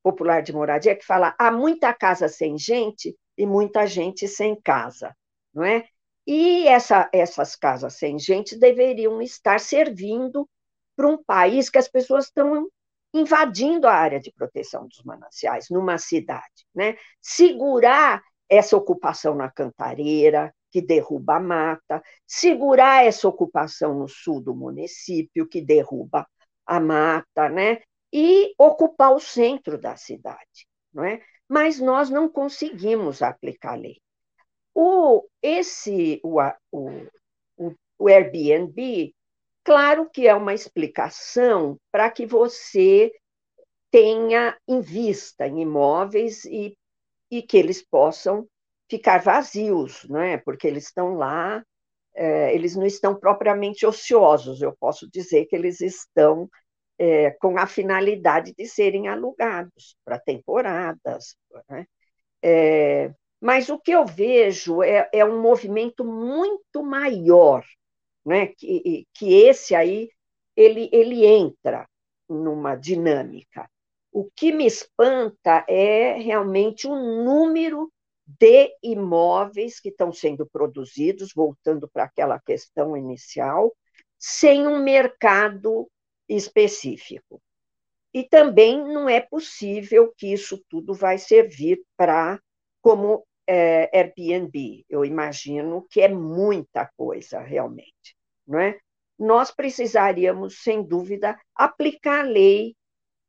popular 0.06 0.40
de 0.40 0.52
moradia 0.52 0.94
que 0.94 1.04
fala 1.04 1.34
há 1.36 1.50
muita 1.50 1.92
casa 1.92 2.28
sem 2.28 2.56
gente 2.56 3.18
e 3.36 3.44
muita 3.44 3.88
gente 3.88 4.28
sem 4.28 4.54
casa, 4.54 5.12
não 5.52 5.64
é? 5.64 5.84
E 6.24 6.68
essa, 6.68 7.10
essas 7.12 7.56
casas 7.56 7.94
sem 7.94 8.16
gente 8.16 8.56
deveriam 8.56 9.20
estar 9.20 9.58
servindo 9.58 10.48
para 10.94 11.08
um 11.08 11.20
país 11.20 11.68
que 11.68 11.78
as 11.78 11.88
pessoas 11.88 12.26
estão 12.26 12.68
invadindo 13.12 13.88
a 13.88 13.94
área 13.94 14.20
de 14.20 14.30
proteção 14.30 14.86
dos 14.86 15.02
mananciais 15.02 15.66
numa 15.70 15.98
cidade, 15.98 16.64
né? 16.72 16.96
Segurar 17.20 18.22
essa 18.48 18.76
ocupação 18.76 19.34
na 19.34 19.50
cantareira, 19.50 20.54
que 20.70 20.80
derruba 20.80 21.38
a 21.38 21.40
mata, 21.40 22.00
segurar 22.24 23.04
essa 23.04 23.26
ocupação 23.26 23.98
no 23.98 24.06
sul 24.06 24.40
do 24.40 24.54
município, 24.54 25.48
que 25.48 25.60
derruba 25.60 26.28
a 26.64 26.78
mata, 26.78 27.48
né? 27.48 27.80
E 28.12 28.54
ocupar 28.58 29.12
o 29.12 29.20
centro 29.20 29.78
da 29.78 29.96
cidade. 29.96 30.66
Não 30.92 31.04
é? 31.04 31.22
Mas 31.48 31.80
nós 31.80 32.10
não 32.10 32.28
conseguimos 32.28 33.22
aplicar 33.22 33.72
a 33.72 33.76
lei. 33.76 34.00
O, 34.74 35.26
esse, 35.42 36.20
o, 36.22 36.40
o, 36.72 37.74
o 37.98 38.08
Airbnb, 38.08 39.14
claro 39.64 40.10
que 40.10 40.26
é 40.26 40.34
uma 40.34 40.54
explicação 40.54 41.78
para 41.90 42.10
que 42.10 42.26
você 42.26 43.12
tenha 43.90 44.56
em 44.68 44.80
vista 44.80 45.46
em 45.46 45.62
imóveis 45.62 46.44
e, 46.44 46.76
e 47.30 47.42
que 47.42 47.56
eles 47.56 47.82
possam 47.82 48.46
ficar 48.90 49.22
vazios, 49.22 50.04
não 50.08 50.20
é? 50.20 50.36
Porque 50.36 50.66
eles 50.66 50.84
estão 50.84 51.14
lá, 51.14 51.64
é, 52.14 52.54
eles 52.54 52.76
não 52.76 52.86
estão 52.86 53.14
propriamente 53.14 53.86
ociosos, 53.86 54.60
eu 54.60 54.76
posso 54.78 55.08
dizer 55.10 55.46
que 55.46 55.56
eles 55.56 55.80
estão 55.80 56.48
é, 56.98 57.30
com 57.32 57.58
a 57.58 57.66
finalidade 57.66 58.54
de 58.56 58.66
serem 58.66 59.08
alugados 59.08 59.96
para 60.04 60.18
temporadas. 60.18 61.36
Né? 61.68 61.86
É, 62.42 63.12
mas 63.40 63.68
o 63.68 63.78
que 63.78 63.92
eu 63.92 64.06
vejo 64.06 64.82
é, 64.82 65.08
é 65.12 65.24
um 65.24 65.40
movimento 65.40 66.04
muito 66.04 66.82
maior, 66.82 67.64
né? 68.24 68.48
que, 68.48 69.06
que 69.14 69.34
esse 69.34 69.74
aí 69.74 70.08
ele, 70.56 70.88
ele 70.92 71.26
entra 71.26 71.88
numa 72.28 72.74
dinâmica. 72.74 73.68
O 74.10 74.30
que 74.34 74.50
me 74.50 74.66
espanta 74.66 75.64
é 75.68 76.14
realmente 76.14 76.86
o 76.86 76.94
número 76.94 77.92
de 78.26 78.74
imóveis 78.82 79.78
que 79.78 79.90
estão 79.90 80.10
sendo 80.10 80.46
produzidos, 80.46 81.32
voltando 81.34 81.88
para 81.88 82.04
aquela 82.04 82.40
questão 82.40 82.96
inicial, 82.96 83.72
sem 84.18 84.66
um 84.66 84.82
mercado 84.82 85.88
específico. 86.28 87.40
E 88.12 88.24
também 88.24 88.82
não 88.82 89.08
é 89.08 89.20
possível 89.20 90.12
que 90.16 90.32
isso 90.32 90.62
tudo 90.68 90.94
vai 90.94 91.18
servir 91.18 91.82
para 91.96 92.40
como 92.80 93.26
é, 93.46 93.90
Airbnb. 93.96 94.84
Eu 94.88 95.04
imagino 95.04 95.86
que 95.90 96.00
é 96.00 96.08
muita 96.08 96.90
coisa 96.96 97.40
realmente, 97.40 98.16
não 98.46 98.58
é? 98.58 98.78
Nós 99.18 99.50
precisaríamos, 99.50 100.62
sem 100.62 100.82
dúvida, 100.82 101.38
aplicar 101.54 102.20
a 102.20 102.28
lei 102.28 102.76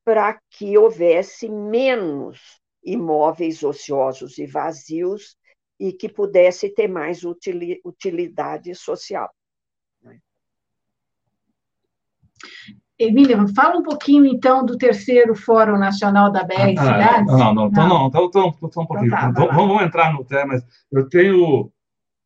para 0.04 0.39
que 0.50 0.78
houvesse 0.78 1.50
menos 1.50 2.62
imóveis 2.84 3.64
ociosos 3.64 4.38
e 4.38 4.45
vazios 4.45 5.38
e 5.80 5.91
que 5.93 6.10
pudesse 6.10 6.70
ter 6.70 6.88
mais 6.88 7.24
utilidade 7.24 8.74
social. 8.74 9.30
Emília, 13.00 13.38
fala 13.56 13.78
um 13.78 13.84
pouquinho, 13.84 14.26
então, 14.26 14.66
do 14.66 14.78
terceiro 14.78 15.36
Fórum 15.36 15.78
Nacional 15.78 16.32
da 16.32 16.43
BR 16.43 16.74
ah, 16.78 16.84
Cidades. 16.84 17.38
Não, 17.38 17.54
não, 17.54 17.68
então 17.68 17.88
não, 17.88 18.08
então, 18.08 18.26
então, 18.26 18.56
então, 18.64 18.84
um 18.84 18.88
pouquinho. 18.88 19.08
Então, 19.08 19.34
tá, 19.34 19.54
vamos 19.54 19.82
entrar 19.84 20.14
no 20.14 20.26
tema, 20.26 20.54
mas 20.54 20.66
eu 20.91 21.08
tenho 21.08 21.72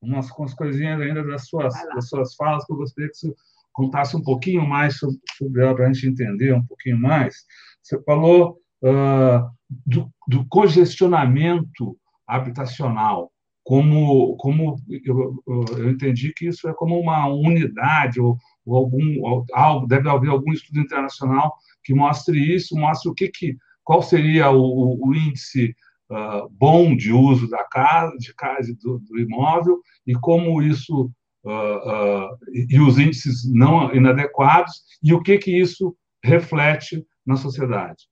umas, 0.01 0.31
umas 0.31 0.53
coisinhas 0.53 1.01
ainda 1.01 1.23
das 1.25 1.47
suas, 1.47 1.73
das 1.93 2.07
suas 2.07 2.35
falas 2.35 2.65
que 2.65 2.71
eu 2.71 2.77
gostaria 2.77 3.09
que 3.09 3.17
você 3.17 3.33
contasse 3.73 4.15
um 4.15 4.23
pouquinho 4.23 4.65
mais 4.65 4.97
sobre, 4.97 5.17
sobre 5.37 5.61
ela, 5.61 5.75
para 5.75 5.87
a 5.87 5.93
gente 5.93 6.07
entender 6.07 6.53
um 6.53 6.65
pouquinho 6.65 6.97
mais. 6.97 7.35
Você 7.81 8.01
falou 8.03 8.57
uh, 8.83 9.49
do, 9.85 10.09
do 10.27 10.45
congestionamento 10.47 11.97
habitacional 12.25 13.29
como, 13.63 14.35
como 14.37 14.75
eu, 14.89 15.43
eu, 15.47 15.89
entendi 15.89 16.33
que 16.33 16.47
isso 16.47 16.67
é 16.67 16.73
como 16.73 16.99
uma 16.99 17.27
unidade 17.27 18.19
ou, 18.19 18.37
ou 18.65 18.75
algum 18.75 19.45
algo 19.53 19.87
deve 19.87 20.09
haver 20.09 20.29
algum 20.29 20.51
estudo 20.51 20.79
internacional 20.79 21.55
que 21.83 21.93
mostre 21.93 22.37
isso, 22.55 22.75
mostre 22.75 23.09
o 23.09 23.13
que, 23.13 23.27
que 23.29 23.57
qual 23.83 24.01
seria 24.01 24.51
o, 24.51 24.97
o 25.07 25.15
índice 25.15 25.75
uh, 26.09 26.49
bom 26.49 26.95
de 26.95 27.11
uso 27.11 27.49
da 27.49 27.63
casa, 27.63 28.15
de 28.17 28.33
casa 28.35 28.75
do, 28.81 28.99
do 28.99 29.19
imóvel 29.19 29.79
e 30.05 30.13
como 30.13 30.61
isso 30.61 31.11
uh, 31.43 31.49
uh, 31.49 32.37
e 32.53 32.79
os 32.79 32.97
índices 32.97 33.51
não 33.51 33.93
inadequados 33.93 34.83
e 35.01 35.13
o 35.13 35.21
que 35.21 35.37
que 35.37 35.59
isso 35.59 35.95
reflete 36.23 37.05
na 37.25 37.35
sociedade. 37.35 38.07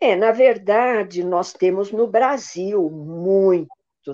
É, 0.00 0.16
na 0.16 0.32
verdade, 0.32 1.22
nós 1.22 1.52
temos 1.52 1.92
no 1.92 2.06
Brasil 2.06 2.90
muito 2.90 3.68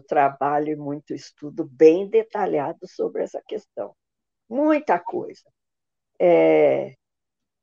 trabalho 0.09 0.73
e 0.73 0.77
muito 0.77 1.15
estudo 1.15 1.65
bem 1.65 2.09
detalhado 2.09 2.87
sobre 2.89 3.23
essa 3.23 3.41
questão. 3.47 3.95
Muita 4.49 4.99
coisa. 4.99 5.43
É, 6.19 6.95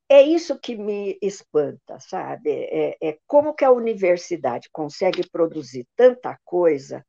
é 0.08 0.22
isso 0.22 0.58
que 0.58 0.76
me 0.76 1.18
espanta, 1.22 1.98
sabe? 2.00 2.50
É, 2.50 2.96
é 3.00 3.18
como 3.26 3.54
que 3.54 3.64
a 3.64 3.70
universidade 3.70 4.68
consegue 4.70 5.28
produzir 5.28 5.86
tanta 5.96 6.38
coisa 6.44 7.04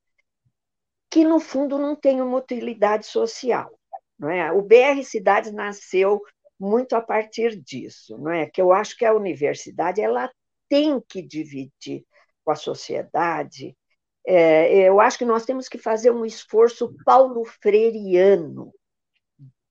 que, 1.10 1.24
no 1.24 1.40
fundo, 1.40 1.78
não 1.78 1.96
tem 1.96 2.22
uma 2.22 2.38
utilidade 2.38 3.06
social. 3.06 3.78
Não 4.18 4.30
é? 4.30 4.52
O 4.52 4.62
BR 4.62 5.04
Cidades 5.04 5.52
nasceu 5.52 6.22
muito 6.60 6.96
a 6.96 7.02
partir 7.02 7.56
disso, 7.62 8.18
não 8.18 8.32
é? 8.32 8.50
Que 8.50 8.62
eu 8.62 8.72
acho 8.72 8.98
que 8.98 9.06
a 9.06 9.14
universidade 9.14 10.02
ela 10.02 10.32
tem 10.70 11.02
que 11.02 11.22
dividir 11.22 12.06
com 12.44 12.52
a 12.52 12.56
sociedade 12.56 13.76
é, 14.26 14.88
eu 14.90 15.00
acho 15.00 15.18
que 15.20 15.26
nós 15.26 15.46
temos 15.46 15.70
que 15.70 15.78
fazer 15.78 16.10
um 16.12 16.26
esforço 16.26 16.96
paulo 17.06 17.46
freireano, 17.46 18.74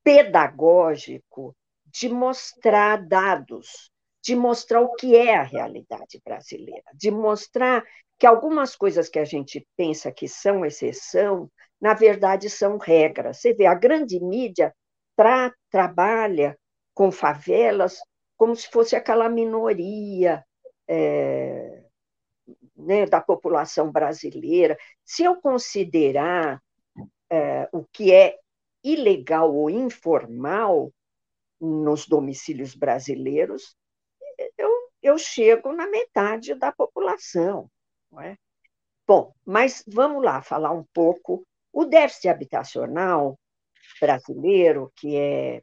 pedagógico, 0.05 1.57
de 1.86 2.09
mostrar 2.09 3.05
dados, 3.07 3.90
de 4.22 4.36
mostrar 4.36 4.80
o 4.80 4.94
que 4.94 5.16
é 5.16 5.34
a 5.36 5.42
realidade 5.42 6.20
brasileira, 6.24 6.84
de 6.94 7.11
mostrar 7.11 7.82
que 8.18 8.26
algumas 8.26 8.76
coisas 8.76 9.09
que 9.09 9.18
a 9.18 9.24
gente 9.24 9.66
pensa 9.76 10.12
que 10.12 10.28
são 10.28 10.64
exceção, 10.64 11.50
na 11.80 11.94
verdade 11.94 12.48
são 12.48 12.78
regras. 12.78 13.38
Você 13.40 13.55
vê, 13.55 13.66
a 13.66 13.74
grande 13.74 14.20
mídia 14.20 14.74
tra 15.16 15.52
trabalha 15.70 16.57
com 16.94 17.11
favelas 17.11 17.98
como 18.36 18.55
se 18.55 18.68
fosse 18.68 18.94
aquela 18.94 19.28
minoria 19.28 20.44
é, 20.88 21.84
né, 22.76 23.07
da 23.07 23.20
população 23.20 23.90
brasileira, 23.90 24.76
se 25.05 25.24
eu 25.24 25.40
considerar 25.40 26.61
é, 27.30 27.68
o 27.72 27.84
que 27.84 28.12
é 28.12 28.36
ilegal 28.85 29.55
ou 29.55 29.70
informal 29.70 30.93
nos 31.61 32.07
domicílios 32.07 32.74
brasileiros, 32.74 33.74
eu, 34.59 34.70
eu 35.03 35.18
chego 35.18 35.72
na 35.72 35.87
metade 35.87 36.55
da 36.55 36.70
população. 36.70 37.70
Não 38.12 38.20
é? 38.20 38.37
Bom, 39.07 39.35
mas 39.45 39.82
vamos 39.87 40.22
lá 40.22 40.43
falar 40.43 40.72
um 40.72 40.85
pouco. 40.93 41.47
O 41.72 41.85
déficit 41.85 42.28
habitacional 42.28 43.39
brasileiro, 44.01 44.93
que 44.97 45.16
é 45.16 45.62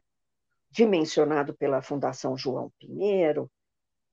dimensionado 0.70 1.54
pela 1.54 1.82
Fundação 1.82 2.36
João 2.36 2.72
Pinheiro, 2.78 3.50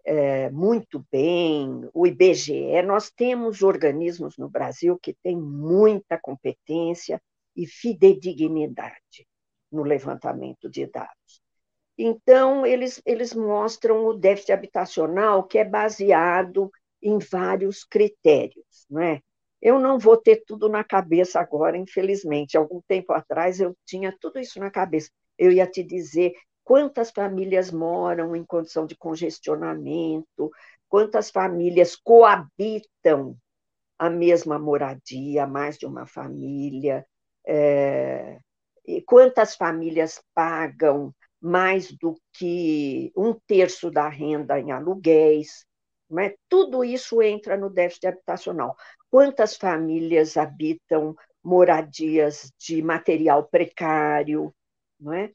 é, 0.06 0.50
muito 0.50 1.06
bem, 1.12 1.90
o 1.94 2.08
IBGE, 2.08 2.82
nós 2.82 3.12
temos 3.12 3.62
organismos 3.62 4.38
no 4.38 4.50
Brasil 4.50 4.98
que 5.00 5.14
têm 5.14 5.38
muita 5.38 6.18
competência 6.18 7.22
e 7.60 7.68
fidedignidade 7.68 9.28
no 9.70 9.84
levantamento 9.84 10.70
de 10.70 10.86
dados. 10.86 11.42
Então, 11.98 12.66
eles, 12.66 13.02
eles 13.06 13.34
mostram 13.34 14.06
o 14.06 14.14
déficit 14.14 14.54
habitacional, 14.54 15.44
que 15.44 15.58
é 15.58 15.66
baseado 15.66 16.72
em 17.02 17.20
vários 17.20 17.84
critérios. 17.84 18.86
Não 18.90 19.02
é? 19.02 19.22
Eu 19.62 19.78
não 19.78 20.00
vou 20.00 20.16
ter 20.16 20.44
tudo 20.48 20.70
na 20.70 20.86
cabeça 20.86 21.42
agora, 21.42 21.78
infelizmente. 21.78 22.58
Algum 22.58 22.82
tempo 22.88 23.12
atrás 23.12 23.60
eu 23.60 23.76
tinha 23.86 24.16
tudo 24.18 24.40
isso 24.40 24.58
na 24.58 24.72
cabeça. 24.72 25.10
Eu 25.38 25.52
ia 25.52 25.68
te 25.68 25.84
dizer 25.84 26.32
quantas 26.64 27.12
famílias 27.12 27.70
moram 27.70 28.34
em 28.34 28.46
condição 28.46 28.86
de 28.86 28.96
congestionamento, 28.96 30.50
quantas 30.88 31.30
famílias 31.30 31.98
coabitam 31.98 33.38
a 33.98 34.10
mesma 34.10 34.58
moradia, 34.58 35.46
mais 35.46 35.78
de 35.78 35.86
uma 35.86 36.06
família, 36.06 37.06
é, 37.48 38.40
e 38.86 39.02
quantas 39.02 39.56
famílias 39.56 40.22
pagam 40.34 41.14
mais 41.42 41.92
do 41.92 42.20
que 42.34 43.12
um 43.16 43.34
terço 43.34 43.90
da 43.90 44.10
renda 44.10 44.60
em 44.60 44.72
aluguéis. 44.72 45.66
Né? 46.10 46.34
Tudo 46.50 46.84
isso 46.84 47.22
entra 47.22 47.56
no 47.56 47.70
déficit 47.70 48.08
habitacional. 48.08 48.76
Quantas 49.10 49.56
famílias 49.56 50.38
habitam 50.38 51.16
moradias 51.44 52.52
de 52.60 52.82
material 52.82 53.48
precário? 53.48 54.54
Não 55.00 55.14
é? 55.14 55.32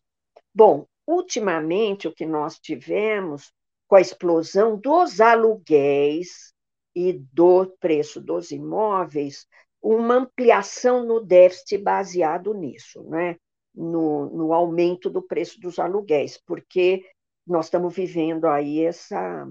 Bom, 0.54 0.86
ultimamente, 1.06 2.06
o 2.06 2.14
que 2.14 2.26
nós 2.26 2.58
tivemos 2.58 3.52
com 3.86 3.96
a 3.96 4.00
explosão 4.00 4.76
dos 4.78 5.20
aluguéis 5.20 6.52
e 6.94 7.12
do 7.12 7.66
preço 7.80 8.20
dos 8.20 8.50
imóveis, 8.50 9.46
uma 9.84 10.14
ampliação 10.14 11.04
no 11.04 11.20
déficit 11.20 11.76
baseado 11.76 12.54
nisso, 12.54 13.02
né? 13.04 13.36
no, 13.74 14.30
no 14.30 14.52
aumento 14.52 15.10
do 15.10 15.20
preço 15.20 15.60
dos 15.60 15.78
aluguéis, 15.78 16.40
porque 16.46 17.04
nós 17.46 17.66
estamos 17.66 17.94
vivendo 17.94 18.46
aí 18.46 18.80
essa, 18.82 19.46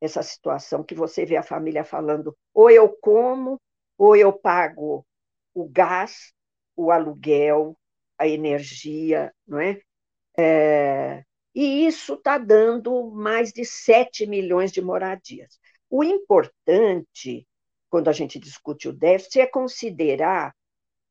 essa 0.00 0.22
situação 0.22 0.84
que 0.84 0.94
você 0.94 1.24
vê 1.24 1.36
a 1.36 1.42
família 1.42 1.82
falando, 1.82 2.36
ou 2.54 2.70
eu 2.70 2.88
como, 2.88 3.60
ou 3.96 4.14
eu 4.14 4.32
pago 4.32 5.04
o 5.52 5.68
gás, 5.68 6.32
o 6.76 6.92
aluguel, 6.92 7.76
a 8.16 8.28
energia, 8.28 9.32
não 9.46 9.58
é? 9.58 9.80
é 10.38 11.24
e 11.52 11.86
isso 11.86 12.14
está 12.14 12.38
dando 12.38 13.10
mais 13.10 13.52
de 13.52 13.64
7 13.64 14.24
milhões 14.26 14.70
de 14.70 14.80
moradias. 14.80 15.58
O 15.90 16.04
importante 16.04 17.48
quando 17.90 18.08
a 18.08 18.12
gente 18.12 18.38
discute 18.38 18.88
o 18.88 18.92
déficit, 18.92 19.40
é 19.40 19.46
considerar, 19.46 20.54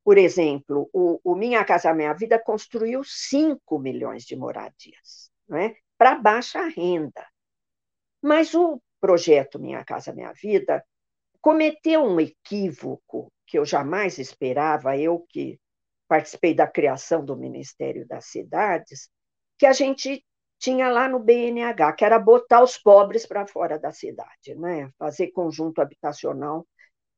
por 0.04 0.18
exemplo, 0.18 0.90
o, 0.94 1.20
o 1.24 1.36
Minha 1.36 1.64
Casa 1.66 1.94
Minha 1.94 2.14
Vida 2.14 2.40
construiu 2.40 3.04
5 3.04 3.80
milhões 3.80 4.24
de 4.24 4.36
moradias, 4.36 5.32
é? 5.52 5.76
para 5.98 6.16
baixa 6.16 6.62
renda. 6.68 7.26
Mas 8.22 8.54
o 8.54 8.82
projeto 9.00 9.60
Minha 9.60 9.84
Casa 9.84 10.14
Minha 10.14 10.34
Vida 10.34 10.84
cometeu 11.42 12.04
um 12.04 12.20
equívoco 12.20 13.32
que 13.46 13.58
eu 13.58 13.66
jamais 13.66 14.18
esperava, 14.18 14.98
eu 14.98 15.26
que 15.30 15.60
participei 16.08 16.54
da 16.54 16.68
criação 16.68 17.24
do 17.24 17.36
Ministério 17.36 18.08
das 18.08 18.26
Cidades, 18.26 19.10
que 19.58 19.66
a 19.66 19.74
gente 19.74 20.24
tinha 20.60 20.90
lá 20.90 21.08
no 21.08 21.20
BNH, 21.20 21.94
que 21.94 22.06
era 22.06 22.18
botar 22.20 22.64
os 22.64 22.78
pobres 22.78 23.26
para 23.26 23.46
fora 23.46 23.78
da 23.78 23.92
cidade, 23.92 24.56
né? 24.56 24.90
fazer 24.98 25.28
conjunto 25.28 25.82
habitacional 25.82 26.66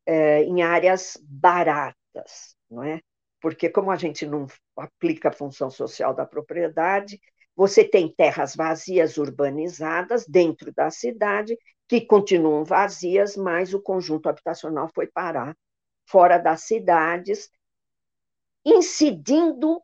é, 0.05 0.43
em 0.43 0.61
áreas 0.61 1.17
baratas, 1.23 2.55
não 2.69 2.83
é? 2.83 3.01
Porque 3.41 3.69
como 3.69 3.91
a 3.91 3.95
gente 3.95 4.25
não 4.25 4.47
aplica 4.75 5.29
a 5.29 5.33
função 5.33 5.69
social 5.69 6.13
da 6.13 6.25
propriedade, 6.25 7.19
você 7.55 7.83
tem 7.83 8.13
terras 8.13 8.55
vazias 8.55 9.17
urbanizadas 9.17 10.25
dentro 10.27 10.73
da 10.73 10.89
cidade 10.89 11.57
que 11.87 12.01
continuam 12.01 12.63
vazias, 12.63 13.35
mas 13.35 13.73
o 13.73 13.81
conjunto 13.81 14.29
habitacional 14.29 14.89
foi 14.93 15.07
parar 15.07 15.55
fora 16.05 16.37
das 16.37 16.63
cidades, 16.63 17.49
incidindo 18.65 19.81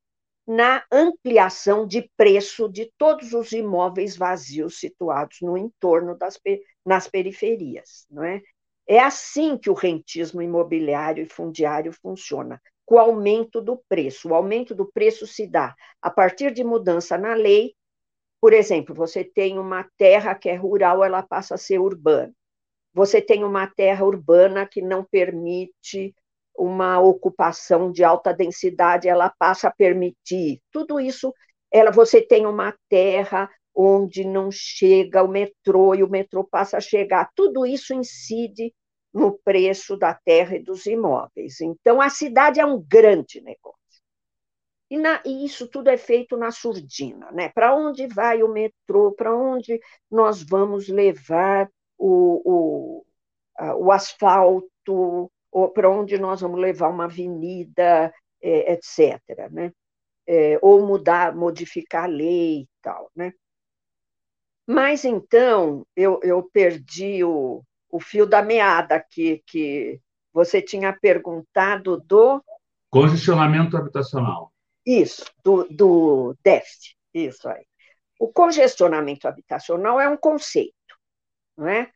na 0.48 0.84
ampliação 0.92 1.88
de 1.88 2.10
preço 2.16 2.70
de 2.70 2.92
todos 2.98 3.34
os 3.34 3.52
imóveis 3.52 4.16
vazios 4.16 4.80
situados 4.80 5.38
no 5.42 5.58
entorno 5.58 6.18
das 6.18 6.40
nas 6.86 7.08
periferias, 7.08 8.06
não 8.10 8.24
é? 8.24 8.42
É 8.88 9.00
assim 9.00 9.58
que 9.58 9.70
o 9.70 9.74
rentismo 9.74 10.42
imobiliário 10.42 11.24
e 11.24 11.30
fundiário 11.30 11.92
funciona, 11.92 12.62
com 12.86 12.96
o 12.96 13.00
aumento 13.00 13.60
do 13.60 13.82
preço. 13.90 14.30
O 14.30 14.36
aumento 14.36 14.76
do 14.76 14.86
preço 14.86 15.26
se 15.26 15.48
dá 15.48 15.76
a 16.00 16.12
partir 16.12 16.54
de 16.54 16.64
mudança 16.64 17.18
na 17.18 17.34
lei. 17.34 17.74
Por 18.40 18.54
exemplo, 18.54 18.94
você 18.94 19.24
tem 19.24 19.58
uma 19.58 19.90
terra 19.98 20.36
que 20.36 20.48
é 20.48 20.56
rural, 20.56 21.04
ela 21.04 21.24
passa 21.24 21.56
a 21.56 21.58
ser 21.58 21.80
urbana. 21.80 22.32
Você 22.94 23.20
tem 23.20 23.44
uma 23.44 23.66
terra 23.66 24.06
urbana 24.06 24.68
que 24.68 24.82
não 24.82 25.04
permite 25.04 26.16
uma 26.58 27.00
ocupação 27.00 27.92
de 27.92 28.04
alta 28.04 28.34
densidade, 28.34 29.08
ela 29.08 29.30
passa 29.30 29.68
a 29.68 29.72
permitir. 29.72 30.62
Tudo 30.72 31.00
isso, 31.00 31.34
ela, 31.72 31.92
você 31.92 32.22
tem 32.22 32.46
uma 32.46 32.74
terra 32.90 33.50
onde 33.74 34.24
não 34.24 34.50
chega 34.50 35.22
o 35.24 35.28
metrô 35.28 35.94
e 35.94 36.04
o 36.04 36.10
metrô 36.10 36.44
passa 36.44 36.78
a 36.78 36.82
chegar. 36.82 37.30
Tudo 37.36 37.66
isso 37.66 37.94
incide 37.94 38.74
no 39.14 39.38
preço 39.40 39.98
da 39.98 40.14
terra 40.14 40.56
e 40.56 40.64
dos 40.64 40.86
imóveis. 40.86 41.62
Então, 41.62 42.02
a 42.02 42.10
cidade 42.10 42.60
é 42.60 42.66
um 42.66 42.82
grande 42.82 43.42
negócio. 43.42 43.76
E, 44.90 44.98
na, 44.98 45.22
e 45.26 45.46
isso 45.46 45.68
tudo 45.68 45.90
é 45.90 45.98
feito 45.98 46.38
na 46.38 46.52
surdina. 46.52 47.32
Né? 47.32 47.50
Para 47.50 47.76
onde 47.76 48.08
vai 48.08 48.44
o 48.44 48.52
metrô? 48.52 49.14
Para 49.14 49.36
onde 49.36 49.80
nós 50.12 50.44
vamos 50.44 50.88
levar 50.88 51.70
o, 51.98 52.42
o, 52.46 53.06
o 53.78 53.92
asfalto? 53.92 55.32
Para 55.74 55.90
onde 55.90 56.18
nós 56.18 56.42
vamos 56.42 56.60
levar 56.60 56.90
uma 56.90 57.06
avenida, 57.06 58.14
é, 58.42 58.74
etc. 58.74 59.50
Né? 59.52 59.72
É, 60.28 60.60
ou 60.62 60.86
mudar, 60.86 61.36
modificar 61.36 62.06
a 62.06 62.08
lei 62.08 62.62
e 62.62 62.70
tal. 62.82 63.10
Né? 63.16 63.34
Mas 64.68 65.06
então 65.06 65.86
eu, 65.96 66.20
eu 66.24 66.44
perdi 66.52 67.24
o, 67.24 67.64
o 67.90 68.00
fio 68.00 68.26
da 68.26 68.42
meada 68.42 69.00
que, 69.10 69.42
que 69.46 70.00
você 70.34 70.62
tinha 70.62 70.92
perguntado 70.92 72.02
do. 72.02 72.44
Congestionamento 72.90 73.78
habitacional. 73.78 74.52
Isso, 74.86 75.26
do, 75.44 75.64
do 75.70 76.36
déficit, 76.44 76.96
isso 77.14 77.48
aí. 77.50 77.66
O 78.20 78.32
congestionamento 78.32 79.28
habitacional 79.28 80.00
é 80.00 80.08
um 80.08 80.16
conceito, 80.16 80.74
não 81.58 81.68
é? 81.68 81.92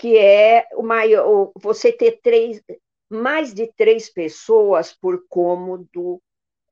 que 0.00 0.16
é 0.16 0.66
o 0.76 0.82
maior, 0.82 1.52
você 1.54 1.92
ter 1.92 2.20
três, 2.22 2.62
mais 3.10 3.52
de 3.52 3.66
três 3.72 4.08
pessoas 4.08 4.92
por 4.92 5.26
cômodo 5.28 6.22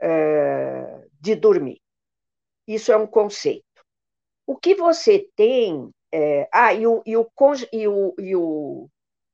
é, 0.00 1.06
de 1.20 1.34
dormir. 1.34 1.80
Isso 2.66 2.92
é 2.92 2.96
um 2.96 3.06
conceito. 3.06 3.64
O 4.46 4.56
que 4.56 4.74
você 4.74 5.28
tem. 5.36 5.90
É, 6.12 6.48
ah, 6.52 6.72
e 6.72 6.86
o, 6.86 7.02
e, 7.04 7.16
o, 7.16 7.28
e, 7.72 7.88
o, 7.88 8.14
e 8.18 8.36
o. 8.36 8.88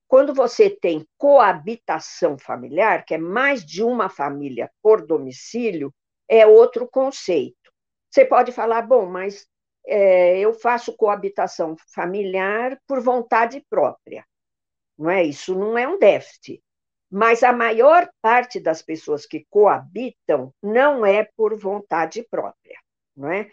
Quando 0.08 0.32
você 0.34 0.70
tem 0.70 1.06
coabitação 1.18 2.38
familiar, 2.38 3.04
que 3.04 3.14
é 3.14 3.18
mais 3.18 3.64
de 3.64 3.82
uma 3.82 4.08
família 4.08 4.70
por 4.82 5.06
domicílio, 5.06 5.92
é 6.28 6.46
outro 6.46 6.88
conceito. 6.88 7.72
Você 8.10 8.24
pode 8.24 8.52
falar, 8.52 8.82
bom, 8.82 9.06
mas 9.06 9.46
é, 9.86 10.38
eu 10.38 10.54
faço 10.54 10.96
coabitação 10.96 11.76
familiar 11.92 12.80
por 12.86 13.00
vontade 13.00 13.64
própria. 13.68 14.24
Não 14.98 15.10
é 15.10 15.24
isso? 15.24 15.54
Não 15.54 15.76
é 15.76 15.86
um 15.86 15.98
déficit. 15.98 16.62
Mas 17.16 17.44
a 17.44 17.52
maior 17.52 18.10
parte 18.20 18.58
das 18.58 18.82
pessoas 18.82 19.24
que 19.24 19.46
coabitam 19.48 20.52
não 20.60 21.06
é 21.06 21.22
por 21.36 21.56
vontade 21.56 22.26
própria, 22.28 22.76
não 23.16 23.30
é? 23.30 23.48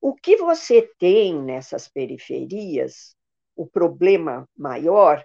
O 0.00 0.14
que 0.14 0.34
você 0.38 0.90
tem 0.98 1.38
nessas 1.38 1.86
periferias, 1.86 3.14
o 3.54 3.66
problema 3.66 4.48
maior 4.56 5.22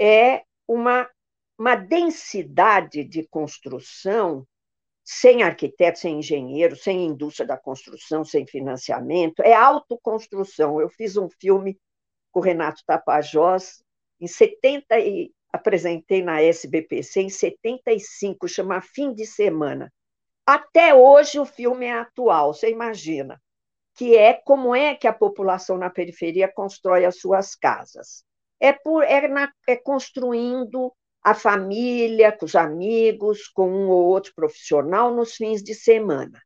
é 0.00 0.42
uma, 0.66 1.08
uma 1.56 1.76
densidade 1.76 3.04
de 3.04 3.24
construção 3.28 4.44
sem 5.04 5.44
arquiteto, 5.44 6.00
sem 6.00 6.18
engenheiro, 6.18 6.74
sem 6.74 7.06
indústria 7.06 7.46
da 7.46 7.56
construção, 7.56 8.24
sem 8.24 8.48
financiamento, 8.48 9.44
é 9.44 9.54
autoconstrução. 9.54 10.80
Eu 10.80 10.88
fiz 10.88 11.16
um 11.16 11.28
filme 11.40 11.78
com 12.32 12.40
o 12.40 12.42
Renato 12.42 12.82
Tapajós, 12.84 13.80
em 14.20 14.26
70 14.26 14.98
e 14.98 15.32
apresentei 15.52 16.22
na 16.22 16.42
SBPC 16.42 17.22
em 17.22 17.28
75, 17.28 18.48
chama 18.48 18.80
Fim 18.80 19.12
de 19.12 19.26
Semana. 19.26 19.92
Até 20.46 20.94
hoje 20.94 21.38
o 21.38 21.44
filme 21.44 21.86
é 21.86 21.92
atual, 21.92 22.54
você 22.54 22.70
imagina, 22.70 23.40
que 23.94 24.16
é 24.16 24.32
como 24.32 24.74
é 24.74 24.94
que 24.94 25.06
a 25.06 25.12
população 25.12 25.76
na 25.76 25.90
periferia 25.90 26.50
constrói 26.52 27.04
as 27.04 27.18
suas 27.18 27.54
casas. 27.54 28.24
É, 28.60 28.72
por, 28.72 29.04
é, 29.04 29.28
na, 29.28 29.52
é 29.66 29.76
construindo 29.76 30.92
a 31.22 31.34
família, 31.34 32.32
com 32.32 32.46
os 32.46 32.54
amigos, 32.54 33.48
com 33.48 33.70
um 33.70 33.88
ou 33.88 34.06
outro 34.06 34.32
profissional 34.34 35.14
nos 35.14 35.34
fins 35.34 35.62
de 35.62 35.74
semana, 35.74 36.40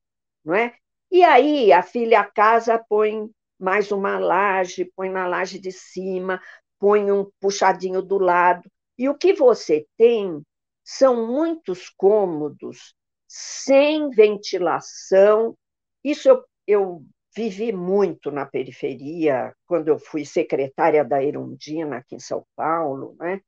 não 0.44 0.54
é? 0.54 0.74
E 1.10 1.22
aí 1.22 1.72
a 1.72 1.82
filha 1.82 2.24
casa 2.24 2.82
põe 2.88 3.30
mais 3.58 3.92
uma 3.92 4.18
laje, 4.18 4.90
põe 4.96 5.08
na 5.08 5.26
laje 5.26 5.58
de 5.58 5.70
cima, 5.70 6.40
põe 6.78 7.12
um 7.12 7.30
puxadinho 7.40 8.02
do 8.02 8.18
lado. 8.18 8.68
E 8.98 9.08
o 9.08 9.14
que 9.14 9.32
você 9.32 9.86
tem 9.96 10.42
são 10.84 11.26
muitos 11.26 11.88
cômodos 11.88 12.94
sem 13.26 14.10
ventilação. 14.10 15.56
Isso 16.04 16.28
eu, 16.28 16.44
eu 16.66 17.04
vivi 17.34 17.72
muito 17.72 18.30
na 18.30 18.44
periferia, 18.44 19.54
quando 19.66 19.88
eu 19.88 19.98
fui 19.98 20.24
secretária 20.24 21.04
da 21.04 21.22
Erundina, 21.22 21.96
aqui 21.96 22.16
em 22.16 22.20
São 22.20 22.44
Paulo, 22.54 23.16
né? 23.18 23.40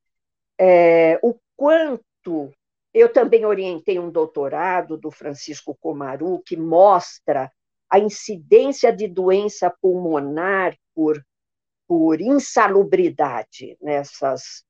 É, 0.59 1.19
o 1.23 1.35
quanto. 1.57 2.51
Eu 2.93 3.13
também 3.13 3.45
orientei 3.45 3.99
um 3.99 4.09
doutorado 4.09 4.97
do 4.97 5.11
Francisco 5.11 5.77
Comaru, 5.81 6.41
que 6.47 6.57
mostra 6.57 7.51
a 7.91 7.99
incidência 7.99 8.93
de 8.93 9.09
doença 9.09 9.69
pulmonar 9.83 10.77
por, 10.95 11.21
por 11.89 12.21
insalubridade 12.21 13.77
nessas, 13.83 14.65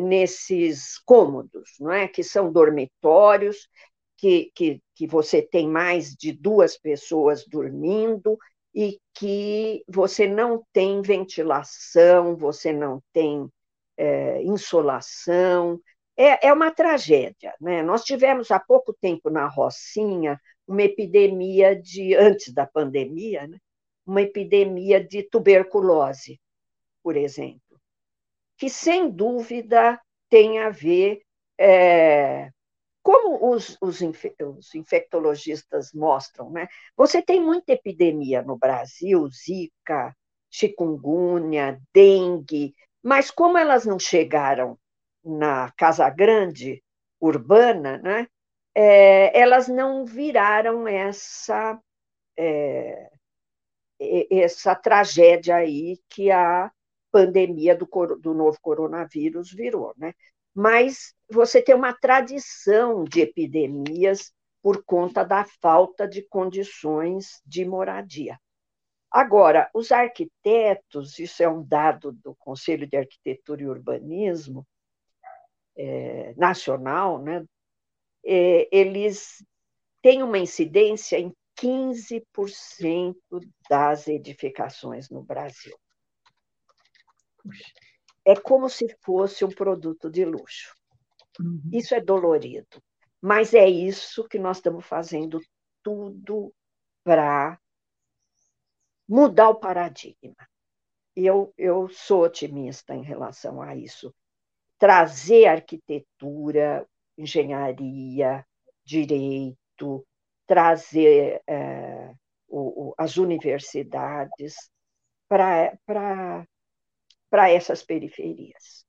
nesses 0.00 0.98
cômodos, 0.98 1.70
não 1.78 1.92
é? 1.92 2.08
que 2.08 2.22
são 2.22 2.52
dormitórios, 2.52 3.68
que, 4.16 4.50
que, 4.54 4.82
que 4.94 5.06
você 5.06 5.42
tem 5.42 5.68
mais 5.68 6.14
de 6.14 6.32
duas 6.32 6.76
pessoas 6.76 7.46
dormindo 7.46 8.38
e 8.74 8.98
que 9.14 9.84
você 9.88 10.26
não 10.26 10.64
tem 10.72 11.00
ventilação, 11.02 12.36
você 12.36 12.72
não 12.72 13.02
tem 13.12 13.48
é, 13.96 14.42
insolação. 14.42 15.80
É, 16.16 16.48
é 16.48 16.52
uma 16.52 16.70
tragédia. 16.70 17.54
Né? 17.60 17.82
Nós 17.82 18.04
tivemos 18.04 18.50
há 18.50 18.58
pouco 18.58 18.92
tempo 19.00 19.30
na 19.30 19.46
Rocinha 19.46 20.40
uma 20.66 20.82
epidemia 20.82 21.80
de, 21.80 22.14
antes 22.14 22.52
da 22.52 22.66
pandemia, 22.66 23.46
né? 23.46 23.58
uma 24.04 24.22
epidemia 24.22 25.02
de 25.02 25.22
tuberculose, 25.22 26.40
por 27.02 27.16
exemplo 27.16 27.65
que, 28.56 28.68
sem 28.70 29.10
dúvida, 29.10 30.00
tem 30.28 30.58
a 30.60 30.70
ver, 30.70 31.22
é, 31.58 32.50
como 33.02 33.52
os, 33.52 33.76
os, 33.80 34.00
os, 34.00 34.74
infectologistas 34.74 35.92
mostram, 35.92 36.50
né? 36.50 36.66
você 36.96 37.22
tem 37.22 37.40
muita 37.40 37.72
epidemia 37.72 38.42
no 38.42 38.58
Brasil, 38.58 39.28
zika, 39.28 40.14
chikungunya, 40.50 41.80
dengue, 41.94 42.74
mas 43.02 43.30
como 43.30 43.58
elas 43.58 43.84
não 43.84 43.98
chegaram 43.98 44.78
na 45.24 45.70
Casa 45.76 46.08
Grande 46.10 46.82
urbana, 47.20 47.98
né? 47.98 48.26
É, 48.74 49.38
elas 49.38 49.68
não 49.68 50.04
viraram 50.04 50.86
essa, 50.86 51.80
é, 52.36 53.10
essa 54.30 54.74
tragédia 54.74 55.56
aí 55.56 55.98
que 56.08 56.30
a 56.30 56.70
pandemia 57.16 57.74
do, 57.74 57.88
do 58.20 58.34
novo 58.34 58.58
coronavírus 58.60 59.50
virou, 59.50 59.94
né? 59.96 60.12
Mas 60.54 61.14
você 61.30 61.62
tem 61.62 61.74
uma 61.74 61.94
tradição 61.94 63.04
de 63.04 63.22
epidemias 63.22 64.34
por 64.62 64.84
conta 64.84 65.24
da 65.24 65.46
falta 65.62 66.06
de 66.06 66.20
condições 66.28 67.40
de 67.46 67.64
moradia. 67.64 68.38
Agora, 69.10 69.70
os 69.72 69.92
arquitetos, 69.92 71.18
isso 71.18 71.42
é 71.42 71.48
um 71.48 71.62
dado 71.62 72.12
do 72.12 72.34
Conselho 72.36 72.86
de 72.86 72.98
Arquitetura 72.98 73.62
e 73.62 73.68
Urbanismo 73.68 74.66
é, 75.74 76.34
nacional, 76.36 77.22
né? 77.22 77.46
É, 78.24 78.68
eles 78.70 79.42
têm 80.02 80.22
uma 80.22 80.38
incidência 80.38 81.18
em 81.18 81.32
15% 81.58 83.16
das 83.70 84.06
edificações 84.06 85.08
no 85.08 85.22
Brasil. 85.22 85.76
É 88.24 88.34
como 88.34 88.68
se 88.68 88.88
fosse 89.02 89.44
um 89.44 89.50
produto 89.50 90.10
de 90.10 90.24
luxo. 90.24 90.74
Uhum. 91.38 91.62
Isso 91.72 91.94
é 91.94 92.00
dolorido, 92.00 92.82
mas 93.20 93.54
é 93.54 93.68
isso 93.68 94.26
que 94.28 94.38
nós 94.38 94.56
estamos 94.56 94.84
fazendo 94.86 95.40
tudo 95.82 96.52
para 97.04 97.58
mudar 99.08 99.50
o 99.50 99.60
paradigma. 99.60 100.48
Eu, 101.14 101.52
eu 101.56 101.88
sou 101.88 102.24
otimista 102.24 102.94
em 102.94 103.02
relação 103.02 103.62
a 103.62 103.74
isso. 103.74 104.14
Trazer 104.78 105.46
arquitetura, 105.46 106.86
engenharia, 107.16 108.44
direito, 108.84 110.06
trazer 110.46 111.42
é, 111.46 112.12
o, 112.48 112.88
o, 112.88 112.94
as 112.98 113.16
universidades 113.16 114.70
para 115.28 116.46
para 117.36 117.50
essas 117.50 117.82
periferias. 117.82 118.86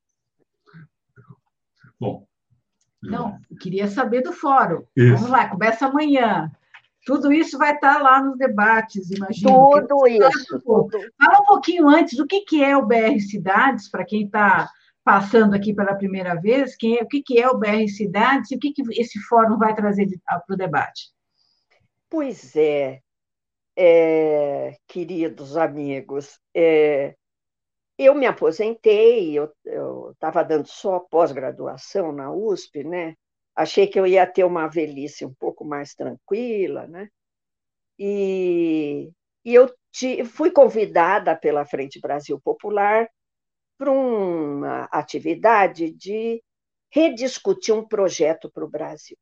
Bom. 2.00 2.26
Não, 3.04 3.38
queria 3.60 3.89
saber 3.89 4.22
do 4.22 4.32
fórum. 4.32 4.86
Isso. 4.95 5.16
Vamos 5.16 5.30
lá, 5.30 5.50
começa 5.50 5.86
amanhã. 5.86 6.50
Tudo 7.06 7.34
isso 7.34 7.58
vai 7.58 7.76
estar 7.76 8.02
lá 8.02 8.24
nos 8.24 8.38
debates, 8.38 9.12
imagino. 9.12 9.52
Tudo 9.52 10.08
isso. 10.08 10.62
Tudo. 10.62 10.98
Fala 11.22 11.41
um 11.41 11.45
pouquinho 11.45 11.89
antes, 11.89 12.18
o 12.20 12.26
que, 12.26 12.39
que 12.45 12.64
é 12.64 12.78
o 12.78 12.86
BR 12.86 13.20
Cidades, 13.20 13.89
para 13.89 14.06
quem 14.06 14.24
está 14.24 14.70
passando 15.04 15.54
aqui 15.54 15.74
pela 15.74 15.95
primeira 15.95 16.34
vez, 16.39 16.74
quem 16.78 17.00
é, 17.00 17.04
o 17.04 17.08
que, 17.08 17.22
que 17.22 17.38
é 17.38 17.50
o 17.50 17.58
BR 17.58 17.86
Cidades 17.89 18.50
e 18.52 18.56
o 18.56 18.60
que, 18.60 18.72
que 18.72 18.82
esse 18.93 19.20
fórum 19.24 19.58
vai 19.58 19.76
trazer 19.76 20.08
para 20.26 20.41
o 20.50 20.56
debate? 20.56 21.10
Pois 22.10 22.56
é, 22.56 23.02
é 23.76 24.78
queridos 24.88 25.58
amigos, 25.58 26.39
é, 26.56 27.14
eu 27.98 28.14
me 28.14 28.26
aposentei, 28.28 29.38
eu 29.38 30.12
estava 30.12 30.43
dando 30.43 30.68
só 30.68 31.00
pós-graduação 31.00 32.12
na 32.12 32.32
USP, 32.32 32.84
né? 32.84 33.16
Achei 33.56 33.88
que 33.88 34.00
eu 34.00 34.06
ia 34.06 34.28
ter 34.28 34.43
uma 34.43 34.68
velhice 34.68 35.26
um 35.26 35.34
pouco 35.34 35.66
mais 35.66 35.95
tranquila, 35.95 36.86
né? 36.88 37.10
E, 37.98 39.12
e 39.43 39.54
eu 39.56 39.74
te, 39.91 40.24
fui 40.26 40.52
convidada 40.52 41.36
pela 41.36 41.66
Frente 41.66 42.00
Brasil 42.00 42.39
Popular 42.39 43.10
para 43.78 43.91
uma 43.91 44.84
atividade 44.91 45.91
de 45.91 46.43
rediscutir 46.91 47.74
um 47.74 47.88
projeto 47.88 48.50
para 48.52 48.64
o 48.64 48.70
Brasil. 48.70 49.18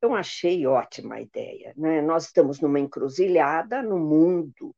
Eu 0.00 0.14
achei 0.14 0.64
ótima 0.66 1.16
a 1.16 1.20
ideia. 1.20 1.72
Né? 1.76 2.00
Nós 2.00 2.26
estamos 2.26 2.60
numa 2.60 2.78
encruzilhada 2.78 3.82
no 3.82 3.98
mundo 3.98 4.74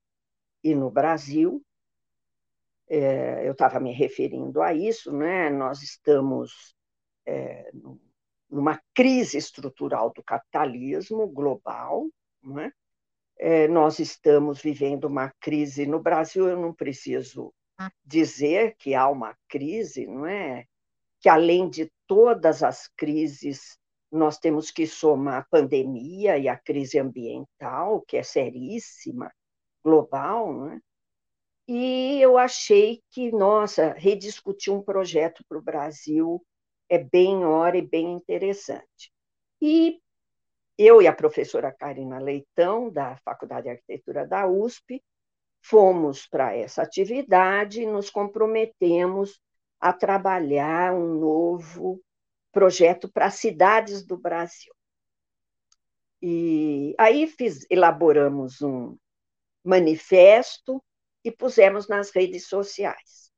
e 0.63 0.75
no 0.75 0.91
Brasil. 0.91 1.63
É, 2.89 3.47
eu 3.47 3.53
estava 3.53 3.79
me 3.79 3.93
referindo 3.93 4.63
a 4.63 4.73
isso, 4.73 5.13
né? 5.13 5.51
nós 5.51 5.83
estamos 5.83 6.75
é, 7.27 7.71
numa 8.49 8.81
crise 8.95 9.37
estrutural 9.37 10.11
do 10.11 10.23
capitalismo 10.23 11.27
global, 11.27 12.07
né? 12.43 12.73
é, 13.39 13.69
nós 13.69 13.99
estamos 14.01 14.61
vivendo 14.61 15.05
uma 15.05 15.33
crise 15.41 15.87
no 15.87 16.01
Brasil, 16.01 16.49
eu 16.49 16.61
não 16.61 16.75
preciso 16.75 17.55
dizer 18.05 18.75
que 18.77 18.95
há 18.95 19.09
uma 19.09 19.37
crise, 19.49 20.07
não 20.07 20.27
é? 20.27 20.65
Que 21.21 21.29
além 21.29 21.71
de 21.71 21.91
todas 22.07 22.63
as 22.63 22.89
crises, 22.97 23.79
nós 24.11 24.39
temos 24.39 24.71
que 24.71 24.87
somar 24.87 25.43
a 25.43 25.47
pandemia 25.49 26.37
e 26.37 26.49
a 26.49 26.59
crise 26.59 26.99
ambiental, 26.99 28.03
que 28.03 28.17
é 28.17 28.23
seríssima, 28.23 29.33
global, 29.89 30.53
né? 30.53 30.81
e 31.67 32.21
eu 32.21 32.37
achei 32.37 33.03
que, 33.11 33.33
nossa, 33.33 33.93
rediscutir 33.95 34.73
um 34.73 34.83
projeto 34.83 35.43
para 35.49 35.59
o 35.59 35.63
Brasil 35.63 36.45
é 36.91 36.99
bem 36.99 37.45
hora 37.45 37.77
e 37.77 37.83
bem 37.83 38.13
interessante. 38.13 39.13
E 39.61 40.01
eu 40.77 41.03
e 41.03 41.07
a 41.07 41.13
professora 41.13 41.73
Karina 41.73 42.19
Leitão, 42.19 42.91
da 42.91 43.17
Faculdade 43.19 43.65
de 43.65 43.71
Arquitetura 43.71 44.27
da 44.27 44.47
USP, 44.47 45.03
fomos 45.61 46.27
para 46.27 46.55
essa 46.55 46.83
atividade 46.83 47.83
e 47.83 47.87
nos 47.87 48.11
comprometemos 48.11 49.41
a 49.81 49.93
trabalhar 49.93 50.95
um 50.95 51.19
novo 51.19 52.01
projeto 52.53 53.11
para 53.11 53.31
cidades 53.31 54.05
do 54.05 54.17
Brasil. 54.17 54.73
E 56.23 56.95
aí 56.99 57.27
fiz, 57.27 57.67
elaboramos 57.71 58.63
um, 58.63 58.97
manifesto 59.69 60.83
e 61.23 61.31
pusemos 61.31 61.89
nas 61.89 62.11
redes 62.11 62.49
sociais. 62.49 63.31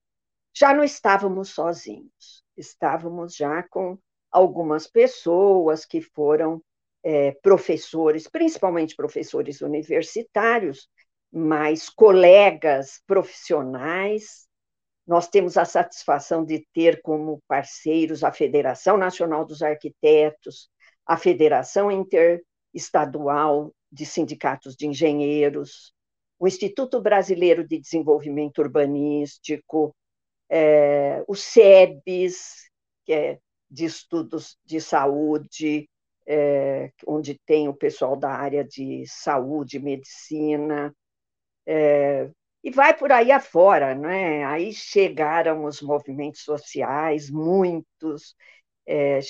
Já 0.54 0.72
não 0.72 0.84
estávamos 0.84 1.50
sozinhos, 1.50 2.44
estávamos 2.56 3.34
já 3.34 3.64
com 3.64 3.98
algumas 4.30 4.86
pessoas 4.86 5.84
que 5.84 6.00
foram 6.00 6.62
é, 7.02 7.32
professores, 7.42 8.28
principalmente 8.28 8.94
professores 8.94 9.60
universitários, 9.60 10.88
mas 11.32 11.88
colegas 11.88 13.02
profissionais. 13.06 14.46
Nós 15.04 15.26
temos 15.26 15.56
a 15.56 15.64
satisfação 15.64 16.44
de 16.44 16.64
ter 16.72 17.02
como 17.02 17.42
parceiros 17.48 18.22
a 18.22 18.30
Federação 18.30 18.96
Nacional 18.96 19.44
dos 19.44 19.62
Arquitetos, 19.62 20.70
a 21.04 21.16
Federação 21.16 21.90
Interestadual 21.90 23.74
de 23.90 24.06
Sindicatos 24.06 24.76
de 24.76 24.86
Engenheiros, 24.86 25.92
o 26.40 26.48
Instituto 26.48 27.02
Brasileiro 27.02 27.68
de 27.68 27.78
Desenvolvimento 27.78 28.60
Urbanístico, 28.60 29.94
é, 30.48 31.22
o 31.28 31.34
SEBS, 31.34 32.70
que 33.04 33.12
é 33.12 33.38
de 33.70 33.84
estudos 33.84 34.56
de 34.64 34.80
saúde, 34.80 35.88
é, 36.26 36.90
onde 37.06 37.38
tem 37.44 37.68
o 37.68 37.74
pessoal 37.74 38.16
da 38.16 38.30
área 38.30 38.64
de 38.64 39.04
saúde, 39.06 39.78
medicina, 39.78 40.94
é, 41.66 42.30
e 42.64 42.70
vai 42.70 42.96
por 42.96 43.12
aí 43.12 43.30
afora, 43.30 43.94
né? 43.94 44.44
Aí 44.44 44.72
chegaram 44.72 45.64
os 45.64 45.82
movimentos 45.82 46.42
sociais, 46.42 47.30
muitos, 47.30 48.34
é, 48.86 49.20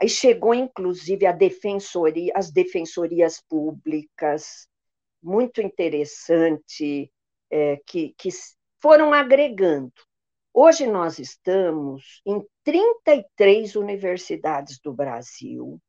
aí 0.00 0.08
chegou 0.08 0.54
inclusive 0.54 1.26
a 1.26 1.32
defensoria, 1.32 2.32
as 2.34 2.50
defensorias 2.50 3.42
públicas, 3.48 4.66
muito 5.26 5.60
interessante, 5.60 7.10
é, 7.50 7.80
que, 7.84 8.14
que 8.16 8.28
foram 8.80 9.12
agregando. 9.12 9.92
Hoje 10.54 10.86
nós 10.86 11.18
estamos 11.18 12.22
em 12.24 12.40
33 12.62 13.74
universidades 13.74 14.78
do 14.78 14.92
Brasil, 14.92 15.80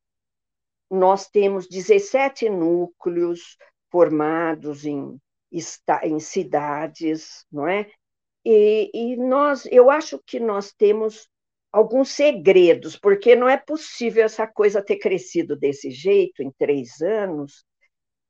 nós 0.89 1.29
temos 1.29 1.67
17 1.67 2.49
núcleos 2.49 3.57
formados 3.91 4.85
em, 4.85 5.21
em 6.03 6.19
cidades, 6.19 7.45
não 7.51 7.67
é? 7.67 7.89
E, 8.43 8.89
e 8.91 9.17
nós, 9.17 9.67
eu 9.67 9.91
acho 9.91 10.19
que 10.25 10.39
nós 10.39 10.73
temos 10.73 11.29
alguns 11.71 12.09
segredos, 12.09 12.97
porque 12.97 13.35
não 13.35 13.47
é 13.47 13.57
possível 13.57 14.25
essa 14.25 14.47
coisa 14.47 14.81
ter 14.81 14.97
crescido 14.97 15.55
desse 15.55 15.91
jeito 15.91 16.41
em 16.41 16.51
três 16.57 17.01
anos 17.01 17.66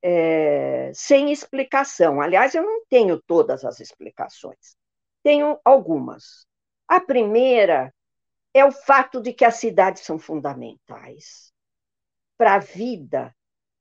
é, 0.01 0.91
sem 0.93 1.31
explicação. 1.31 2.21
Aliás, 2.21 2.55
eu 2.55 2.63
não 2.63 2.85
tenho 2.87 3.21
todas 3.21 3.65
as 3.65 3.79
explicações, 3.79 4.75
tenho 5.23 5.59
algumas. 5.63 6.45
A 6.87 6.99
primeira 6.99 7.93
é 8.53 8.65
o 8.65 8.71
fato 8.71 9.21
de 9.21 9.33
que 9.33 9.45
as 9.45 9.55
cidades 9.55 10.03
são 10.03 10.17
fundamentais 10.17 11.53
para 12.37 12.55
a 12.55 12.59
vida 12.59 13.35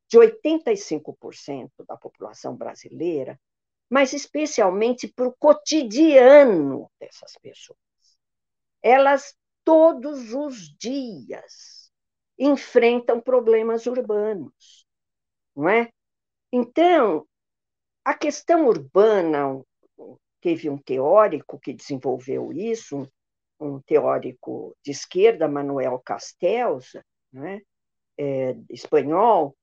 de 0.08 0.18
85% 0.18 1.84
da 1.86 1.96
população 1.96 2.56
brasileira, 2.56 3.38
mas 3.88 4.12
especialmente 4.12 5.08
para 5.08 5.28
o 5.28 5.36
cotidiano 5.36 6.90
dessas 6.98 7.36
pessoas. 7.40 7.78
Elas, 8.82 9.36
todos 9.64 10.32
os 10.32 10.76
dias, 10.76 11.90
enfrentam 12.38 13.20
problemas 13.20 13.86
urbanos, 13.86 14.86
não 15.54 15.68
é? 15.68 15.90
Então, 16.58 17.26
a 18.02 18.14
questão 18.14 18.66
urbana, 18.66 19.62
teve 20.40 20.70
um 20.70 20.78
teórico 20.78 21.58
que 21.58 21.74
desenvolveu 21.74 22.50
isso, 22.50 23.06
um 23.60 23.78
teórico 23.82 24.74
de 24.82 24.90
esquerda, 24.90 25.46
Manuel 25.46 26.00
Castells, 26.02 26.96
né, 27.30 27.60
é, 28.16 28.56
espanhol, 28.70 29.54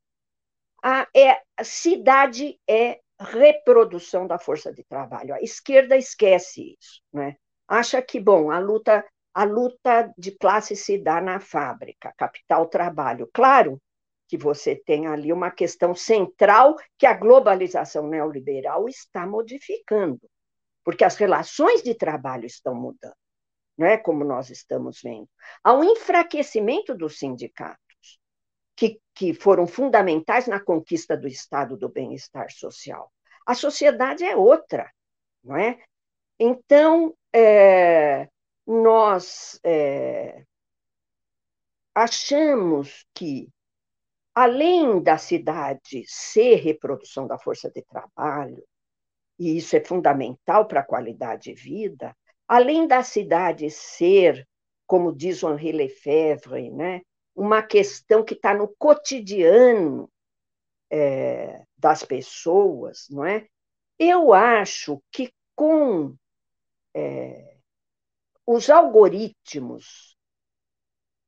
a, 0.83 1.07
é, 1.15 1.41
a 1.57 1.63
cidade 1.63 2.59
é 2.69 2.99
reprodução 3.19 4.27
da 4.27 4.37
força 4.37 4.71
de 4.71 4.83
trabalho. 4.83 5.33
A 5.33 5.41
esquerda 5.41 5.97
esquece 5.97 6.77
isso, 6.79 7.01
né? 7.11 7.37
acha 7.67 7.99
que, 8.03 8.19
bom, 8.19 8.51
a 8.51 8.59
luta, 8.59 9.03
a 9.33 9.43
luta 9.43 10.13
de 10.15 10.29
classe 10.37 10.75
se 10.75 10.99
dá 10.99 11.19
na 11.19 11.39
fábrica, 11.39 12.13
capital-trabalho. 12.15 13.27
Claro 13.33 13.81
que 14.27 14.37
você 14.37 14.75
tem 14.75 15.07
ali 15.07 15.31
uma 15.31 15.51
questão 15.51 15.93
central 15.93 16.75
que 16.97 17.05
a 17.05 17.13
globalização 17.13 18.07
neoliberal 18.07 18.87
está 18.87 19.27
modificando, 19.27 20.21
porque 20.83 21.03
as 21.03 21.15
relações 21.15 21.83
de 21.83 21.93
trabalho 21.93 22.45
estão 22.45 22.73
mudando, 22.73 23.15
não 23.77 23.87
é 23.87 23.97
como 23.97 24.23
nós 24.23 24.49
estamos 24.49 25.01
vendo. 25.03 25.29
Há 25.63 25.73
um 25.73 25.83
enfraquecimento 25.83 26.95
dos 26.95 27.17
sindicatos, 27.17 27.77
que, 28.75 28.99
que 29.13 29.33
foram 29.33 29.67
fundamentais 29.67 30.47
na 30.47 30.59
conquista 30.59 31.15
do 31.15 31.27
estado 31.27 31.77
do 31.77 31.89
bem-estar 31.89 32.51
social. 32.51 33.11
A 33.45 33.53
sociedade 33.53 34.23
é 34.23 34.35
outra, 34.35 34.91
não 35.43 35.57
é? 35.57 35.79
Então, 36.39 37.15
é, 37.31 38.27
nós 38.65 39.59
é, 39.63 40.43
achamos 41.93 43.05
que, 43.13 43.49
além 44.33 45.01
da 45.01 45.17
cidade 45.17 46.03
ser 46.07 46.55
reprodução 46.55 47.27
da 47.27 47.37
força 47.37 47.69
de 47.69 47.81
trabalho, 47.83 48.63
e 49.37 49.57
isso 49.57 49.75
é 49.75 49.83
fundamental 49.83 50.67
para 50.67 50.81
a 50.81 50.85
qualidade 50.85 51.43
de 51.43 51.53
vida, 51.53 52.15
além 52.47 52.87
da 52.87 53.03
cidade 53.03 53.69
ser, 53.69 54.47
como 54.85 55.15
diz 55.15 55.43
Henri 55.43 55.71
Lefebvre, 55.71 56.69
né, 56.71 57.01
uma 57.35 57.63
questão 57.63 58.23
que 58.23 58.35
está 58.35 58.53
no 58.53 58.67
cotidiano 58.77 60.09
é, 60.89 61.63
das 61.77 62.03
pessoas, 62.03 63.07
não 63.09 63.25
é? 63.25 63.47
Eu 63.97 64.33
acho 64.33 65.01
que 65.11 65.31
com 65.55 66.15
é, 66.93 67.57
os 68.45 68.69
algoritmos 68.69 70.12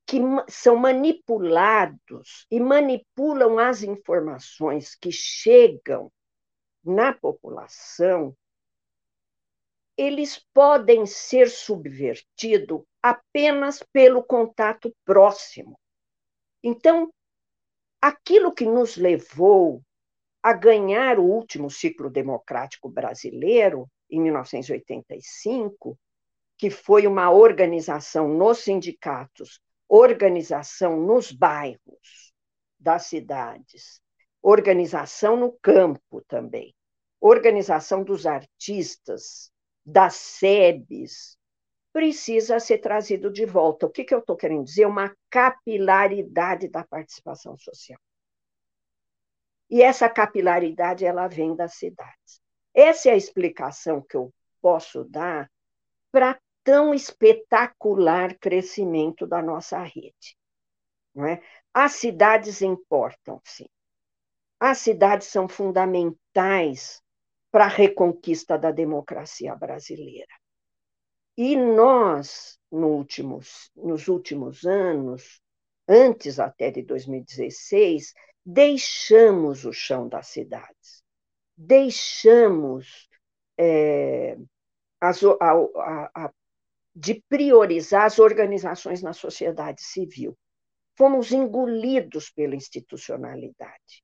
que 0.05 0.19
são 0.47 0.75
manipulados 0.75 2.45
e 2.51 2.59
manipulam 2.59 3.57
as 3.57 3.81
informações 3.81 4.95
que 4.95 5.11
chegam 5.11 6.11
na 6.83 7.11
população, 7.11 8.35
eles 9.97 10.45
podem 10.53 11.05
ser 11.05 11.49
subvertidos 11.49 12.83
apenas 13.01 13.81
pelo 13.91 14.23
contato 14.23 14.93
próximo. 15.03 15.79
Então, 16.63 17.11
aquilo 18.01 18.53
que 18.53 18.65
nos 18.65 18.97
levou 18.97 19.81
a 20.43 20.53
ganhar 20.53 21.17
o 21.17 21.23
último 21.23 21.71
ciclo 21.71 22.09
democrático 22.09 22.87
brasileiro, 22.87 23.89
em 24.09 24.21
1985, 24.21 25.97
que 26.57 26.69
foi 26.69 27.07
uma 27.07 27.31
organização 27.31 28.27
nos 28.27 28.59
sindicatos, 28.59 29.59
organização 29.87 30.99
nos 30.99 31.31
bairros 31.31 32.33
das 32.79 33.07
cidades, 33.07 34.01
organização 34.41 35.35
no 35.35 35.51
campo 35.61 36.21
também, 36.27 36.75
organização 37.19 38.03
dos 38.03 38.25
artistas, 38.25 39.51
das 39.85 40.15
SEBs, 40.15 41.37
precisa 41.93 42.59
ser 42.59 42.79
trazido 42.79 43.31
de 43.31 43.45
volta. 43.45 43.85
O 43.85 43.89
que, 43.89 44.03
que 44.03 44.13
eu 44.13 44.19
estou 44.19 44.35
querendo 44.35 44.65
dizer? 44.65 44.85
Uma 44.85 45.15
capilaridade 45.29 46.67
da 46.67 46.83
participação 46.83 47.57
social. 47.57 47.99
E 49.69 49.81
essa 49.81 50.09
capilaridade 50.09 51.05
ela 51.05 51.27
vem 51.27 51.55
das 51.55 51.75
cidades. 51.75 52.41
Essa 52.73 53.09
é 53.09 53.13
a 53.13 53.17
explicação 53.17 54.01
que 54.01 54.17
eu 54.17 54.33
posso 54.61 55.05
dar 55.05 55.49
para 56.11 56.39
tão 56.65 56.95
espetacular 56.95 58.37
crescimento 58.39 59.27
da 59.27 59.41
nossa 59.41 59.81
rede. 59.83 60.35
Não 61.13 61.25
é? 61.25 61.41
As 61.71 61.93
cidades 61.93 62.61
importam, 62.61 63.39
sim. 63.45 63.67
As 64.59 64.79
cidades 64.79 65.27
são 65.27 65.47
fundamentais 65.47 67.01
para 67.51 67.65
a 67.65 67.69
reconquista 67.69 68.57
da 68.57 68.71
democracia 68.71 69.55
brasileira. 69.55 70.33
E 71.37 71.55
nós, 71.55 72.57
no 72.71 72.87
últimos, 72.87 73.69
nos 73.75 74.07
últimos 74.07 74.65
anos, 74.65 75.41
antes 75.87 76.39
até 76.39 76.71
de 76.71 76.81
2016, 76.81 78.13
deixamos 78.43 79.65
o 79.65 79.71
chão 79.71 80.07
das 80.07 80.27
cidades, 80.27 81.03
deixamos 81.55 83.07
é, 83.57 84.37
a, 84.99 85.09
a, 85.09 86.25
a, 86.25 86.33
de 86.95 87.21
priorizar 87.27 88.05
as 88.05 88.19
organizações 88.19 89.01
na 89.01 89.11
sociedade 89.11 89.81
civil. 89.83 90.37
Fomos 90.97 91.31
engolidos 91.31 92.29
pela 92.29 92.55
institucionalidade. 92.55 94.03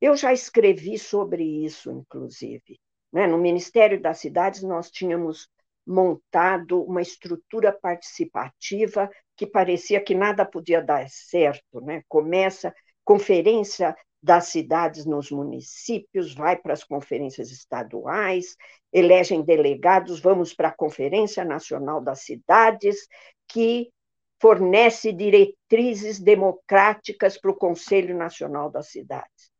Eu 0.00 0.14
já 0.16 0.32
escrevi 0.32 0.98
sobre 0.98 1.42
isso, 1.64 1.90
inclusive, 1.90 2.78
Né? 3.10 3.26
No 3.26 3.38
Ministério 3.38 4.00
das 4.00 4.18
Cidades, 4.18 4.62
nós 4.62 4.90
tínhamos 4.90 5.48
montado 5.86 6.82
uma 6.82 7.00
estrutura 7.00 7.72
participativa 7.72 9.08
que 9.36 9.46
parecia 9.46 10.02
que 10.02 10.14
nada 10.14 10.44
podia 10.44 10.82
dar 10.82 11.08
certo. 11.08 11.80
Né? 11.80 12.02
Começa 12.08 12.74
conferência 13.04 13.96
das 14.24 14.46
cidades 14.46 15.04
nos 15.04 15.30
municípios, 15.30 16.34
vai 16.34 16.56
para 16.56 16.72
as 16.72 16.82
conferências 16.82 17.50
estaduais, 17.50 18.56
elegem 18.90 19.42
delegados, 19.42 20.18
vamos 20.18 20.54
para 20.54 20.68
a 20.68 20.74
Conferência 20.74 21.44
Nacional 21.44 22.00
das 22.00 22.20
Cidades, 22.20 23.06
que 23.46 23.92
fornece 24.40 25.12
diretrizes 25.12 26.18
democráticas 26.18 27.36
para 27.36 27.50
o 27.50 27.56
Conselho 27.56 28.16
Nacional 28.16 28.70
das 28.70 28.88
Cidades. 28.88 29.52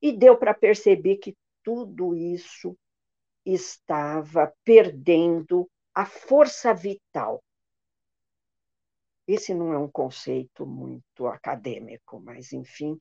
E 0.00 0.10
deu 0.10 0.38
para 0.38 0.54
perceber 0.54 1.16
que 1.16 1.36
tudo 1.62 2.16
isso 2.16 2.74
estava 3.44 4.50
perdendo 4.64 5.68
a 5.94 6.06
força 6.06 6.72
vital. 6.72 7.42
Esse 9.26 9.52
não 9.52 9.70
é 9.74 9.78
um 9.78 9.90
conceito 9.90 10.64
muito 10.64 11.26
acadêmico, 11.26 12.18
mas, 12.20 12.54
enfim. 12.54 12.98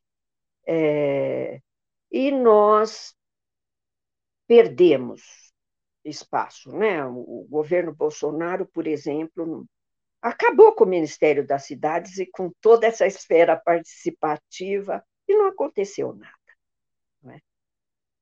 É... 0.68 1.62
E 2.12 2.32
nós 2.32 3.16
perdemos 4.48 5.52
espaço. 6.04 6.72
Né? 6.72 7.06
O 7.06 7.46
governo 7.50 7.94
Bolsonaro, 7.94 8.66
por 8.68 8.88
exemplo, 8.88 9.66
acabou 10.22 10.74
com 10.74 10.84
o 10.84 10.88
Ministério 10.88 11.46
das 11.46 11.66
Cidades 11.66 12.18
e 12.18 12.26
com 12.26 12.52
toda 12.62 12.88
essa 12.88 13.06
esfera 13.06 13.56
participativa, 13.56 15.04
e 15.28 15.36
não 15.36 15.48
aconteceu 15.48 16.14
nada. 16.14 16.34
Não 17.22 17.40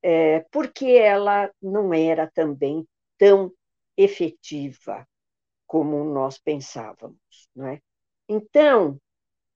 é? 0.03 0.39
Porque 0.51 0.85
ela 0.85 1.51
não 1.61 1.93
era 1.93 2.29
também 2.29 2.87
tão 3.17 3.51
efetiva 3.97 5.07
como 5.67 6.03
nós 6.03 6.37
pensávamos. 6.37 7.49
Não 7.55 7.67
é? 7.67 7.81
Então, 8.27 8.99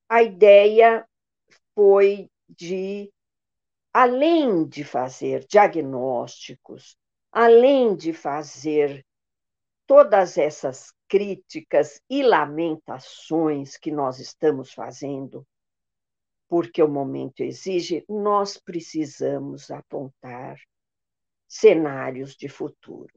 a 0.08 0.22
ideia 0.22 1.06
foi 1.74 2.30
de, 2.56 3.12
além 3.92 4.66
de 4.66 4.84
fazer 4.84 5.46
diagnósticos, 5.46 6.96
além 7.32 7.94
de 7.94 8.12
fazer 8.12 9.04
todas 9.86 10.38
essas 10.38 10.92
críticas 11.08 12.00
e 12.08 12.22
lamentações 12.22 13.76
que 13.76 13.90
nós 13.90 14.20
estamos 14.20 14.72
fazendo, 14.72 15.46
porque 16.48 16.82
o 16.82 16.88
momento 16.88 17.42
exige, 17.42 18.04
nós 18.08 18.56
precisamos 18.56 19.70
apontar 19.70 20.60
cenários 21.48 22.36
de 22.36 22.48
futuro. 22.48 23.12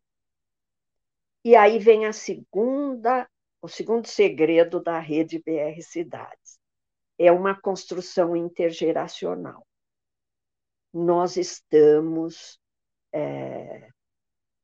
E 1.43 1.55
aí 1.55 1.77
vem 1.77 2.05
a 2.05 2.13
segunda, 2.13 3.29
o 3.61 3.67
segundo 3.67 4.07
segredo 4.07 4.81
da 4.81 4.97
rede 4.97 5.39
BR 5.39 5.81
Cidades. 5.81 6.62
É 7.17 7.31
uma 7.31 7.59
construção 7.59 8.35
intergeracional. 8.35 9.65
Nós 10.93 11.37
estamos 11.37 12.59
é, 13.13 13.87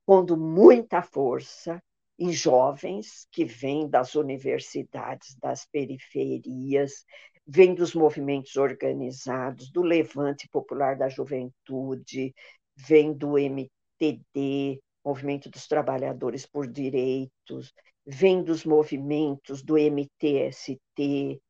pondo 0.06 0.36
muita 0.36 1.02
força 1.02 1.82
em 2.18 2.32
jovens 2.32 3.26
que 3.32 3.44
vêm 3.44 3.88
das 3.88 4.14
universidades, 4.14 5.34
das 5.36 5.64
periferias, 5.64 7.04
vêm 7.46 7.74
dos 7.74 7.94
movimentos 7.94 8.56
organizados, 8.56 9.70
do 9.72 9.82
Levante 9.82 10.46
Popular 10.48 10.96
da 10.96 11.08
Juventude, 11.08 12.34
vêm 12.76 13.12
do 13.12 13.38
MTD, 13.38 14.80
Movimento 15.04 15.48
dos 15.48 15.66
Trabalhadores 15.66 16.46
por 16.46 16.66
Direitos, 16.66 17.72
vem 18.04 18.42
dos 18.42 18.64
movimentos 18.64 19.62
do 19.62 19.78
MTST, 19.78 21.40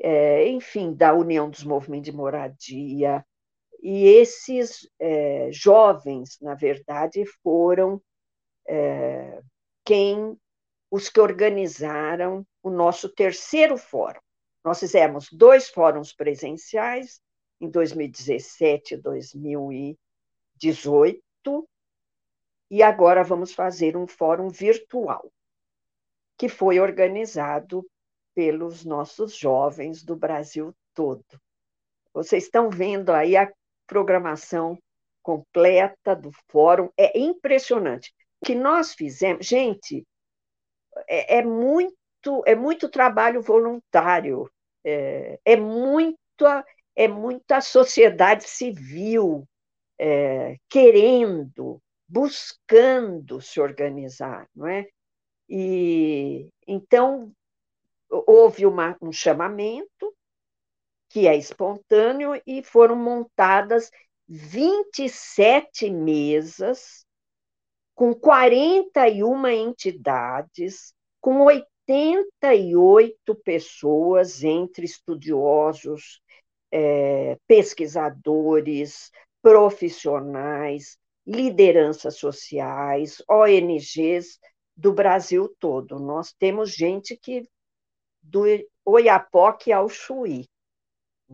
é, 0.00 0.48
enfim, 0.48 0.94
da 0.94 1.14
União 1.14 1.50
dos 1.50 1.62
Movimentos 1.62 2.10
de 2.10 2.16
Moradia, 2.16 3.24
e 3.82 4.04
esses 4.04 4.88
é, 4.98 5.50
jovens, 5.52 6.38
na 6.40 6.54
verdade, 6.54 7.24
foram 7.42 8.00
é, 8.66 9.40
quem 9.84 10.36
os 10.90 11.08
que 11.08 11.20
organizaram 11.20 12.44
o 12.62 12.70
nosso 12.70 13.08
terceiro 13.08 13.76
fórum. 13.76 14.20
Nós 14.64 14.80
fizemos 14.80 15.28
dois 15.32 15.68
fóruns 15.68 16.12
presenciais 16.12 17.20
em 17.60 17.70
2017 17.70 18.94
e 18.94 18.96
2018, 18.96 21.68
e 22.70 22.82
agora 22.82 23.24
vamos 23.24 23.52
fazer 23.52 23.96
um 23.96 24.06
fórum 24.06 24.48
virtual, 24.48 25.30
que 26.38 26.48
foi 26.48 26.80
organizado 26.80 27.84
pelos 28.40 28.86
nossos 28.86 29.36
jovens 29.36 30.02
do 30.02 30.16
Brasil 30.16 30.74
todo. 30.94 31.22
Vocês 32.10 32.44
estão 32.44 32.70
vendo 32.70 33.10
aí 33.10 33.36
a 33.36 33.52
programação 33.86 34.78
completa 35.22 36.16
do 36.16 36.30
fórum. 36.48 36.88
É 36.96 37.18
impressionante. 37.18 38.14
O 38.40 38.46
que 38.46 38.54
nós 38.54 38.94
fizemos, 38.94 39.46
gente, 39.46 40.06
é, 41.06 41.36
é 41.36 41.44
muito 41.44 41.92
é 42.46 42.54
muito 42.54 42.88
trabalho 42.88 43.42
voluntário, 43.42 44.50
é, 44.82 45.38
é 45.44 45.56
muita 45.56 46.64
é 46.96 47.06
muita 47.06 47.60
sociedade 47.60 48.44
civil 48.44 49.46
é, 49.98 50.56
querendo, 50.66 51.78
buscando 52.08 53.38
se 53.42 53.60
organizar, 53.60 54.48
não 54.56 54.66
é? 54.66 54.88
E 55.46 56.48
então 56.66 57.30
houve 58.10 58.66
uma, 58.66 58.96
um 59.00 59.12
chamamento 59.12 60.14
que 61.10 61.26
é 61.26 61.36
espontâneo, 61.36 62.40
e 62.46 62.62
foram 62.62 62.94
montadas 62.94 63.90
27 64.28 65.90
mesas 65.90 67.04
com 67.96 68.14
41 68.14 69.46
entidades, 69.48 70.94
com 71.20 71.40
88 71.40 73.34
pessoas, 73.44 74.44
entre 74.44 74.84
estudiosos, 74.84 76.22
é, 76.72 77.36
pesquisadores, 77.48 79.10
profissionais, 79.42 80.96
lideranças 81.26 82.16
sociais, 82.16 83.20
ONGs 83.28 84.38
do 84.76 84.92
Brasil 84.92 85.52
todo. 85.58 85.98
Nós 85.98 86.32
temos 86.32 86.70
gente 86.70 87.16
que 87.16 87.48
do 88.22 88.44
Oiapoque 88.84 89.72
ao 89.72 89.88
Chuí 89.88 90.48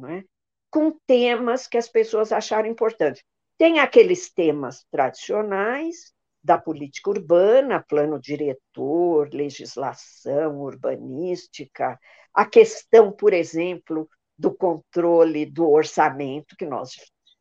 é? 0.05 0.25
com 0.71 0.93
temas 1.07 1.67
que 1.67 1.79
as 1.79 1.89
pessoas 1.89 2.33
acharam 2.33 2.69
importantes. 2.69 3.23
Tem 3.57 3.79
aqueles 3.79 4.31
temas 4.33 4.85
tradicionais 4.91 6.13
da 6.43 6.59
política 6.59 7.11
urbana, 7.11 7.85
plano 7.89 8.21
diretor, 8.21 9.29
legislação 9.33 10.61
urbanística, 10.61 11.99
a 12.33 12.45
questão, 12.45 13.11
por 13.11 13.33
exemplo, 13.33 14.09
do 14.39 14.55
controle 14.55 15.47
do 15.47 15.69
orçamento, 15.69 16.55
que 16.57 16.67
nós 16.67 16.95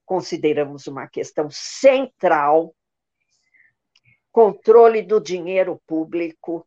consideramos 0.06 0.88
uma 0.88 1.08
questão 1.08 1.50
central, 1.52 2.74
controle 4.32 5.02
do 5.02 5.20
dinheiro 5.20 5.82
público, 5.86 6.66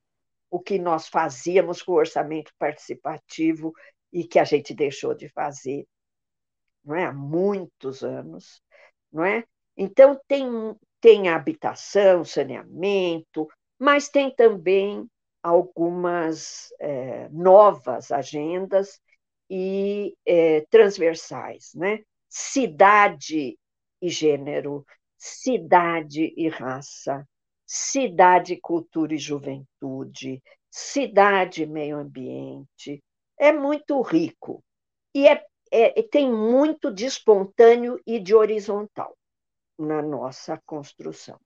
o 0.51 0.61
que 0.61 0.79
nós 0.79 1.09
fazíamos 1.09 1.83
com 1.83 1.93
o 1.93 1.97
orçamento 1.97 2.53
participativo 2.59 3.73
e 4.13 4.25
que 4.25 4.39
a 4.39 4.45
gente 4.45 4.75
deixou 4.75 5.15
de 5.15 5.29
fazer 5.29 5.87
não 6.89 6.97
é? 6.97 7.05
há 7.05 7.13
muitos 7.13 8.03
anos. 8.03 8.63
Não 9.13 9.25
é? 9.25 9.45
Então, 9.77 10.19
tem, 10.27 10.47
tem 11.01 11.29
habitação, 11.29 12.25
saneamento, 12.25 13.47
mas 13.79 14.09
tem 14.09 14.35
também 14.35 15.07
algumas 15.43 16.69
é, 16.81 17.29
novas 17.29 18.11
agendas 18.11 19.01
e 19.49 20.15
é, 20.27 20.63
transversais, 20.71 21.73
né? 21.75 22.01
Cidade 22.29 23.59
e 24.01 24.09
gênero, 24.09 24.85
cidade 25.17 26.33
e 26.37 26.49
raça, 26.49 27.27
cidade, 27.69 28.59
cultura 28.63 29.15
e 29.15 29.19
juventude, 29.19 30.43
cidade 30.71 31.67
meio 31.67 31.99
ambiente, 31.99 33.05
é 33.39 33.53
muito 33.53 34.01
rico. 34.01 34.65
E 35.15 35.29
é, 35.29 35.45
é, 35.71 36.03
tem 36.03 36.33
muito 36.33 36.91
de 36.91 37.05
espontâneo 37.05 38.01
e 38.07 38.19
de 38.19 38.35
horizontal 38.35 39.15
na 39.79 40.01
nossa 40.01 40.61
construção. 40.65 41.39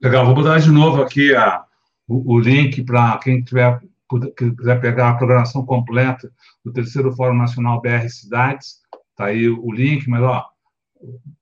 Legal, 0.00 0.24
vou 0.24 0.34
mudar 0.34 0.58
de 0.58 0.70
novo 0.70 1.02
aqui 1.02 1.34
a, 1.36 1.64
o, 2.08 2.34
o 2.34 2.40
link 2.40 2.82
para 2.82 3.18
quem 3.18 3.44
tiver 3.44 3.78
quiser 4.36 4.80
pegar 4.80 5.10
a 5.10 5.16
programação 5.16 5.64
completa 5.64 6.32
do 6.64 6.72
terceiro 6.72 7.12
Fórum 7.12 7.36
Nacional 7.36 7.80
BR 7.80 8.08
Cidades, 8.08 8.80
está 9.10 9.26
aí 9.26 9.48
o 9.48 9.72
link, 9.72 10.08
mas 10.08 10.22
ó, 10.22 10.46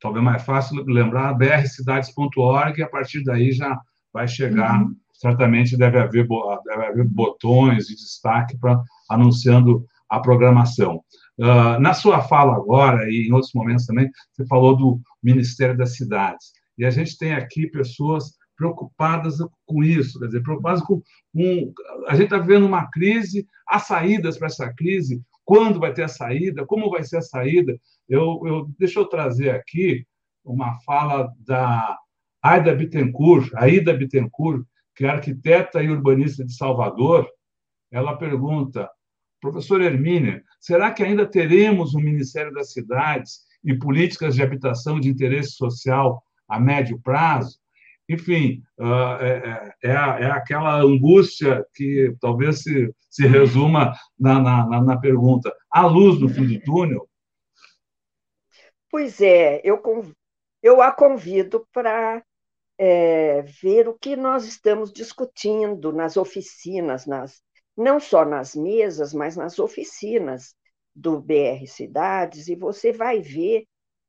talvez 0.01 0.25
mais 0.25 0.43
fácil 0.43 0.85
lembrar, 0.85 1.35
brcidades.org, 1.35 2.79
e 2.79 2.83
a 2.83 2.89
partir 2.89 3.23
daí 3.25 3.53
já 3.53 3.79
vai 4.13 4.29
chegar, 4.29 4.83
uhum. 4.83 4.95
certamente 5.13 5.77
deve 5.77 5.99
haver, 5.99 6.27
deve 6.65 6.87
haver 6.87 7.05
botões 7.05 7.87
de 7.87 7.95
destaque 7.95 8.57
para 8.59 8.83
anunciando 9.09 9.85
a 10.09 10.21
programação. 10.21 11.03
Uh, 11.39 11.81
na 11.81 11.95
sua 11.95 12.21
fala 12.21 12.55
agora, 12.55 13.09
e 13.11 13.27
em 13.27 13.33
outros 13.33 13.53
momentos 13.55 13.87
também, 13.87 14.11
você 14.33 14.47
falou 14.47 14.77
do 14.77 15.01
Ministério 15.23 15.77
das 15.77 15.97
Cidades. 15.97 16.53
E 16.77 16.85
a 16.85 16.91
gente 16.91 17.17
tem 17.17 17.33
aqui 17.33 17.67
pessoas 17.67 18.35
preocupadas 18.57 19.39
com 19.67 19.83
isso, 19.83 20.19
quer 20.19 20.27
dizer, 20.27 20.43
preocupadas 20.43 20.83
com 20.83 21.03
um, 21.35 21.73
a 22.07 22.15
gente 22.15 22.25
está 22.25 22.39
vivendo 22.39 22.67
uma 22.67 22.89
crise, 22.91 23.47
há 23.67 23.79
saídas 23.79 24.39
para 24.39 24.47
essa 24.47 24.73
crise, 24.73 25.23
quando 25.45 25.81
vai 25.81 25.93
ter 25.93 26.05
a 26.05 26.09
saída, 26.09 26.67
como 26.67 26.91
vai 26.91 27.05
ser 27.05 27.19
a 27.19 27.23
saída. 27.23 27.79
Eu, 28.09 28.41
eu 28.45 28.71
deixa 28.79 29.01
eu 29.01 29.07
trazer 29.07 29.51
aqui 29.51 30.07
uma 30.45 30.79
fala 30.81 31.33
da 31.41 31.99
Aida 32.43 32.75
Bittencourt, 32.75 33.51
Aida 33.55 33.95
Bittencourt, 33.95 34.65
que 34.95 35.05
é 35.05 35.09
arquiteta 35.09 35.83
e 35.83 35.89
urbanista 35.89 36.45
de 36.45 36.55
Salvador. 36.55 37.29
Ela 37.91 38.17
pergunta: 38.17 38.89
Professor 39.41 39.81
Hermínia, 39.81 40.43
será 40.61 40.91
que 40.93 41.03
ainda 41.03 41.27
teremos 41.27 41.95
um 41.95 42.01
Ministério 42.01 42.53
das 42.53 42.73
Cidades 42.73 43.41
e 43.65 43.77
políticas 43.77 44.35
de 44.35 44.43
habitação 44.43 44.99
de 44.99 45.09
interesse 45.09 45.53
social 45.53 46.23
a 46.49 46.59
médio 46.59 47.01
prazo? 47.01 47.62
Enfim, 48.09 48.63
ah, 48.79 49.19
é, 49.21 49.89
é, 49.89 49.91
é, 49.91 50.27
aquela 50.27 50.81
angústia 50.81 51.65
que 51.75 52.15
talvez 52.21 52.63
se, 52.63 52.93
se 53.09 53.27
resuma 53.27 53.95
na, 54.19 54.41
na, 54.41 54.83
na 54.83 54.97
pergunta: 54.99 55.55
há 55.71 55.87
luz 55.87 56.21
no 56.21 56.29
fim 56.29 56.47
do 56.47 56.61
túnel? 56.61 57.09
Pois 58.91 59.21
é, 59.21 59.61
eu, 59.65 59.81
eu 60.63 60.83
a 60.83 60.93
convido 60.93 61.67
para 61.73 62.23
é, 62.77 63.43
ver 63.43 63.89
o 63.89 63.95
que 63.95 64.17
nós 64.17 64.45
estamos 64.45 64.93
discutindo 64.93 65.93
nas 65.93 66.17
oficinas, 66.17 67.07
nas, 67.07 67.43
não 67.77 67.99
só 67.99 68.25
nas 68.25 68.55
mesas, 68.55 69.15
mas 69.15 69.37
nas 69.37 69.59
oficinas 69.59 70.55
do 70.95 71.21
BR 71.21 71.67
Cidades, 71.67 72.49
e 72.49 72.55
você 72.55 72.93
vai 72.93 73.21
ver 73.21 73.65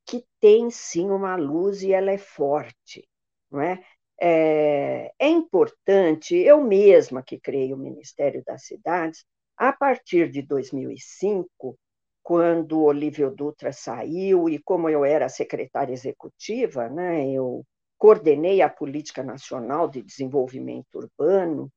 que 0.05 0.25
tem 0.39 0.69
sim 0.69 1.09
uma 1.09 1.35
luz 1.35 1.81
e 1.81 1.93
ela 1.93 2.11
é 2.11 2.17
forte. 2.17 3.07
Não 3.53 3.61
é? 3.61 3.83
É, 4.19 5.13
é 5.19 5.27
importante, 5.29 6.35
eu 6.35 6.61
mesma 6.63 7.21
que 7.21 7.39
criei 7.39 7.71
o 7.71 7.77
Ministério 7.77 8.43
das 8.45 8.65
Cidades, 8.65 9.23
a 9.55 9.71
partir 9.71 10.31
de 10.31 10.41
2005, 10.41 11.77
quando 12.23 12.81
Olívio 12.81 13.29
Dutra 13.29 13.71
saiu 13.71 14.49
e 14.49 14.57
como 14.57 14.89
eu 14.89 15.05
era 15.05 15.29
secretária 15.29 15.93
executiva, 15.93 16.89
né, 16.89 17.29
eu 17.29 17.63
coordenei 17.97 18.61
a 18.61 18.69
Política 18.69 19.21
Nacional 19.21 19.87
de 19.87 20.01
Desenvolvimento 20.01 20.95
Urbano, 20.95 21.71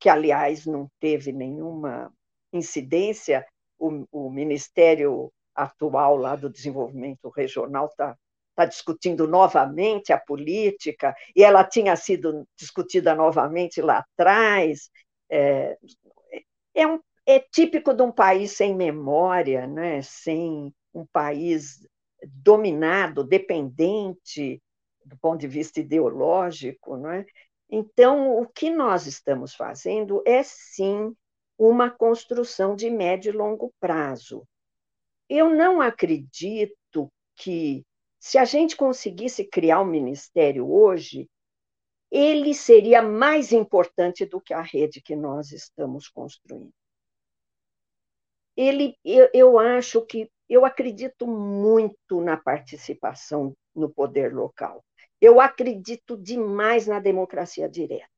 que, 0.00 0.08
aliás, 0.08 0.66
não 0.66 0.90
teve 0.98 1.32
nenhuma 1.32 2.12
incidência, 2.52 3.46
o, 3.78 4.04
o 4.10 4.30
Ministério 4.30 5.32
atual 5.54 6.16
lá 6.16 6.34
do 6.34 6.50
Desenvolvimento 6.50 7.28
Regional 7.28 7.86
está 7.86 8.16
tá 8.54 8.64
discutindo 8.64 9.26
novamente 9.26 10.12
a 10.12 10.18
política, 10.18 11.14
e 11.34 11.42
ela 11.42 11.64
tinha 11.64 11.96
sido 11.96 12.46
discutida 12.56 13.14
novamente 13.14 13.80
lá 13.80 13.98
atrás. 13.98 14.90
É, 15.30 15.76
é, 16.74 16.86
um, 16.86 17.00
é 17.26 17.40
típico 17.40 17.92
de 17.92 18.02
um 18.02 18.12
país 18.12 18.52
sem 18.52 18.74
memória, 18.74 19.66
né? 19.66 20.02
sem 20.02 20.72
um 20.92 21.04
país 21.06 21.86
dominado, 22.22 23.24
dependente 23.24 24.62
do 25.04 25.16
ponto 25.18 25.40
de 25.40 25.48
vista 25.48 25.80
ideológico, 25.80 26.96
não 26.96 27.10
é? 27.10 27.26
Então, 27.68 28.38
o 28.38 28.46
que 28.46 28.70
nós 28.70 29.06
estamos 29.06 29.54
fazendo 29.54 30.22
é 30.26 30.42
sim 30.42 31.14
uma 31.58 31.90
construção 31.90 32.74
de 32.74 32.90
médio 32.90 33.30
e 33.30 33.36
longo 33.36 33.72
prazo. 33.80 34.46
Eu 35.28 35.50
não 35.50 35.80
acredito 35.80 37.10
que, 37.36 37.84
se 38.24 38.38
a 38.38 38.44
gente 38.46 38.74
conseguisse 38.74 39.44
criar 39.44 39.82
um 39.82 39.84
ministério 39.84 40.66
hoje, 40.66 41.28
ele 42.10 42.54
seria 42.54 43.02
mais 43.02 43.52
importante 43.52 44.24
do 44.24 44.40
que 44.40 44.54
a 44.54 44.62
rede 44.62 45.02
que 45.02 45.14
nós 45.14 45.52
estamos 45.52 46.08
construindo. 46.08 46.72
Ele, 48.56 48.96
eu, 49.04 49.28
eu 49.34 49.58
acho 49.58 50.00
que, 50.06 50.30
eu 50.48 50.64
acredito 50.64 51.26
muito 51.26 52.22
na 52.22 52.34
participação 52.34 53.54
no 53.74 53.90
poder 53.90 54.34
local. 54.34 54.82
Eu 55.20 55.38
acredito 55.38 56.16
demais 56.16 56.86
na 56.86 57.00
democracia 57.00 57.68
direta. 57.68 58.08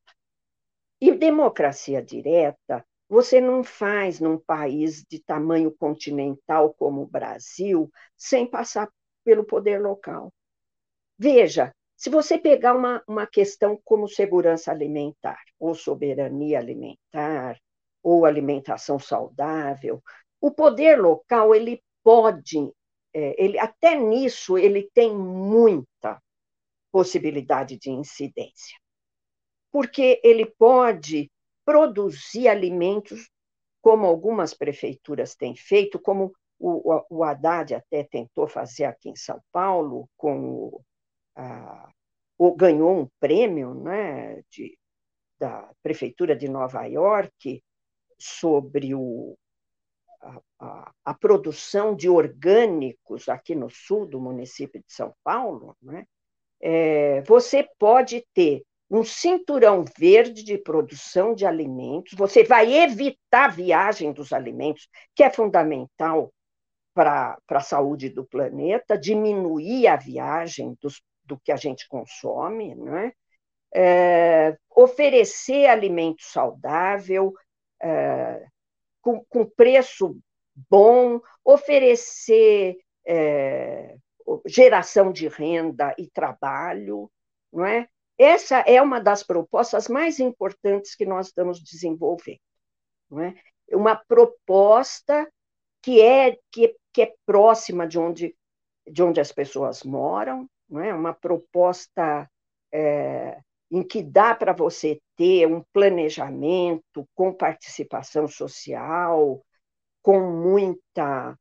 E 1.01 1.11
democracia 1.11 2.01
direta 2.01 2.85
você 3.09 3.41
não 3.41 3.61
faz 3.61 4.21
num 4.21 4.37
país 4.37 5.03
de 5.03 5.19
tamanho 5.19 5.69
continental 5.69 6.73
como 6.73 7.01
o 7.01 7.07
Brasil 7.07 7.91
sem 8.15 8.49
passar 8.49 8.89
pelo 9.27 9.43
poder 9.43 9.81
local. 9.81 10.33
Veja, 11.19 11.75
se 11.97 12.09
você 12.09 12.37
pegar 12.37 12.73
uma, 12.73 13.03
uma 13.05 13.27
questão 13.27 13.77
como 13.83 14.07
segurança 14.07 14.71
alimentar, 14.71 15.43
ou 15.59 15.75
soberania 15.75 16.59
alimentar, 16.59 17.59
ou 18.01 18.25
alimentação 18.25 18.97
saudável, 18.97 20.01
o 20.39 20.49
poder 20.49 20.97
local 20.97 21.53
ele 21.53 21.83
pode, 22.01 22.71
é, 23.13 23.43
ele, 23.43 23.59
até 23.59 23.95
nisso 23.95 24.57
ele 24.57 24.89
tem 24.93 25.13
muita 25.13 26.23
possibilidade 26.89 27.77
de 27.77 27.89
incidência. 27.89 28.79
Porque 29.73 30.21
ele 30.23 30.45
pode 30.45 31.29
produzir 31.65 32.47
alimentos, 32.47 33.29
como 33.81 34.05
algumas 34.05 34.53
prefeituras 34.53 35.35
têm 35.35 35.53
feito, 35.53 35.99
como 35.99 36.31
o, 36.59 37.03
o 37.09 37.23
Haddad 37.23 37.75
até 37.75 38.03
tentou 38.03 38.47
fazer 38.47 38.85
aqui 38.85 39.09
em 39.09 39.15
São 39.15 39.39
Paulo, 39.51 40.09
com 40.17 40.81
a, 41.35 41.89
o, 42.37 42.55
ganhou 42.55 43.01
um 43.01 43.07
prêmio 43.19 43.73
né, 43.73 44.41
de, 44.49 44.77
da 45.39 45.69
Prefeitura 45.83 46.35
de 46.35 46.47
Nova 46.47 46.85
York 46.85 47.63
sobre 48.17 48.95
o, 48.95 49.37
a, 50.21 50.41
a, 50.59 50.91
a, 51.05 51.13
produção 51.13 51.95
de 51.95 52.09
orgânicos 52.09 53.29
aqui 53.29 53.53
no 53.53 53.69
sul 53.69 54.05
do 54.05 54.19
município 54.19 54.81
de 54.81 54.91
São 54.91 55.13
Paulo, 55.23 55.75
né? 55.81 56.05
é, 56.61 57.21
você 57.21 57.67
pode 57.77 58.25
ter 58.33 58.63
um 58.89 59.03
cinturão 59.03 59.83
verde 59.97 60.43
de 60.43 60.57
produção 60.57 61.35
de 61.35 61.45
alimentos, 61.45 62.13
você 62.17 62.43
vai 62.43 62.73
evitar 62.73 63.45
a 63.45 63.49
viagem 63.49 64.13
dos 64.13 64.31
alimentos, 64.31 64.87
que 65.13 65.23
é 65.23 65.29
fundamental 65.29 66.31
para 66.97 67.37
a 67.47 67.59
saúde 67.59 68.09
do 68.09 68.25
planeta, 68.25 68.97
diminuir 68.97 69.85
a 69.85 69.95
viagem 69.95 70.75
dos, 70.81 70.99
do 71.23 71.37
que 71.37 71.51
a 71.51 71.55
gente 71.55 71.87
consome, 71.87 72.73
né? 72.73 73.13
É, 73.71 74.57
oferecer 74.75 75.67
alimento 75.67 76.23
saudável, 76.23 77.35
é, 77.79 78.47
com, 78.99 79.23
com, 79.29 79.45
preço 79.45 80.17
bom, 80.67 81.19
oferecer 81.45 82.77
é, 83.05 83.95
geração 84.47 85.11
de 85.11 85.27
renda 85.27 85.93
e 85.99 86.09
trabalho, 86.09 87.11
não 87.53 87.63
é? 87.63 87.87
Essa 88.17 88.61
é 88.61 88.81
uma 88.81 88.99
das 88.99 89.21
propostas 89.21 89.87
mais 89.87 90.19
importantes 90.19 90.95
que 90.95 91.05
nós 91.05 91.27
estamos 91.27 91.61
desenvolvendo, 91.61 92.39
não 93.11 93.21
é? 93.21 93.35
Uma 93.71 93.95
proposta 93.95 95.31
que 95.87 96.01
é 96.01 96.37
que, 96.51 96.75
que 96.97 97.03
é 97.03 97.13
próxima 97.27 97.87
de 97.87 97.99
onde 97.99 98.35
de 98.89 99.03
onde 99.03 99.19
as 99.19 99.31
pessoas 99.31 99.83
moram, 99.83 100.49
não 100.67 100.81
é? 100.81 100.91
Uma 100.93 101.13
proposta 101.13 102.27
é, 102.71 103.37
em 103.69 103.83
que 103.83 104.01
dá 104.01 104.33
para 104.33 104.51
você 104.51 104.99
ter 105.15 105.45
um 105.45 105.61
planejamento 105.71 107.07
com 107.13 107.31
participação 107.33 108.27
social, 108.27 109.43
com 110.01 110.21
muita 110.21 111.37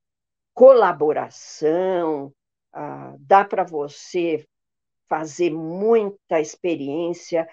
colaboração, 0.53 2.31
ah, 2.73 3.15
dá 3.19 3.43
para 3.45 3.65
você 3.65 4.45
fazer 5.09 5.51
muita 5.53 6.41
experiência 6.41 7.49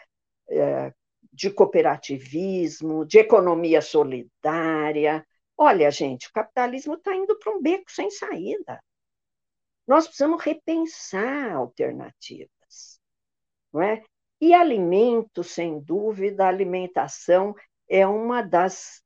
eh, 0.50 0.92
de 1.32 1.52
cooperativismo, 1.52 3.06
de 3.06 3.20
economia 3.20 3.80
solidária. 3.80 5.26
Olha, 5.58 5.90
gente, 5.92 6.28
o 6.28 6.34
capitalismo 6.34 6.96
está 6.96 7.16
indo 7.16 7.38
para 7.40 7.56
um 7.56 7.62
beco 7.62 7.92
sem 7.92 8.10
saída. 8.10 8.82
Nós 9.88 10.06
precisamos 10.06 10.42
repensar 10.44 11.54
alternativas, 11.54 13.00
não 13.72 13.82
é? 13.82 14.04
E 14.42 14.54
alimento, 14.54 15.44
sem 15.44 15.80
dúvida, 15.80 16.48
alimentação 16.48 17.56
é 17.88 18.06
uma 18.08 18.42
das 18.42 19.02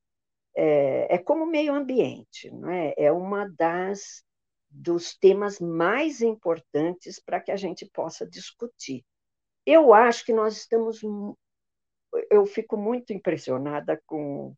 é, 0.56 1.16
é 1.16 1.18
como 1.20 1.46
meio 1.46 1.74
ambiente, 1.74 2.50
não 2.52 2.72
é? 2.72 2.94
É 2.98 3.12
uma 3.12 3.48
das 3.58 4.24
dos 4.70 5.16
temas 5.18 5.60
mais 5.60 6.22
importantes 6.22 7.20
para 7.20 7.40
que 7.40 7.52
a 7.52 7.56
gente 7.56 7.86
possa 7.86 8.28
discutir. 8.28 9.06
Eu 9.66 9.94
acho 9.94 10.26
que 10.26 10.34
nós 10.34 10.58
estamos. 10.58 11.02
Eu 12.30 12.46
fico 12.46 12.78
muito 12.78 13.14
impressionada 13.14 14.02
com, 14.06 14.56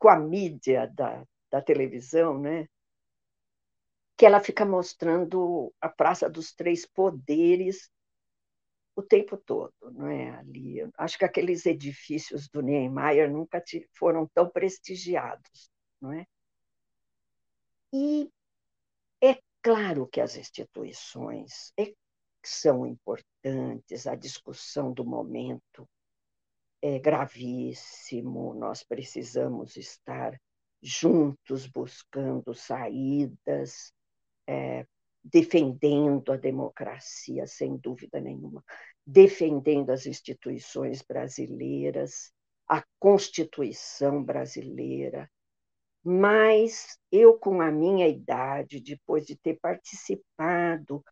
com 0.00 0.08
a 0.08 0.18
mídia 0.18 0.90
da, 0.92 1.24
da 1.48 1.62
televisão, 1.62 2.40
né? 2.40 2.66
que 4.16 4.26
ela 4.26 4.38
fica 4.38 4.66
mostrando 4.66 5.72
a 5.80 5.88
Praça 5.88 6.28
dos 6.28 6.52
Três 6.52 6.84
Poderes 6.84 7.90
o 8.94 9.02
tempo 9.02 9.34
todo, 9.38 9.72
não 9.92 10.08
é? 10.08 10.30
Ali, 10.32 10.76
acho 10.98 11.16
que 11.16 11.24
aqueles 11.24 11.64
edifícios 11.64 12.46
do 12.48 12.60
Niemeyer 12.60 13.30
nunca 13.30 13.64
foram 13.94 14.28
tão 14.34 14.50
prestigiados, 14.50 15.70
não 15.98 16.12
é? 16.12 16.26
E 17.90 18.30
é 19.22 19.40
claro 19.62 20.06
que 20.06 20.20
as 20.20 20.36
instituições 20.36 21.72
é, 21.78 21.94
são 22.42 22.86
importantes, 22.86 24.06
a 24.06 24.14
discussão 24.14 24.92
do 24.92 25.02
momento 25.02 25.88
é 26.82 26.98
gravíssimo, 26.98 28.54
nós 28.54 28.82
precisamos 28.82 29.76
estar 29.76 30.40
juntos 30.82 31.66
buscando 31.66 32.54
saídas, 32.54 33.92
é, 34.46 34.86
defendendo 35.22 36.32
a 36.32 36.36
democracia, 36.36 37.46
sem 37.46 37.76
dúvida 37.76 38.20
nenhuma, 38.20 38.64
defendendo 39.06 39.90
as 39.90 40.06
instituições 40.06 41.02
brasileiras, 41.02 42.32
a 42.66 42.82
Constituição 42.98 44.22
brasileira. 44.24 45.30
Mas 46.02 46.98
eu, 47.12 47.38
com 47.38 47.60
a 47.60 47.70
minha 47.70 48.08
idade, 48.08 48.80
depois 48.80 49.26
de 49.26 49.36
ter 49.36 49.58
participado 49.60 51.04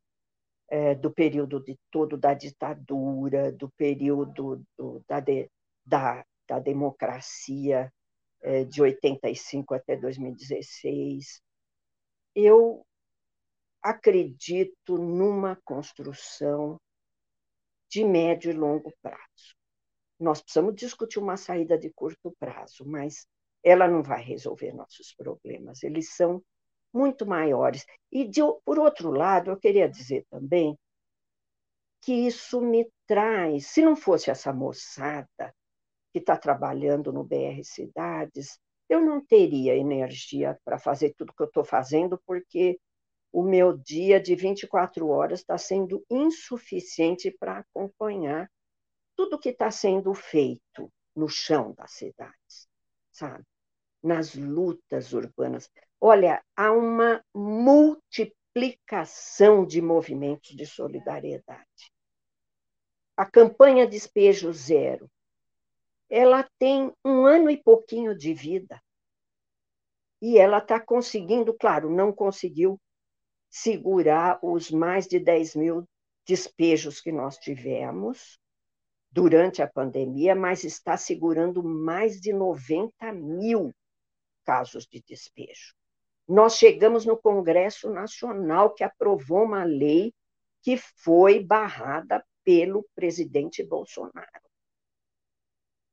é, 0.69 0.95
do 0.95 1.11
período 1.11 1.63
de 1.63 1.79
todo 1.91 2.17
da 2.17 2.33
ditadura, 2.33 3.53
do 3.53 3.69
período 3.71 4.65
do, 4.77 5.03
da, 5.07 5.21
de, 5.21 5.51
da, 5.89 6.25
da 6.47 6.59
democracia 6.59 7.93
é, 8.43 8.65
de 8.65 8.83
85 8.83 9.75
até 9.75 9.97
2016, 9.97 11.41
eu 12.35 12.87
acredito 13.83 14.99
numa 14.99 15.57
construção 15.65 16.79
de 17.91 18.05
médio 18.05 18.51
e 18.51 18.55
longo 18.55 18.93
prazo. 19.01 19.57
Nós 20.21 20.43
precisamos 20.43 20.75
discutir 20.75 21.19
uma 21.19 21.37
saída 21.37 21.79
de 21.79 21.91
curto 21.91 22.35
prazo, 22.39 22.85
mas 22.85 23.27
ela 23.63 23.89
não 23.89 24.03
vai 24.03 24.23
resolver 24.23 24.73
nossos 24.73 25.15
problemas, 25.15 25.83
eles 25.83 26.15
são 26.15 26.43
muito 26.93 27.27
maiores. 27.27 27.87
E, 28.13 28.27
de, 28.27 28.41
por 28.65 28.79
outro 28.79 29.11
lado, 29.11 29.51
eu 29.51 29.57
queria 29.57 29.89
dizer 29.89 30.27
também 30.31 30.77
que 32.03 32.13
isso 32.13 32.61
me 32.61 32.91
traz, 33.07 33.69
se 33.69 33.83
não 33.83 33.97
fosse 33.97 34.31
essa 34.31 34.53
moçada 34.53 35.55
que 36.19 36.23
está 36.23 36.37
trabalhando 36.37 37.13
no 37.13 37.23
BR 37.23 37.63
Cidades, 37.63 38.59
eu 38.89 39.01
não 39.01 39.25
teria 39.25 39.77
energia 39.77 40.59
para 40.65 40.79
fazer 40.79 41.15
tudo 41.17 41.33
que 41.33 41.43
eu 41.43 41.47
estou 41.47 41.65
fazendo, 41.65 42.21
porque 42.27 42.81
o 43.33 43.43
meu 43.43 43.75
dia 43.77 44.21
de 44.21 44.35
24 44.35 45.09
horas 45.09 45.39
está 45.41 45.57
sendo 45.57 46.05
insuficiente 46.11 47.31
para 47.31 47.59
acompanhar 47.59 48.51
tudo 49.15 49.39
que 49.39 49.51
está 49.51 49.71
sendo 49.71 50.13
feito 50.15 50.93
no 51.15 51.29
chão 51.29 51.73
das 51.75 51.93
cidades, 51.93 52.69
sabe? 53.13 53.45
Nas 54.03 54.35
lutas 54.35 55.13
urbanas. 55.13 55.71
Olha, 56.01 56.43
há 56.57 56.73
uma 56.73 57.23
multiplicação 57.35 59.67
de 59.67 59.83
movimentos 59.83 60.57
de 60.57 60.65
solidariedade. 60.67 61.93
A 63.17 63.27
campanha 63.27 63.87
Despejo 63.87 64.53
Zero, 64.53 65.09
ela 66.09 66.49
tem 66.59 66.93
um 67.05 67.27
ano 67.27 67.51
e 67.51 67.57
pouquinho 67.57 68.17
de 68.17 68.33
vida. 68.33 68.81
E 70.21 70.39
ela 70.39 70.59
está 70.59 70.81
conseguindo, 70.81 71.55
claro, 71.55 71.91
não 71.91 72.13
conseguiu 72.13 72.81
segurar 73.51 74.39
os 74.43 74.71
mais 74.71 75.07
de 75.07 75.19
10 75.19 75.55
mil 75.55 75.89
despejos 76.27 77.01
que 77.01 77.13
nós 77.13 77.39
tivemos 77.39 78.39
durante 79.11 79.63
a 79.63 79.69
pandemia, 79.69 80.35
mas 80.35 80.65
está 80.65 80.97
segurando 80.97 81.63
mais 81.63 82.21
de 82.21 82.33
90 82.33 83.13
mil 83.13 83.75
casos 84.45 84.87
de 84.87 85.03
despejo. 85.07 85.75
Nós 86.27 86.57
chegamos 86.57 87.07
no 87.07 87.17
Congresso 87.17 87.91
Nacional, 87.91 88.75
que 88.75 88.85
aprovou 88.85 89.45
uma 89.45 89.65
lei 89.65 90.13
que 90.63 90.77
foi 90.77 91.43
barrada 91.43 92.23
pelo 92.45 92.87
presidente 92.95 93.65
Bolsonaro. 93.65 94.48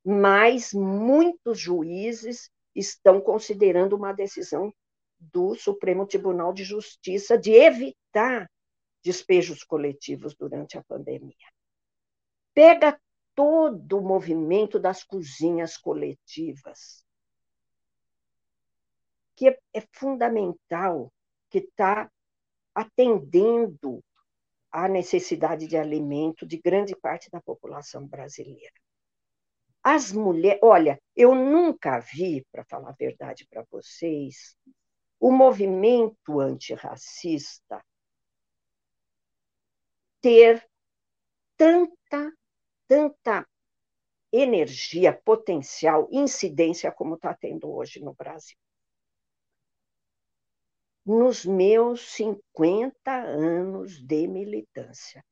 Mas 0.08 0.72
muitos 0.72 1.58
juízes 1.58 2.48
estão 2.72 3.20
considerando 3.20 3.96
uma 3.96 4.12
decisão 4.12 4.72
do 5.18 5.56
Supremo 5.56 6.06
Tribunal 6.06 6.52
de 6.52 6.62
Justiça 6.62 7.36
de 7.36 7.50
evitar 7.50 8.48
despejos 9.02 9.64
coletivos 9.64 10.32
durante 10.36 10.78
a 10.78 10.84
pandemia. 10.84 11.34
Pega 12.54 12.96
todo 13.34 13.98
o 13.98 14.00
movimento 14.00 14.78
das 14.78 15.02
cozinhas 15.02 15.76
coletivas, 15.76 17.04
que 19.34 19.48
é, 19.48 19.58
é 19.74 19.80
fundamental, 19.90 21.12
que 21.50 21.58
está 21.58 22.08
atendendo 22.72 24.04
à 24.70 24.86
necessidade 24.86 25.66
de 25.66 25.76
alimento 25.76 26.46
de 26.46 26.58
grande 26.58 26.94
parte 26.94 27.28
da 27.28 27.40
população 27.40 28.06
brasileira. 28.06 28.85
As 29.88 30.10
mulheres, 30.10 30.58
olha, 30.64 31.00
eu 31.14 31.32
nunca 31.32 32.00
vi, 32.00 32.44
para 32.50 32.64
falar 32.64 32.90
a 32.90 32.96
verdade 32.98 33.46
para 33.48 33.64
vocês, 33.70 34.56
o 35.20 35.30
movimento 35.30 36.40
antirracista 36.40 37.80
ter 40.20 40.68
tanta, 41.56 42.32
tanta 42.88 43.48
energia, 44.32 45.12
potencial, 45.24 46.08
incidência 46.10 46.90
como 46.90 47.14
está 47.14 47.32
tendo 47.32 47.72
hoje 47.72 48.00
no 48.00 48.12
Brasil. 48.12 48.58
Nos 51.04 51.44
meus 51.46 52.12
50 52.12 53.12
anos 53.12 54.04
de 54.04 54.26
militância 54.26 55.24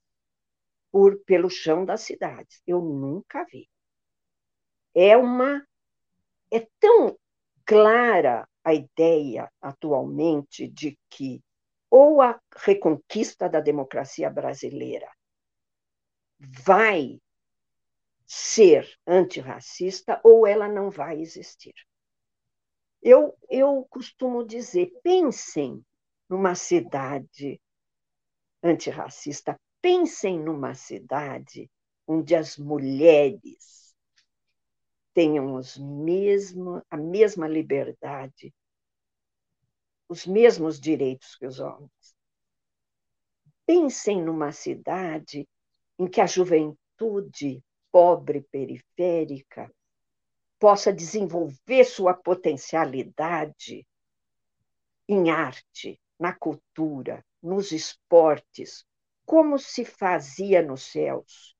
por, 0.93 1.18
pelo 1.24 1.51
chão 1.51 1.85
das 1.85 2.02
cidades, 2.02 2.62
eu 2.64 2.81
nunca 2.81 3.44
vi. 3.47 3.68
É 4.95 5.16
uma 5.16 5.66
é 6.53 6.66
tão 6.79 7.19
clara 7.66 8.49
a 8.62 8.73
ideia 8.73 9.51
atualmente 9.61 10.69
de 10.69 10.99
que 11.11 11.43
ou 11.91 12.21
a 12.21 12.41
reconquista 12.57 13.49
da 13.49 13.61
democracia 13.61 14.31
brasileira 14.31 15.11
vai 16.39 17.21
ser 18.27 18.89
antirracista 19.07 20.21
ou 20.25 20.47
ela 20.47 20.69
não 20.69 20.91
vai 20.91 21.21
existir. 21.21 21.75
Eu, 23.03 23.37
eu 23.51 23.87
costumo 23.91 24.45
dizer: 24.45 24.91
pensem 25.03 25.85
numa 26.29 26.55
cidade 26.55 27.61
antirracista, 28.62 29.61
pensem 29.83 30.39
numa 30.39 30.75
cidade 30.75 31.71
onde 32.07 32.35
as 32.35 32.57
mulheres 32.57 33.84
tenham 35.15 35.55
os 35.55 35.78
mesmo, 35.78 36.82
a 36.91 36.97
mesma 36.97 37.49
liberdade, 37.49 38.53
os 40.09 40.27
mesmos 40.27 40.78
direitos 40.78 41.36
que 41.36 41.47
os 41.47 41.61
homens. 41.61 42.15
Pensem 43.65 44.20
numa 44.23 44.53
cidade 44.53 45.49
em 45.99 46.07
que 46.07 46.20
a 46.20 46.27
juventude 46.27 47.65
pobre 47.91 48.43
periférica 48.51 49.73
possa 50.59 50.93
desenvolver 50.93 51.85
sua 51.85 52.12
potencialidade 52.12 53.86
em 55.09 55.31
arte, 55.31 56.01
na 56.19 56.32
cultura, 56.32 57.24
nos 57.43 57.70
esportes, 57.73 58.85
como 59.24 59.59
se 59.59 59.85
fazia 59.85 60.62
nos 60.62 60.82
céus, 60.82 61.57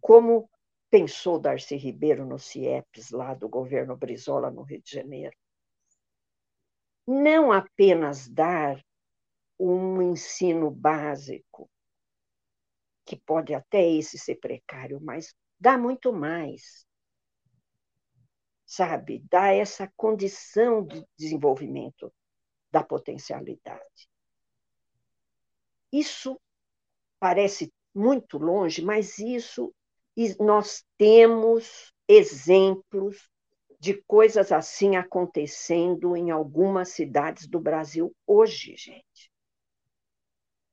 como 0.00 0.50
pensou 0.90 1.38
Darcy 1.38 1.76
Ribeiro 1.76 2.26
no 2.26 2.38
CIEPS, 2.38 3.10
lá 3.10 3.34
do 3.34 3.48
governo 3.48 3.96
Brizola, 3.96 4.50
no 4.50 4.62
Rio 4.62 4.82
de 4.82 4.90
Janeiro. 4.90 5.36
Não 7.06 7.52
apenas 7.52 8.28
dar 8.28 8.84
um 9.58 10.02
ensino 10.02 10.70
básico, 10.70 11.70
que 13.04 13.16
pode 13.16 13.54
até 13.54 13.88
esse 13.88 14.18
ser 14.18 14.36
precário, 14.36 15.00
mas 15.00 15.34
dá 15.58 15.78
muito 15.78 16.12
mais. 16.12 16.86
Sabe? 18.64 19.24
Dá 19.28 19.52
essa 19.52 19.92
condição 19.96 20.84
de 20.84 21.04
desenvolvimento 21.16 22.12
da 22.70 22.84
potencialidade. 22.84 24.08
isso 25.92 26.40
parece 27.18 27.72
muito 27.94 28.38
longe, 28.38 28.82
mas 28.82 29.18
isso 29.18 29.74
nós 30.38 30.84
temos 30.98 31.92
exemplos 32.08 33.28
de 33.78 33.94
coisas 34.02 34.52
assim 34.52 34.96
acontecendo 34.96 36.14
em 36.16 36.30
algumas 36.30 36.90
cidades 36.90 37.46
do 37.46 37.58
Brasil 37.58 38.14
hoje, 38.26 38.76
gente. 38.76 39.32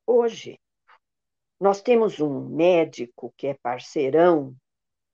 Hoje. 0.06 0.60
Nós 1.60 1.82
temos 1.82 2.20
um 2.20 2.50
médico 2.50 3.34
que 3.36 3.48
é 3.48 3.54
parceirão 3.54 4.56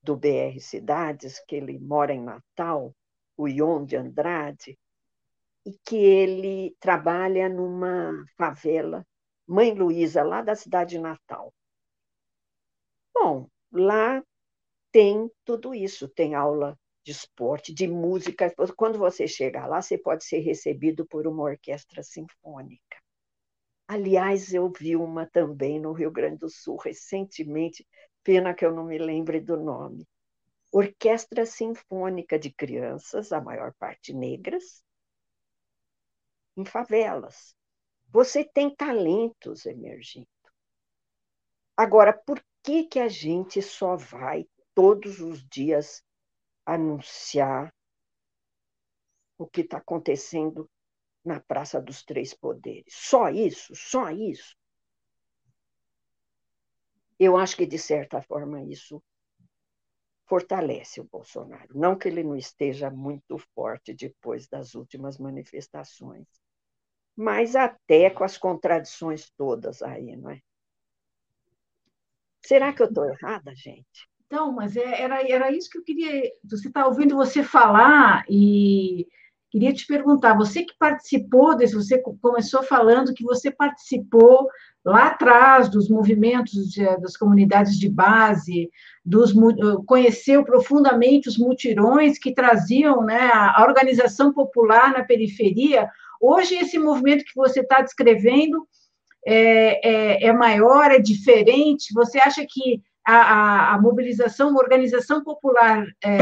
do 0.02 0.18
BR 0.18 0.60
Cidades, 0.60 1.40
que 1.48 1.56
ele 1.56 1.80
mora 1.80 2.14
em 2.14 2.22
Natal, 2.22 2.94
o 3.38 3.48
Ion 3.48 3.86
de 3.86 3.96
Andrade, 3.96 4.78
e 5.66 5.72
que 5.86 5.96
ele 5.96 6.76
trabalha 6.80 7.48
numa 7.48 8.26
favela, 8.38 9.06
Mãe 9.48 9.74
Luísa, 9.74 10.24
lá 10.24 10.42
da 10.42 10.56
cidade 10.56 10.92
de 10.92 11.00
Natal. 11.00 11.54
Bom, 13.14 13.48
lá 13.74 14.24
tem 14.92 15.30
tudo 15.44 15.74
isso, 15.74 16.08
tem 16.08 16.36
aula 16.36 16.78
de 17.04 17.12
esporte, 17.12 17.74
de 17.74 17.88
música. 17.88 18.54
Quando 18.78 18.98
você 18.98 19.28
chega 19.28 19.66
lá, 19.66 19.82
você 19.82 19.98
pode 19.98 20.24
ser 20.24 20.40
recebido 20.40 21.06
por 21.06 21.28
uma 21.28 21.44
orquestra 21.44 22.04
sinfônica. 22.04 22.98
Aliás, 23.88 24.54
eu 24.54 24.72
vi 24.72 24.96
uma 24.96 25.28
também 25.28 25.80
no 25.80 25.92
Rio 25.92 26.12
Grande 26.12 26.38
do 26.38 26.50
Sul 26.50 26.78
recentemente, 26.78 27.86
pena 28.24 28.54
que 28.54 28.66
eu 28.66 28.72
não 28.72 28.86
me 28.86 28.98
lembre 28.98 29.42
do 29.42 29.58
nome. 29.58 30.08
Orquestra 30.72 31.46
Sinfônica 31.46 32.40
de 32.40 32.52
Crianças, 32.52 33.32
a 33.32 33.42
maior 33.42 33.74
parte 33.78 34.14
negras, 34.14 34.84
em 36.58 36.66
favelas. 36.66 37.56
Você 38.10 38.44
tem 38.44 38.74
talentos 38.74 39.66
emergindo. 39.66 40.28
Agora, 41.76 42.14
por 42.14 42.42
que, 42.64 42.86
que 42.86 43.00
a 43.00 43.10
gente 43.10 43.62
só 43.62 43.98
vai 43.98 44.48
todos 44.74 45.20
os 45.20 45.46
dias 45.48 46.02
anunciar 46.66 47.74
o 49.38 49.46
que 49.46 49.62
está 49.62 49.78
acontecendo 49.78 50.70
na 51.26 51.40
Praça 51.42 51.82
dos 51.82 52.04
Três 52.04 52.34
Poderes? 52.34 52.86
Só 52.88 53.30
isso? 53.30 53.76
Só 53.76 54.10
isso? 54.10 54.56
Eu 57.20 57.38
acho 57.38 57.56
que, 57.58 57.66
de 57.66 57.78
certa 57.78 58.22
forma, 58.22 58.64
isso 58.64 59.04
fortalece 60.26 61.02
o 61.02 61.04
Bolsonaro. 61.12 61.78
Não 61.78 61.98
que 61.98 62.08
ele 62.08 62.24
não 62.24 62.36
esteja 62.36 62.90
muito 62.90 63.38
forte 63.54 63.94
depois 63.94 64.48
das 64.48 64.74
últimas 64.74 65.18
manifestações, 65.18 66.28
mas 67.16 67.56
até 67.56 68.10
com 68.10 68.24
as 68.24 68.38
contradições 68.38 69.30
todas 69.32 69.82
aí, 69.82 70.16
não 70.16 70.32
é? 70.32 70.42
Será 72.46 72.74
que 72.74 72.82
eu 72.82 72.88
estou 72.88 73.06
errada, 73.06 73.54
gente? 73.56 74.08
Então, 74.28 74.52
mas 74.52 74.76
é, 74.76 75.02
era, 75.02 75.30
era 75.30 75.52
isso 75.52 75.70
que 75.70 75.78
eu 75.78 75.84
queria. 75.84 76.24
Você 76.50 76.68
está 76.68 76.86
ouvindo 76.88 77.16
você 77.16 77.44
falar 77.44 78.26
e 78.30 79.08
queria 79.52 79.72
te 79.72 79.86
perguntar: 79.86 80.36
você 80.36 80.64
que 80.64 80.76
participou 80.78 81.56
desse, 81.56 81.76
você 81.76 82.02
começou 82.22 82.64
falando 82.64 83.14
que 83.14 83.24
você 83.24 83.52
participou 83.52 84.48
lá 84.84 85.08
atrás 85.08 85.70
dos 85.70 85.88
movimentos 85.88 86.72
de, 86.72 86.84
das 86.98 87.16
comunidades 87.16 87.80
de 87.80 87.88
base, 87.88 88.70
dos, 89.06 89.32
conheceu 89.86 90.44
profundamente 90.44 91.30
os 91.30 91.38
mutirões 91.38 92.18
que 92.18 92.34
traziam 92.34 93.04
né, 93.04 93.30
a 93.32 93.64
organização 93.66 94.34
popular 94.34 94.92
na 94.92 95.04
periferia. 95.04 95.88
Hoje, 96.20 96.56
esse 96.56 96.78
movimento 96.80 97.24
que 97.24 97.36
você 97.36 97.62
está 97.62 97.82
descrevendo 97.82 98.68
é, 99.26 99.88
é, 99.88 100.26
é 100.28 100.34
maior, 100.34 100.92
é 100.92 101.00
diferente? 101.00 101.94
Você 101.94 102.20
acha 102.20 102.46
que 102.48 102.82
a, 103.06 103.16
a, 103.16 103.74
a 103.76 103.82
mobilização, 103.82 104.50
a 104.50 104.62
organização 104.62 105.24
popular 105.24 105.86
é, 106.04 106.18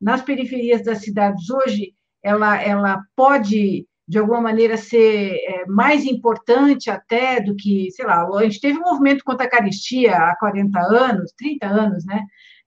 nas 0.00 0.22
periferias 0.22 0.82
das 0.82 0.98
cidades 0.98 1.48
hoje, 1.50 1.92
ela, 2.22 2.60
ela 2.60 3.02
pode, 3.16 3.86
de 4.06 4.18
alguma 4.18 4.40
maneira, 4.40 4.76
ser 4.76 5.34
é, 5.34 5.66
mais 5.66 6.04
importante 6.04 6.90
até 6.90 7.40
do 7.40 7.54
que, 7.54 7.90
sei 7.92 8.04
lá, 8.04 8.26
a 8.26 8.42
gente 8.44 8.60
teve 8.60 8.78
um 8.78 8.82
movimento 8.82 9.24
contra 9.24 9.46
a 9.46 9.50
caristia 9.50 10.16
há 10.16 10.36
40 10.38 10.78
anos, 10.80 11.32
30 11.36 11.66
anos, 11.66 12.04
né? 12.04 12.22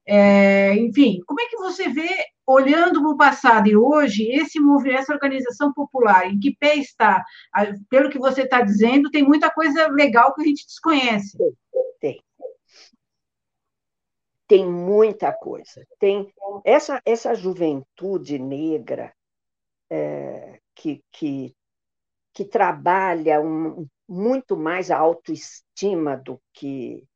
É, 0.05 0.75
enfim, 0.75 1.19
como 1.27 1.39
é 1.41 1.45
que 1.47 1.57
você 1.57 1.87
vê, 1.89 2.09
olhando 2.45 3.01
para 3.01 3.11
o 3.11 3.17
passado 3.17 3.67
e 3.67 3.75
hoje, 3.75 4.23
esse 4.31 4.59
movimento, 4.59 4.99
essa 4.99 5.13
organização 5.13 5.71
popular, 5.73 6.27
em 6.27 6.39
que 6.39 6.55
pé 6.59 6.75
está? 6.75 7.23
Pelo 7.89 8.09
que 8.09 8.17
você 8.17 8.43
está 8.43 8.61
dizendo, 8.61 9.11
tem 9.11 9.23
muita 9.23 9.49
coisa 9.51 9.87
legal 9.87 10.33
que 10.33 10.41
a 10.41 10.45
gente 10.45 10.65
desconhece. 10.65 11.37
Tem 11.99 12.19
tem 14.51 14.69
muita 14.69 15.31
coisa. 15.31 15.87
Tem 15.97 16.29
essa, 16.65 17.01
essa 17.05 17.33
juventude 17.33 18.37
negra 18.37 19.13
é, 19.89 20.59
que, 20.75 21.01
que, 21.09 21.55
que 22.33 22.43
trabalha 22.43 23.39
um, 23.39 23.87
muito 24.09 24.57
mais 24.57 24.91
a 24.91 24.97
autoestima 24.97 26.17
do 26.17 26.37
que, 26.51 27.07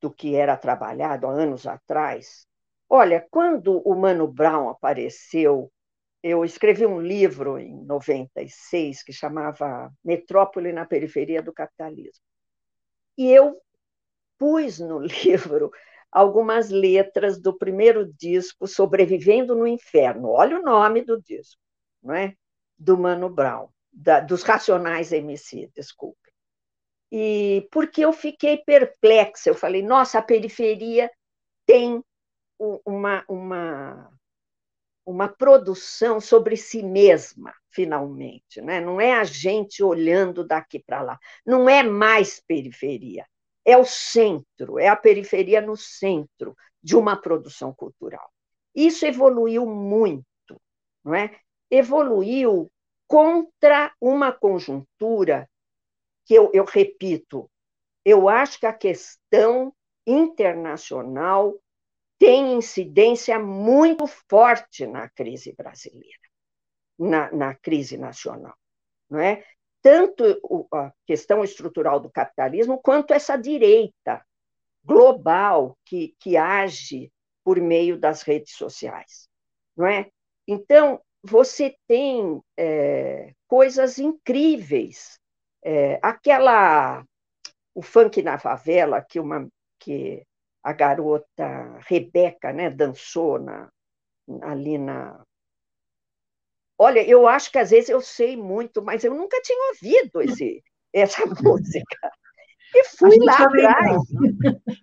do 0.00 0.10
que 0.12 0.34
era 0.34 0.56
trabalhado 0.56 1.26
há 1.26 1.30
anos 1.30 1.66
atrás. 1.66 2.46
Olha, 2.88 3.26
quando 3.30 3.80
o 3.86 3.94
Mano 3.94 4.28
Brown 4.28 4.68
apareceu, 4.68 5.70
eu 6.22 6.44
escrevi 6.44 6.86
um 6.86 7.00
livro 7.00 7.58
em 7.58 7.84
96 7.84 9.02
que 9.02 9.12
chamava 9.12 9.92
Metrópole 10.04 10.72
na 10.72 10.84
Periferia 10.84 11.42
do 11.42 11.52
Capitalismo. 11.52 12.24
E 13.16 13.30
eu 13.30 13.60
pus 14.38 14.78
no 14.78 15.00
livro 15.24 15.70
algumas 16.10 16.70
letras 16.70 17.40
do 17.40 17.56
primeiro 17.56 18.12
disco, 18.14 18.66
Sobrevivendo 18.66 19.54
no 19.54 19.66
Inferno. 19.66 20.30
Olha 20.30 20.58
o 20.58 20.62
nome 20.62 21.02
do 21.04 21.20
disco, 21.20 21.60
não 22.02 22.14
é? 22.14 22.34
Do 22.78 22.96
Mano 22.96 23.28
Brown, 23.28 23.68
da, 23.92 24.20
dos 24.20 24.42
Racionais 24.42 25.12
MC, 25.12 25.70
desculpe. 25.74 26.25
E 27.18 27.66
porque 27.70 28.04
eu 28.04 28.12
fiquei 28.12 28.58
perplexa, 28.58 29.48
eu 29.48 29.54
falei, 29.54 29.82
nossa, 29.82 30.18
a 30.18 30.22
periferia 30.22 31.10
tem 31.64 32.02
uma, 32.84 33.24
uma, 33.26 34.10
uma 35.06 35.28
produção 35.28 36.20
sobre 36.20 36.58
si 36.58 36.82
mesma, 36.82 37.54
finalmente. 37.70 38.60
Né? 38.60 38.80
Não 38.80 39.00
é 39.00 39.14
a 39.14 39.24
gente 39.24 39.82
olhando 39.82 40.46
daqui 40.46 40.78
para 40.78 41.00
lá. 41.00 41.18
Não 41.46 41.68
é 41.70 41.82
mais 41.82 42.42
periferia 42.46 43.24
é 43.66 43.76
o 43.76 43.84
centro, 43.84 44.78
é 44.78 44.86
a 44.86 44.94
periferia 44.94 45.60
no 45.60 45.76
centro 45.76 46.56
de 46.80 46.94
uma 46.94 47.20
produção 47.20 47.74
cultural. 47.74 48.30
Isso 48.72 49.04
evoluiu 49.04 49.66
muito, 49.66 50.24
não 51.04 51.12
é? 51.12 51.36
Evoluiu 51.68 52.70
contra 53.08 53.92
uma 54.00 54.30
conjuntura 54.30 55.48
que 56.26 56.34
eu, 56.34 56.50
eu 56.52 56.64
repito, 56.64 57.50
eu 58.04 58.28
acho 58.28 58.60
que 58.60 58.66
a 58.66 58.72
questão 58.72 59.72
internacional 60.06 61.54
tem 62.18 62.54
incidência 62.54 63.38
muito 63.38 64.06
forte 64.28 64.86
na 64.86 65.08
crise 65.08 65.54
brasileira, 65.54 66.20
na, 66.98 67.32
na 67.32 67.54
crise 67.54 67.96
nacional. 67.96 68.54
Não 69.08 69.20
é? 69.20 69.42
tanto 69.86 70.68
a 70.74 70.92
questão 71.06 71.44
estrutural 71.44 72.00
do 72.00 72.10
capitalismo, 72.10 72.80
quanto 72.82 73.14
essa 73.14 73.36
direita 73.36 74.20
global 74.82 75.78
que, 75.84 76.16
que 76.18 76.36
age 76.36 77.12
por 77.44 77.60
meio 77.60 77.96
das 77.96 78.22
redes 78.22 78.56
sociais. 78.56 79.28
Não 79.76 79.86
é? 79.86 80.10
Então, 80.44 81.00
você 81.22 81.76
tem 81.86 82.42
é, 82.56 83.32
coisas 83.46 84.00
incríveis. 84.00 85.20
É, 85.68 85.98
aquela. 86.00 87.04
O 87.74 87.82
funk 87.82 88.22
na 88.22 88.38
favela, 88.38 89.02
que, 89.02 89.20
uma, 89.20 89.46
que 89.78 90.22
a 90.62 90.72
garota 90.72 91.78
Rebeca 91.86 92.50
né, 92.50 92.70
dançou 92.70 93.38
na, 93.38 93.68
ali 94.42 94.78
na, 94.78 95.20
Olha, 96.78 97.02
eu 97.08 97.26
acho 97.26 97.50
que 97.50 97.58
às 97.58 97.70
vezes 97.70 97.88
eu 97.88 98.00
sei 98.00 98.36
muito, 98.36 98.82
mas 98.82 99.02
eu 99.02 99.14
nunca 99.14 99.40
tinha 99.40 99.58
ouvido 99.70 100.22
esse, 100.22 100.62
essa 100.92 101.24
música. 101.42 102.10
E 102.74 102.84
fui 102.84 103.16
lá 103.20 103.38
atrás. 103.38 104.02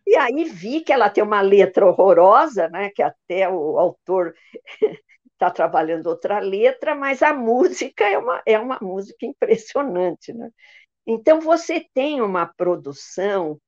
E 0.07 0.15
aí 0.15 0.45
vi 0.45 0.81
que 0.81 0.91
ela 0.91 1.09
tem 1.09 1.23
uma 1.23 1.41
letra 1.41 1.85
horrorosa, 1.85 2.67
né? 2.69 2.89
Que 2.89 3.03
até 3.03 3.47
o 3.47 3.77
autor 3.77 4.33
está 5.43 5.51
trabalhando 5.51 6.07
outra 6.07 6.39
letra, 6.39 6.95
mas 6.95 7.21
a 7.21 7.33
música 7.33 8.05
é 8.05 8.17
uma, 8.17 8.41
é 8.45 8.57
uma 8.57 8.79
música 8.81 9.25
impressionante, 9.25 10.33
né? 10.33 10.49
Então 11.05 11.41
você 11.41 11.85
tem 11.93 12.21
uma 12.21 12.45
produção 12.45 13.59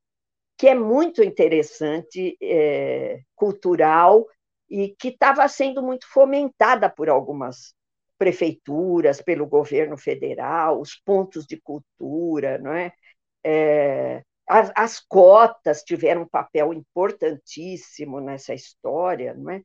que 0.58 0.68
é 0.70 0.76
muito 0.76 1.22
interessante, 1.22 2.38
é, 2.42 3.20
cultural, 3.36 4.26
e 4.70 4.96
que 4.98 5.10
estava 5.10 5.48
sendo 5.48 5.84
muito 5.84 6.08
fomentada 6.08 6.90
por 6.90 7.10
algumas 7.10 7.74
prefeituras, 8.18 9.22
pelo 9.22 9.46
governo 9.46 9.98
federal, 9.98 10.80
os 10.80 10.96
pontos 10.96 11.46
de 11.46 11.60
cultura, 11.60 12.58
não 12.58 12.72
é? 12.74 12.94
É, 13.44 14.24
as, 14.48 14.72
as, 14.76 15.00
cotas 15.00 15.84
tiveram 15.84 16.24
um 16.24 16.28
papel 16.28 16.74
importantíssimo 16.74 18.22
nessa 18.22 18.54
história, 18.54 19.34
não 19.34 19.52
é? 19.52 19.62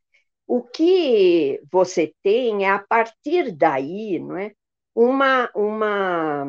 O 0.53 0.65
que 0.65 1.63
você 1.71 2.13
tem 2.25 2.65
é, 2.65 2.71
a 2.71 2.81
partir 2.81 3.53
daí, 3.53 4.19
não 4.19 4.37
é? 4.37 4.53
uma, 4.93 5.49
uma, 5.55 6.45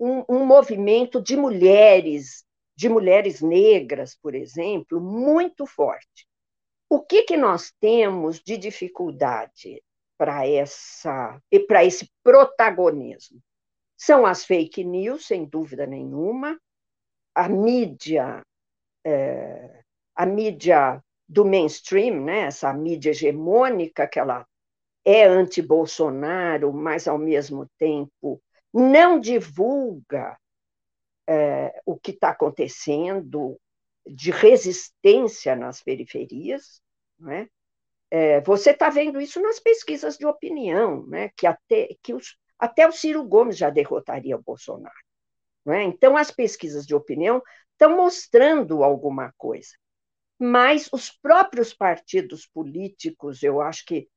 um, 0.00 0.24
um 0.26 0.46
movimento 0.46 1.20
de 1.20 1.36
mulheres, 1.36 2.42
de 2.74 2.88
mulheres 2.88 3.42
negras, 3.42 4.16
por 4.16 4.34
exemplo, 4.34 4.98
muito 4.98 5.66
forte. 5.66 6.26
O 6.88 7.02
que, 7.02 7.24
que 7.24 7.36
nós 7.36 7.70
temos 7.78 8.40
de 8.40 8.56
dificuldade 8.56 9.82
para 10.16 10.48
essa 10.48 11.38
para 11.68 11.84
esse 11.84 12.10
protagonismo? 12.22 13.42
São 13.94 14.24
as 14.24 14.42
fake 14.42 14.82
news, 14.82 15.26
sem 15.26 15.44
dúvida 15.44 15.86
nenhuma, 15.86 16.58
a 17.34 17.46
mídia, 17.46 18.42
é, 19.04 19.82
a 20.14 20.24
mídia 20.24 21.04
do 21.28 21.44
mainstream, 21.44 22.22
né? 22.22 22.40
essa 22.40 22.72
mídia 22.72 23.10
hegemônica 23.10 24.06
que 24.06 24.18
ela 24.18 24.46
é 25.04 25.24
anti-Bolsonaro, 25.24 26.72
mas 26.72 27.06
ao 27.06 27.18
mesmo 27.18 27.68
tempo 27.78 28.42
não 28.72 29.20
divulga 29.20 30.38
é, 31.26 31.80
o 31.84 31.96
que 31.96 32.10
está 32.10 32.30
acontecendo 32.30 33.58
de 34.06 34.30
resistência 34.30 35.54
nas 35.56 35.82
periferias, 35.82 36.82
né? 37.18 37.48
É, 38.10 38.40
você 38.42 38.70
está 38.70 38.90
vendo 38.90 39.20
isso 39.20 39.40
nas 39.40 39.58
pesquisas 39.58 40.16
de 40.16 40.24
opinião, 40.24 41.04
né? 41.06 41.30
que, 41.36 41.48
até, 41.48 41.88
que 42.00 42.14
os, 42.14 42.36
até 42.56 42.86
o 42.86 42.92
Ciro 42.92 43.24
Gomes 43.24 43.56
já 43.56 43.70
derrotaria 43.70 44.36
o 44.36 44.42
Bolsonaro. 44.42 44.94
Né? 45.64 45.82
Então, 45.82 46.16
as 46.16 46.30
pesquisas 46.30 46.86
de 46.86 46.94
opinião 46.94 47.42
estão 47.72 47.96
mostrando 47.96 48.84
alguma 48.84 49.32
coisa. 49.36 49.74
Mas 50.38 50.88
os 50.92 51.10
próprios 51.10 51.72
partidos 51.72 52.46
políticos, 52.46 53.42
eu 53.42 53.60
acho 53.60 53.84
que 53.84 54.08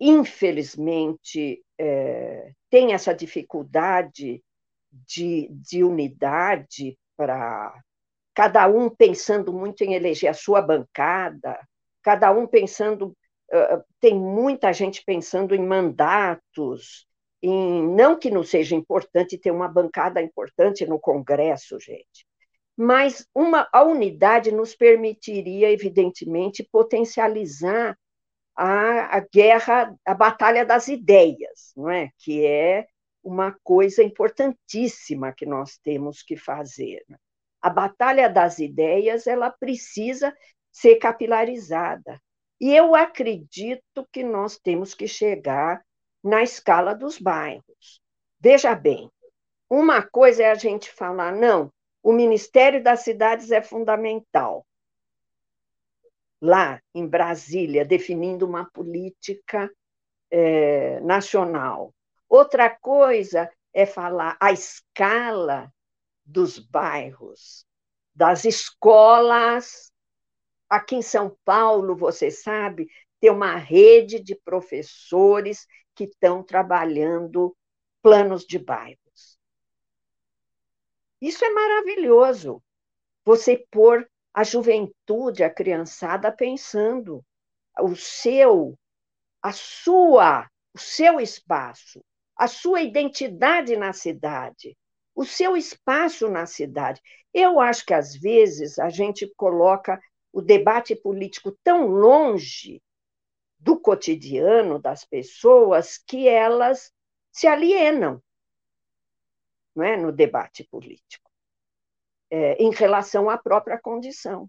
infelizmente, 0.00 1.62
é, 1.76 2.52
tem 2.70 2.92
essa 2.92 3.12
dificuldade 3.14 4.42
de, 4.90 5.48
de 5.50 5.82
unidade 5.82 6.96
para 7.16 7.74
cada 8.34 8.68
um 8.68 8.88
pensando 8.88 9.52
muito 9.52 9.82
em 9.82 9.94
eleger 9.94 10.30
a 10.30 10.34
sua 10.34 10.62
bancada, 10.62 11.58
cada 12.02 12.30
um 12.30 12.46
pensando, 12.46 13.08
uh, 13.52 13.84
tem 14.00 14.14
muita 14.14 14.72
gente 14.72 15.02
pensando 15.04 15.54
em 15.54 15.66
mandatos, 15.66 17.06
em 17.42 17.82
não 17.88 18.16
que 18.16 18.30
não 18.30 18.44
seja 18.44 18.76
importante 18.76 19.36
ter 19.36 19.50
uma 19.50 19.66
bancada 19.68 20.22
importante 20.22 20.86
no 20.86 21.00
Congresso, 21.00 21.80
gente, 21.80 22.24
mas 22.78 23.26
uma, 23.34 23.68
a 23.72 23.82
unidade 23.82 24.52
nos 24.52 24.72
permitiria, 24.72 25.68
evidentemente, 25.68 26.62
potencializar 26.62 27.98
a, 28.54 29.16
a 29.16 29.20
guerra, 29.20 29.92
a 30.06 30.14
batalha 30.14 30.64
das 30.64 30.86
ideias, 30.86 31.72
não 31.76 31.90
é? 31.90 32.12
que 32.18 32.46
é 32.46 32.86
uma 33.20 33.50
coisa 33.64 34.00
importantíssima 34.00 35.32
que 35.32 35.44
nós 35.44 35.76
temos 35.78 36.22
que 36.22 36.36
fazer. 36.36 37.04
Né? 37.08 37.16
A 37.60 37.68
batalha 37.68 38.28
das 38.30 38.60
ideias 38.60 39.26
ela 39.26 39.50
precisa 39.50 40.32
ser 40.70 40.96
capilarizada. 40.96 42.22
E 42.60 42.72
eu 42.72 42.94
acredito 42.94 44.06
que 44.12 44.22
nós 44.22 44.56
temos 44.56 44.94
que 44.94 45.08
chegar 45.08 45.82
na 46.22 46.44
escala 46.44 46.94
dos 46.94 47.18
bairros. 47.18 48.00
Veja 48.38 48.72
bem, 48.76 49.10
uma 49.68 50.00
coisa 50.00 50.44
é 50.44 50.50
a 50.52 50.54
gente 50.54 50.92
falar, 50.92 51.34
não, 51.34 51.72
o 52.02 52.12
Ministério 52.12 52.82
das 52.82 53.00
Cidades 53.00 53.50
é 53.50 53.60
fundamental 53.60 54.64
lá 56.40 56.80
em 56.94 57.06
Brasília, 57.06 57.84
definindo 57.84 58.46
uma 58.46 58.64
política 58.70 59.70
é, 60.30 61.00
nacional. 61.00 61.92
Outra 62.28 62.70
coisa 62.70 63.50
é 63.72 63.84
falar 63.84 64.36
a 64.40 64.52
escala 64.52 65.72
dos 66.24 66.58
bairros, 66.58 67.66
das 68.14 68.44
escolas. 68.44 69.92
Aqui 70.68 70.96
em 70.96 71.02
São 71.02 71.36
Paulo, 71.44 71.96
você 71.96 72.30
sabe, 72.30 72.88
tem 73.20 73.30
uma 73.30 73.56
rede 73.56 74.20
de 74.20 74.36
professores 74.36 75.66
que 75.94 76.04
estão 76.04 76.42
trabalhando 76.42 77.56
planos 78.02 78.44
de 78.44 78.58
bairros. 78.58 79.07
Isso 81.20 81.44
é 81.44 81.50
maravilhoso. 81.50 82.62
Você 83.24 83.66
pôr 83.70 84.08
a 84.32 84.44
juventude, 84.44 85.42
a 85.42 85.50
criançada 85.50 86.30
pensando 86.30 87.24
o 87.80 87.94
seu, 87.96 88.78
a 89.42 89.52
sua, 89.52 90.48
o 90.74 90.78
seu 90.78 91.20
espaço, 91.20 92.00
a 92.36 92.46
sua 92.46 92.82
identidade 92.82 93.76
na 93.76 93.92
cidade, 93.92 94.76
o 95.14 95.24
seu 95.24 95.56
espaço 95.56 96.28
na 96.28 96.46
cidade. 96.46 97.00
Eu 97.34 97.60
acho 97.60 97.84
que 97.84 97.94
às 97.94 98.14
vezes 98.14 98.78
a 98.78 98.88
gente 98.88 99.32
coloca 99.36 100.00
o 100.32 100.40
debate 100.40 100.94
político 100.94 101.56
tão 101.64 101.88
longe 101.88 102.80
do 103.58 103.80
cotidiano 103.80 104.80
das 104.80 105.04
pessoas 105.04 105.98
que 105.98 106.28
elas 106.28 106.92
se 107.32 107.48
alienam 107.48 108.22
é, 109.82 109.96
no 109.96 110.12
debate 110.12 110.64
político 110.64 111.28
é, 112.30 112.54
em 112.62 112.70
relação 112.70 113.28
à 113.30 113.38
própria 113.38 113.78
condição. 113.78 114.48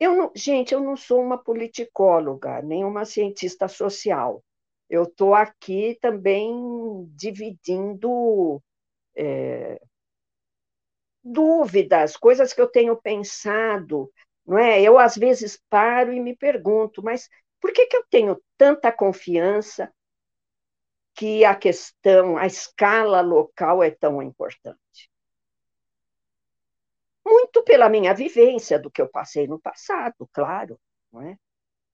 Eu 0.00 0.14
não, 0.14 0.32
gente, 0.34 0.72
eu 0.72 0.80
não 0.80 0.96
sou 0.96 1.20
uma 1.20 1.36
politicóloga, 1.36 2.62
nem 2.62 2.84
uma 2.84 3.04
cientista 3.04 3.66
social. 3.66 4.44
Eu 4.88 5.02
estou 5.04 5.34
aqui 5.34 5.98
também 6.00 6.54
dividindo 7.16 8.62
é, 9.16 9.80
dúvidas, 11.22 12.16
coisas 12.16 12.52
que 12.52 12.60
eu 12.60 12.68
tenho 12.68 12.96
pensado. 12.96 14.10
Não 14.46 14.56
é? 14.56 14.80
Eu, 14.80 14.98
às 14.98 15.16
vezes, 15.16 15.60
paro 15.68 16.12
e 16.12 16.20
me 16.20 16.34
pergunto, 16.34 17.02
mas 17.02 17.28
por 17.60 17.72
que, 17.72 17.86
que 17.86 17.96
eu 17.96 18.04
tenho 18.08 18.40
tanta 18.56 18.92
confiança 18.92 19.92
que 21.18 21.44
a 21.44 21.54
questão, 21.54 22.36
a 22.36 22.46
escala 22.46 23.20
local 23.20 23.82
é 23.82 23.90
tão 23.90 24.22
importante. 24.22 25.10
Muito 27.26 27.62
pela 27.64 27.88
minha 27.88 28.14
vivência 28.14 28.78
do 28.78 28.90
que 28.90 29.02
eu 29.02 29.08
passei 29.08 29.46
no 29.46 29.60
passado, 29.60 30.28
claro. 30.32 30.78
Não 31.12 31.22
é? 31.22 31.36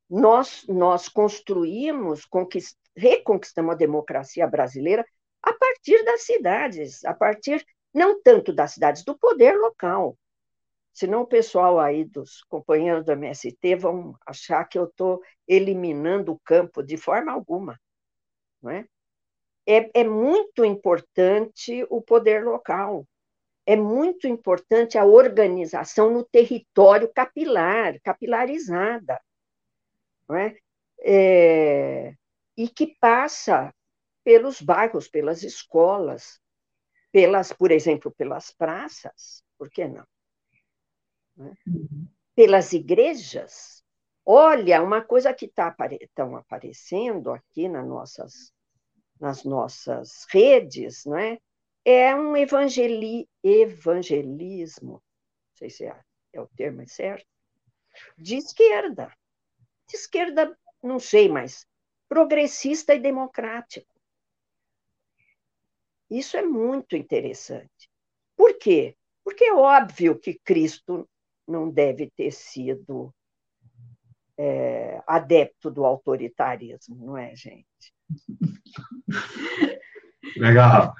nós, 0.08 0.64
nós 0.68 1.08
construímos, 1.08 2.24
conquist, 2.24 2.76
reconquistamos 2.96 3.74
a 3.74 3.78
democracia 3.78 4.46
brasileira 4.46 5.04
a 5.42 5.52
partir 5.52 6.04
das 6.04 6.22
cidades, 6.22 7.04
a 7.04 7.14
partir 7.14 7.64
não 7.92 8.20
tanto 8.22 8.52
das 8.52 8.72
cidades, 8.72 9.04
do 9.04 9.16
poder 9.16 9.56
local. 9.56 10.16
Senão 10.92 11.22
o 11.22 11.26
pessoal 11.26 11.80
aí 11.80 12.04
dos 12.04 12.42
companheiros 12.44 13.04
do 13.04 13.12
MST 13.12 13.76
vão 13.76 14.16
achar 14.26 14.64
que 14.64 14.78
eu 14.78 14.84
estou 14.84 15.20
eliminando 15.46 16.32
o 16.32 16.40
campo 16.44 16.82
de 16.82 16.96
forma 16.96 17.32
alguma. 17.32 17.78
Não 18.62 18.70
é? 18.70 18.86
É, 19.66 20.00
é 20.00 20.04
muito 20.04 20.64
importante 20.64 21.86
o 21.88 22.02
poder 22.02 22.44
local, 22.44 23.06
é 23.66 23.76
muito 23.76 24.26
importante 24.26 24.98
a 24.98 25.04
organização 25.04 26.10
no 26.10 26.24
território 26.24 27.10
capilar, 27.12 27.98
capilarizada, 28.02 29.20
não 30.28 30.36
é? 30.36 30.56
é? 31.00 32.14
e 32.56 32.68
que 32.68 32.94
passa 33.00 33.74
pelos 34.22 34.60
bairros, 34.60 35.08
pelas 35.08 35.42
escolas, 35.42 36.40
pelas, 37.10 37.52
por 37.52 37.70
exemplo, 37.70 38.10
pelas 38.10 38.50
praças, 38.50 39.42
por 39.56 39.70
que 39.70 39.86
não? 39.86 40.06
não 41.36 41.48
é? 41.48 41.54
Pelas 42.34 42.72
igrejas. 42.72 43.82
Olha, 44.26 44.82
uma 44.82 45.02
coisa 45.02 45.32
que 45.32 45.46
está 45.46 45.68
apare 45.68 46.10
aparecendo 46.16 47.30
aqui 47.30 47.68
nas 47.68 47.86
nossas 47.86 48.53
nas 49.24 49.42
nossas 49.42 50.26
redes, 50.28 51.06
não 51.06 51.16
é? 51.16 51.38
é 51.82 52.14
um 52.14 52.36
evangeli 52.36 53.26
evangelismo, 53.42 54.92
não 54.92 55.56
sei 55.56 55.70
se 55.70 55.86
é, 55.86 55.98
é 56.34 56.40
o 56.42 56.46
termo 56.48 56.86
certo, 56.86 57.26
de 58.18 58.36
esquerda. 58.36 59.10
De 59.88 59.96
esquerda, 59.96 60.58
não 60.82 60.98
sei, 60.98 61.30
mas 61.30 61.66
progressista 62.06 62.94
e 62.94 63.00
democrático. 63.00 63.88
Isso 66.10 66.36
é 66.36 66.42
muito 66.42 66.94
interessante. 66.94 67.88
Por 68.36 68.58
quê? 68.58 68.94
Porque 69.24 69.44
é 69.44 69.54
óbvio 69.54 70.18
que 70.18 70.38
Cristo 70.44 71.08
não 71.48 71.70
deve 71.70 72.10
ter 72.10 72.30
sido 72.30 73.10
é, 74.36 75.02
adepto 75.06 75.70
do 75.70 75.86
autoritarismo, 75.86 77.06
não 77.06 77.16
é, 77.16 77.34
gente? 77.34 77.93
Legal. 80.36 80.94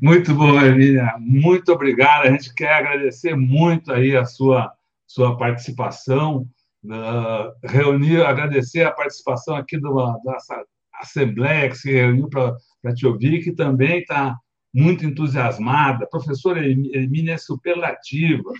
Muito 0.00 0.34
bom, 0.34 0.60
Emília. 0.60 1.14
Muito 1.18 1.72
obrigado. 1.72 2.26
A 2.26 2.30
gente 2.30 2.54
quer 2.54 2.72
agradecer 2.74 3.34
muito 3.36 3.92
aí 3.92 4.16
a 4.16 4.24
sua, 4.24 4.72
sua 5.06 5.36
participação, 5.36 6.46
uh, 6.84 7.68
reunir, 7.68 8.22
agradecer 8.22 8.84
a 8.84 8.92
participação 8.92 9.56
aqui 9.56 9.78
do, 9.78 10.18
dessa 10.24 10.64
assembleia 10.94 11.68
que 11.68 11.76
se 11.76 11.92
reuniu 11.92 12.28
para 12.28 12.94
te 12.94 13.06
ouvir, 13.06 13.42
que 13.42 13.52
também 13.52 13.98
está 14.00 14.36
muito 14.74 15.04
entusiasmada. 15.04 16.04
A 16.04 16.08
professora 16.08 16.66
Emília 16.66 17.34
é 17.34 17.38
superlativa. 17.38 18.52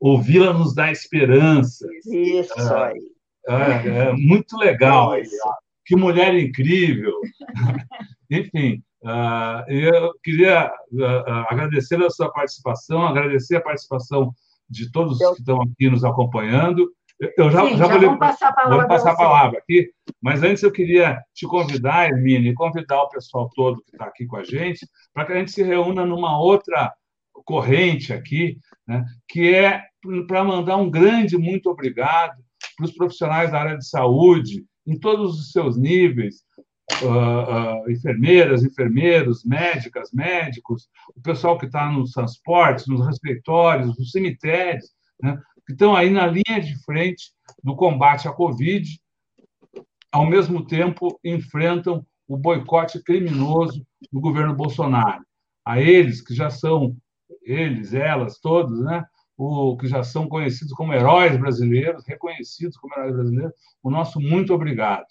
Ouvi-la 0.00 0.52
nos 0.52 0.74
dá 0.74 0.90
esperança. 0.90 1.86
Isso 2.06 2.52
ah, 2.58 2.86
aí. 2.86 3.12
É, 3.48 3.88
é, 3.88 4.12
muito 4.12 4.56
legal. 4.56 5.14
É 5.14 5.22
que 5.84 5.96
mulher 5.96 6.34
incrível. 6.34 7.12
Enfim, 8.30 8.82
uh, 9.04 9.70
eu 9.70 10.12
queria 10.22 10.68
uh, 10.92 11.30
agradecer 11.48 12.02
a 12.02 12.10
sua 12.10 12.32
participação, 12.32 13.06
agradecer 13.06 13.56
a 13.56 13.62
participação 13.62 14.32
de 14.68 14.90
todos 14.90 15.18
que 15.18 15.40
estão 15.40 15.60
aqui 15.62 15.90
nos 15.90 16.04
acompanhando. 16.04 16.90
Eu 17.36 17.50
já, 17.50 17.64
Sim, 17.64 17.76
já, 17.76 17.86
já 17.86 17.98
vou, 17.98 18.18
passar 18.18 18.48
a 18.48 18.52
palavra, 18.52 18.78
vou 18.78 18.88
passar 18.88 19.12
a 19.12 19.16
palavra 19.16 19.58
aqui, 19.58 19.90
mas 20.20 20.42
antes 20.42 20.62
eu 20.62 20.72
queria 20.72 21.20
te 21.32 21.46
convidar, 21.46 22.08
Hermine, 22.08 22.54
convidar 22.54 23.02
o 23.02 23.08
pessoal 23.08 23.48
todo 23.54 23.82
que 23.84 23.92
está 23.92 24.06
aqui 24.06 24.26
com 24.26 24.36
a 24.36 24.44
gente, 24.44 24.86
para 25.14 25.26
que 25.26 25.32
a 25.32 25.36
gente 25.36 25.52
se 25.52 25.62
reúna 25.62 26.04
numa 26.04 26.40
outra 26.40 26.92
corrente 27.44 28.12
aqui, 28.12 28.56
né, 28.86 29.04
que 29.28 29.54
é 29.54 29.82
para 30.26 30.42
mandar 30.42 30.76
um 30.76 30.90
grande 30.90 31.38
muito 31.38 31.70
obrigado 31.70 32.42
para 32.76 32.86
os 32.86 32.92
profissionais 32.92 33.52
da 33.52 33.60
área 33.60 33.78
de 33.78 33.88
saúde, 33.88 34.64
em 34.86 34.98
todos 34.98 35.38
os 35.38 35.52
seus 35.52 35.76
níveis, 35.76 36.42
uh, 37.02 37.84
uh, 37.86 37.90
enfermeiras, 37.90 38.64
enfermeiros, 38.64 39.44
médicas, 39.44 40.10
médicos, 40.12 40.88
o 41.14 41.20
pessoal 41.20 41.58
que 41.58 41.66
está 41.66 41.90
nos 41.90 42.12
transportes, 42.12 42.86
nos 42.86 43.06
refeitórios, 43.06 43.96
nos 43.98 44.10
cemitérios, 44.10 44.90
né, 45.22 45.40
que 45.66 45.72
estão 45.72 45.94
aí 45.94 46.10
na 46.10 46.26
linha 46.26 46.60
de 46.60 46.76
frente 46.84 47.32
do 47.62 47.76
combate 47.76 48.26
à 48.26 48.32
Covid, 48.32 49.00
ao 50.10 50.26
mesmo 50.26 50.66
tempo 50.66 51.18
enfrentam 51.24 52.04
o 52.28 52.36
boicote 52.36 53.02
criminoso 53.02 53.86
do 54.10 54.20
governo 54.20 54.54
Bolsonaro. 54.54 55.24
A 55.64 55.80
eles, 55.80 56.20
que 56.20 56.34
já 56.34 56.50
são, 56.50 56.96
eles, 57.42 57.94
elas, 57.94 58.38
todos, 58.38 58.80
né, 58.80 59.04
o, 59.36 59.76
que 59.76 59.86
já 59.86 60.02
são 60.02 60.28
conhecidos 60.28 60.72
como 60.74 60.92
heróis 60.92 61.36
brasileiros, 61.36 62.04
reconhecidos 62.06 62.76
como 62.76 62.94
heróis 62.94 63.14
brasileiros, 63.14 63.52
o 63.82 63.90
nosso 63.90 64.20
muito 64.20 64.52
obrigado. 64.54 65.06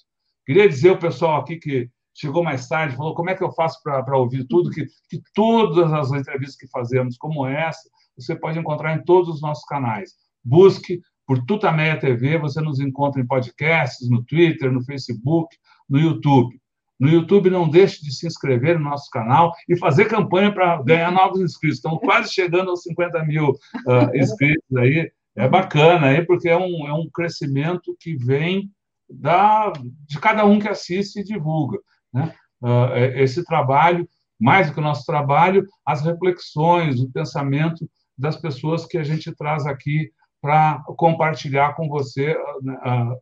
Queria 0.45 0.67
dizer 0.67 0.89
ao 0.89 0.97
pessoal 0.97 1.41
aqui 1.41 1.57
que 1.57 1.89
chegou 2.13 2.43
mais 2.43 2.67
tarde, 2.67 2.95
falou 2.95 3.15
como 3.15 3.29
é 3.29 3.35
que 3.35 3.43
eu 3.43 3.51
faço 3.51 3.81
para 3.83 4.17
ouvir 4.17 4.45
tudo, 4.47 4.69
que, 4.69 4.85
que 5.09 5.21
todas 5.33 5.91
as 5.93 6.11
entrevistas 6.11 6.57
que 6.57 6.67
fazemos, 6.67 7.17
como 7.17 7.45
essa, 7.45 7.89
você 8.17 8.35
pode 8.35 8.59
encontrar 8.59 8.95
em 8.95 9.03
todos 9.03 9.35
os 9.35 9.41
nossos 9.41 9.65
canais. 9.65 10.11
Busque 10.43 10.99
por 11.25 11.43
Tutameia 11.45 11.99
TV, 11.99 12.37
você 12.37 12.59
nos 12.59 12.79
encontra 12.79 13.21
em 13.21 13.25
podcasts, 13.25 14.09
no 14.09 14.23
Twitter, 14.25 14.71
no 14.71 14.83
Facebook, 14.83 15.55
no 15.89 15.99
YouTube. 15.99 16.60
No 17.01 17.09
YouTube, 17.09 17.49
não 17.49 17.67
deixe 17.67 18.03
de 18.03 18.13
se 18.13 18.27
inscrever 18.27 18.77
no 18.77 18.87
nosso 18.87 19.09
canal 19.09 19.55
e 19.67 19.75
fazer 19.75 20.05
campanha 20.05 20.53
para 20.53 20.79
ganhar 20.83 21.11
novos 21.11 21.41
inscritos. 21.41 21.79
Estamos 21.79 21.97
quase 21.99 22.31
chegando 22.31 22.69
aos 22.69 22.83
50 22.83 23.25
mil 23.25 23.49
uh, 23.49 24.15
inscritos 24.15 24.77
aí. 24.77 25.11
É 25.35 25.47
bacana 25.49 26.09
aí, 26.09 26.23
porque 26.23 26.47
é 26.47 26.55
um, 26.55 26.87
é 26.87 26.93
um 26.93 27.09
crescimento 27.11 27.97
que 27.99 28.15
vem 28.15 28.69
da, 29.09 29.73
de 30.07 30.19
cada 30.19 30.45
um 30.45 30.59
que 30.59 30.67
assiste 30.67 31.21
e 31.21 31.23
divulga. 31.23 31.79
Né? 32.13 32.35
Uh, 32.61 32.93
esse 33.15 33.43
trabalho, 33.45 34.07
mais 34.39 34.67
do 34.67 34.75
que 34.75 34.79
o 34.79 34.83
nosso 34.83 35.03
trabalho, 35.03 35.65
as 35.83 36.03
reflexões, 36.03 36.99
o 36.99 37.11
pensamento 37.11 37.89
das 38.15 38.37
pessoas 38.37 38.85
que 38.85 38.99
a 38.99 39.03
gente 39.03 39.33
traz 39.35 39.65
aqui 39.65 40.11
para 40.39 40.83
compartilhar 40.97 41.73
com 41.73 41.89
você, 41.89 42.33
uh, 42.33 43.17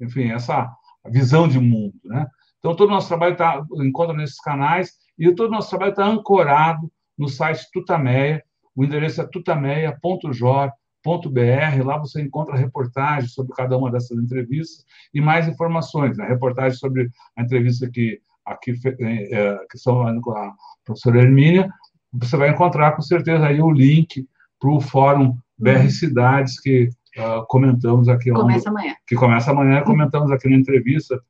enfim, 0.00 0.32
essa 0.32 0.68
visão 1.06 1.46
de 1.46 1.60
mundo. 1.60 1.94
Né? 2.04 2.26
Então, 2.60 2.76
todo 2.76 2.88
o 2.88 2.92
nosso 2.92 3.08
trabalho 3.08 3.32
está 3.32 3.64
encontra 3.76 4.14
nesses 4.14 4.40
canais 4.40 4.92
e 5.18 5.34
todo 5.34 5.48
o 5.48 5.52
nosso 5.52 5.70
trabalho 5.70 5.90
está 5.90 6.06
ancorado 6.06 6.90
no 7.18 7.28
site 7.28 7.66
Tutameia. 7.72 8.44
O 8.76 8.84
endereço 8.84 9.20
é 9.20 9.26
tutameia.jor.br. 9.26 11.84
Lá 11.84 11.98
você 11.98 12.22
encontra 12.22 12.56
reportagens 12.56 13.32
sobre 13.32 13.52
cada 13.54 13.76
uma 13.76 13.90
dessas 13.90 14.16
entrevistas 14.18 14.84
e 15.12 15.20
mais 15.20 15.48
informações. 15.48 16.16
Né? 16.16 16.26
Reportagens 16.26 16.78
sobre 16.78 17.10
a 17.36 17.42
entrevista 17.42 17.90
que 17.90 18.20
aqui 18.44 18.74
é, 19.00 19.58
que 19.70 19.78
são 19.78 20.20
com 20.20 20.32
a 20.32 20.54
professora 20.84 21.22
Hermínia. 21.22 21.70
Você 22.12 22.36
vai 22.36 22.50
encontrar 22.50 22.92
com 22.92 23.02
certeza 23.02 23.46
aí 23.46 23.60
o 23.60 23.70
link 23.70 24.26
para 24.58 24.70
o 24.70 24.80
Fórum 24.80 25.36
BR 25.58 25.82
uhum. 25.82 25.90
Cidades 25.90 26.60
que 26.60 26.88
uh, 27.18 27.46
comentamos 27.46 28.08
aqui. 28.08 28.30
Começa 28.30 28.68
amanhã. 28.68 28.94
Que 29.06 29.14
começa 29.14 29.50
amanhã, 29.50 29.82
comentamos 29.82 30.30
aqui 30.30 30.48
na 30.48 30.56
entrevista 30.56 31.20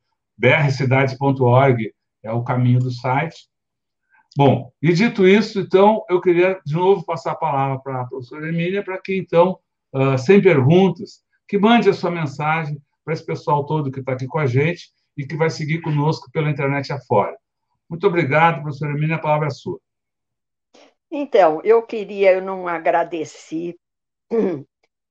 brcidades.org 0.41 1.93
é 2.23 2.31
o 2.31 2.43
caminho 2.43 2.79
do 2.79 2.89
site. 2.91 3.47
Bom, 4.35 4.71
e 4.81 4.91
dito 4.91 5.27
isso, 5.27 5.59
então, 5.59 6.03
eu 6.09 6.19
queria 6.19 6.59
de 6.65 6.73
novo 6.73 7.05
passar 7.05 7.33
a 7.33 7.35
palavra 7.35 7.79
para 7.79 8.01
a 8.01 8.05
professora 8.05 8.49
Emília, 8.49 8.83
para 8.83 8.99
que, 8.99 9.15
então, 9.15 9.59
uh, 9.93 10.17
sem 10.17 10.41
perguntas, 10.41 11.21
que 11.47 11.59
mande 11.59 11.89
a 11.89 11.93
sua 11.93 12.09
mensagem 12.09 12.81
para 13.03 13.13
esse 13.13 13.25
pessoal 13.25 13.65
todo 13.65 13.91
que 13.91 13.99
está 13.99 14.13
aqui 14.13 14.25
com 14.25 14.39
a 14.39 14.47
gente 14.47 14.89
e 15.15 15.27
que 15.27 15.35
vai 15.35 15.49
seguir 15.49 15.81
conosco 15.81 16.31
pela 16.31 16.49
internet 16.49 16.91
afora. 16.91 17.37
Muito 17.87 18.07
obrigado, 18.07 18.63
professora 18.63 18.93
Emília, 18.93 19.17
a 19.17 19.19
palavra 19.19 19.47
é 19.47 19.51
sua. 19.51 19.79
Então, 21.11 21.61
eu 21.63 21.83
queria, 21.83 22.31
eu 22.33 22.41
não 22.41 22.67
agradeci 22.67 23.77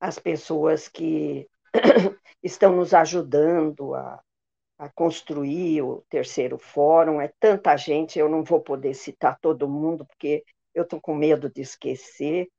as 0.01 0.17
pessoas 0.17 0.87
que 0.87 1.47
estão 2.43 2.75
nos 2.75 2.91
ajudando 2.93 3.93
a 3.93 4.19
a 4.81 4.89
construir 4.89 5.83
o 5.83 6.03
terceiro 6.09 6.57
fórum, 6.57 7.21
é 7.21 7.31
tanta 7.39 7.77
gente, 7.77 8.17
eu 8.17 8.27
não 8.27 8.43
vou 8.43 8.59
poder 8.59 8.95
citar 8.95 9.37
todo 9.39 9.69
mundo, 9.69 10.03
porque 10.07 10.43
eu 10.73 10.81
estou 10.81 10.99
com 10.99 11.13
medo 11.13 11.47
de 11.51 11.61
esquecer. 11.61 12.49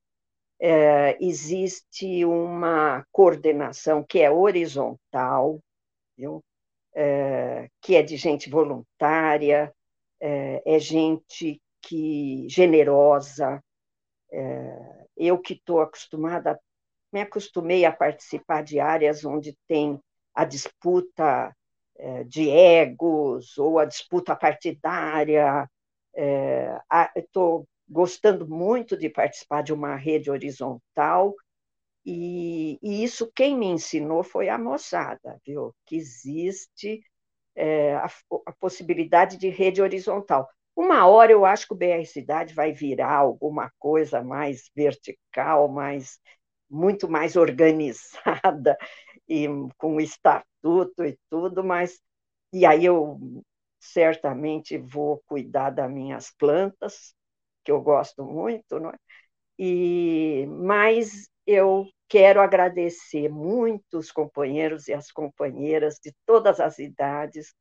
É, 0.60 1.18
existe 1.20 2.24
uma 2.24 3.04
coordenação 3.10 4.04
que 4.04 4.20
é 4.20 4.30
horizontal, 4.30 5.58
viu? 6.16 6.40
É, 6.94 7.68
que 7.80 7.96
é 7.96 8.04
de 8.04 8.16
gente 8.16 8.48
voluntária, 8.48 9.74
é, 10.20 10.62
é 10.64 10.78
gente 10.78 11.60
que 11.80 12.46
generosa. 12.48 13.60
É, 14.30 15.06
eu 15.16 15.40
que 15.40 15.54
estou 15.54 15.80
acostumada, 15.80 16.56
me 17.12 17.20
acostumei 17.20 17.84
a 17.84 17.90
participar 17.90 18.62
de 18.62 18.78
áreas 18.78 19.24
onde 19.24 19.58
tem 19.66 19.98
a 20.32 20.44
disputa 20.44 21.52
de 22.26 22.50
egos 22.50 23.56
ou 23.58 23.78
a 23.78 23.84
disputa 23.84 24.34
partidária. 24.36 25.68
Estou 27.16 27.62
é, 27.62 27.64
gostando 27.88 28.48
muito 28.48 28.96
de 28.96 29.08
participar 29.08 29.62
de 29.62 29.72
uma 29.72 29.96
rede 29.96 30.30
horizontal 30.30 31.34
e, 32.04 32.78
e, 32.82 33.04
isso 33.04 33.30
quem 33.34 33.56
me 33.56 33.66
ensinou 33.66 34.22
foi 34.24 34.48
a 34.48 34.58
moçada, 34.58 35.40
viu? 35.46 35.74
Que 35.86 35.96
existe 35.96 37.02
é, 37.54 37.94
a, 37.94 38.10
a, 38.46 38.52
possibilidade 38.52 39.36
de 39.36 39.48
rede 39.48 39.80
horizontal. 39.80 40.48
Uma 40.74 41.06
hora 41.06 41.32
eu 41.32 41.44
acho 41.44 41.66
que 41.66 41.74
o 41.74 41.76
BR 41.76 42.04
Cidade 42.06 42.54
vai 42.54 42.72
virar 42.72 43.14
alguma 43.14 43.70
coisa 43.78 44.22
mais 44.22 44.70
vertical, 44.74 45.68
mais 45.68 46.18
muito 46.68 47.08
mais 47.08 47.36
organizada 47.36 48.76
e 49.32 49.48
com 49.78 49.98
estatuto 49.98 51.04
e 51.04 51.18
tudo, 51.30 51.64
mas 51.64 51.98
e 52.52 52.66
aí 52.66 52.84
eu 52.84 53.18
certamente 53.80 54.76
vou 54.78 55.22
cuidar 55.26 55.70
das 55.70 55.90
minhas 55.90 56.30
plantas, 56.38 57.14
que 57.64 57.72
eu 57.72 57.80
gosto 57.80 58.24
muito, 58.24 58.78
não 58.78 58.90
é? 58.90 58.96
E 59.58 60.46
mas 60.48 61.30
eu 61.46 61.86
quero 62.08 62.40
agradecer 62.42 63.28
muito 63.30 63.98
os 63.98 64.12
companheiros 64.12 64.88
e 64.88 64.92
as 64.94 65.10
companheiras 65.10 65.98
de 66.02 66.12
todas 66.26 66.60
as 66.60 66.78
idades 66.78 67.54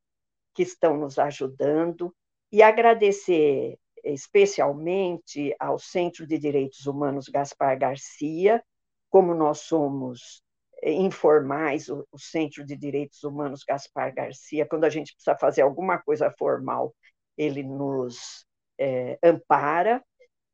que 0.54 0.62
estão 0.62 0.96
nos 0.98 1.18
ajudando 1.18 2.14
e 2.52 2.62
agradecer 2.62 3.78
especialmente 4.04 5.54
ao 5.58 5.78
Centro 5.78 6.26
de 6.26 6.38
Direitos 6.38 6.86
Humanos 6.86 7.28
Gaspar 7.28 7.78
Garcia, 7.78 8.62
como 9.10 9.34
nós 9.34 9.60
somos 9.60 10.41
informais, 10.82 11.88
o, 11.88 12.06
o, 12.10 12.18
Centro 12.18 12.64
de 12.64 12.76
Direitos 12.76 13.22
Humanos 13.22 13.64
Gaspar 13.64 14.14
Garcia, 14.14 14.66
quando 14.66 14.84
a 14.84 14.90
gente 14.90 15.14
precisa 15.14 15.36
fazer 15.36 15.62
alguma 15.62 15.98
coisa 15.98 16.32
formal, 16.38 16.94
ele 17.36 17.62
nos 17.62 18.46
é, 18.78 19.18
ampara. 19.22 20.02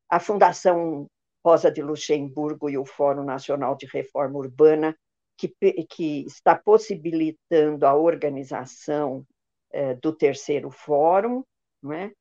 A 0.09 0.19
Fundação 0.19 1.07
Rosa 1.45 1.71
de 1.71 1.81
Luxemburgo 1.81 2.69
e 2.69 2.77
o 2.77 2.85
Fórum 2.85 3.23
Nacional 3.23 3.75
de 3.75 3.85
Reforma 3.85 4.37
Urbana, 4.37 4.95
que, 5.37 5.53
que 5.89 6.25
está 6.25 6.55
possibilitando 6.55 7.85
a 7.85 7.95
organização 7.95 9.25
é, 9.71 9.93
do 9.95 10.11
terceiro 10.13 10.69
fórum, 10.69 11.43
não 11.81 11.93
é? 11.93 12.11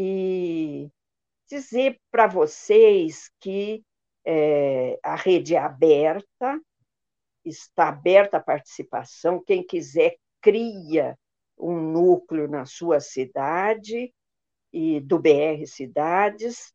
e 0.00 0.88
dizer 1.48 1.98
para 2.10 2.28
vocês 2.28 3.30
que 3.40 3.82
é, 4.24 4.98
a 5.02 5.16
rede 5.16 5.56
é 5.56 5.58
aberta, 5.58 6.60
está 7.48 7.88
aberta 7.88 8.36
a 8.36 8.42
participação, 8.42 9.42
quem 9.42 9.62
quiser 9.62 10.16
cria 10.40 11.18
um 11.58 11.80
núcleo 11.80 12.48
na 12.48 12.64
sua 12.64 13.00
cidade 13.00 14.12
e 14.72 15.00
do 15.00 15.18
BR 15.18 15.66
Cidades 15.66 16.72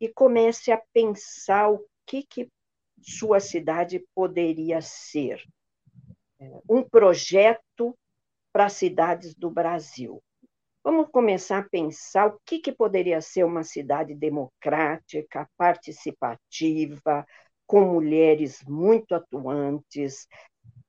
e 0.00 0.08
comece 0.08 0.72
a 0.72 0.82
pensar 0.92 1.70
o 1.70 1.84
que, 2.06 2.22
que 2.22 2.48
sua 3.00 3.40
cidade 3.40 4.04
poderia 4.14 4.80
ser. 4.80 5.42
É, 6.40 6.60
um 6.68 6.82
projeto 6.82 7.96
para 8.52 8.68
cidades 8.68 9.34
do 9.34 9.50
Brasil. 9.50 10.22
Vamos 10.84 11.08
começar 11.10 11.58
a 11.58 11.68
pensar 11.68 12.26
o 12.26 12.40
que, 12.44 12.58
que 12.58 12.72
poderia 12.72 13.20
ser 13.20 13.44
uma 13.44 13.62
cidade 13.62 14.14
democrática, 14.14 15.48
participativa, 15.56 17.24
com 17.72 17.86
mulheres 17.86 18.62
muito 18.64 19.14
atuantes, 19.14 20.28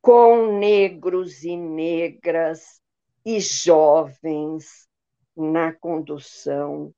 com 0.01 0.59
negros 0.59 1.45
e 1.45 1.55
negras 1.55 2.81
e 3.25 3.39
jovens 3.39 4.89
na 5.33 5.71
condução 5.71 6.93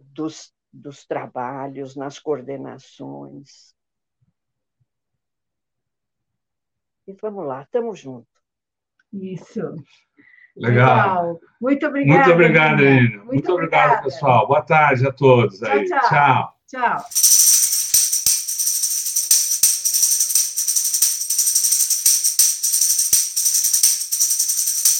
dos, 0.00 0.52
dos 0.72 1.06
trabalhos, 1.06 1.94
nas 1.94 2.18
coordenações. 2.18 3.72
E 7.06 7.12
vamos 7.22 7.46
lá, 7.46 7.62
estamos 7.62 8.00
juntos. 8.00 8.34
Isso. 9.12 9.60
Legal. 10.56 11.36
Legal. 11.36 11.40
Muito 11.60 11.86
obrigada. 11.86 12.18
Muito 12.18 12.32
obrigado, 12.32 12.82
Muito, 12.82 13.26
Muito 13.26 13.52
obrigado, 13.52 14.02
pessoal. 14.02 14.48
Boa 14.48 14.62
tarde 14.62 15.06
a 15.06 15.12
todos. 15.12 15.60
Tchau, 15.60 15.84
tchau. 15.84 16.00
tchau. 16.08 16.54
tchau. 16.66 17.04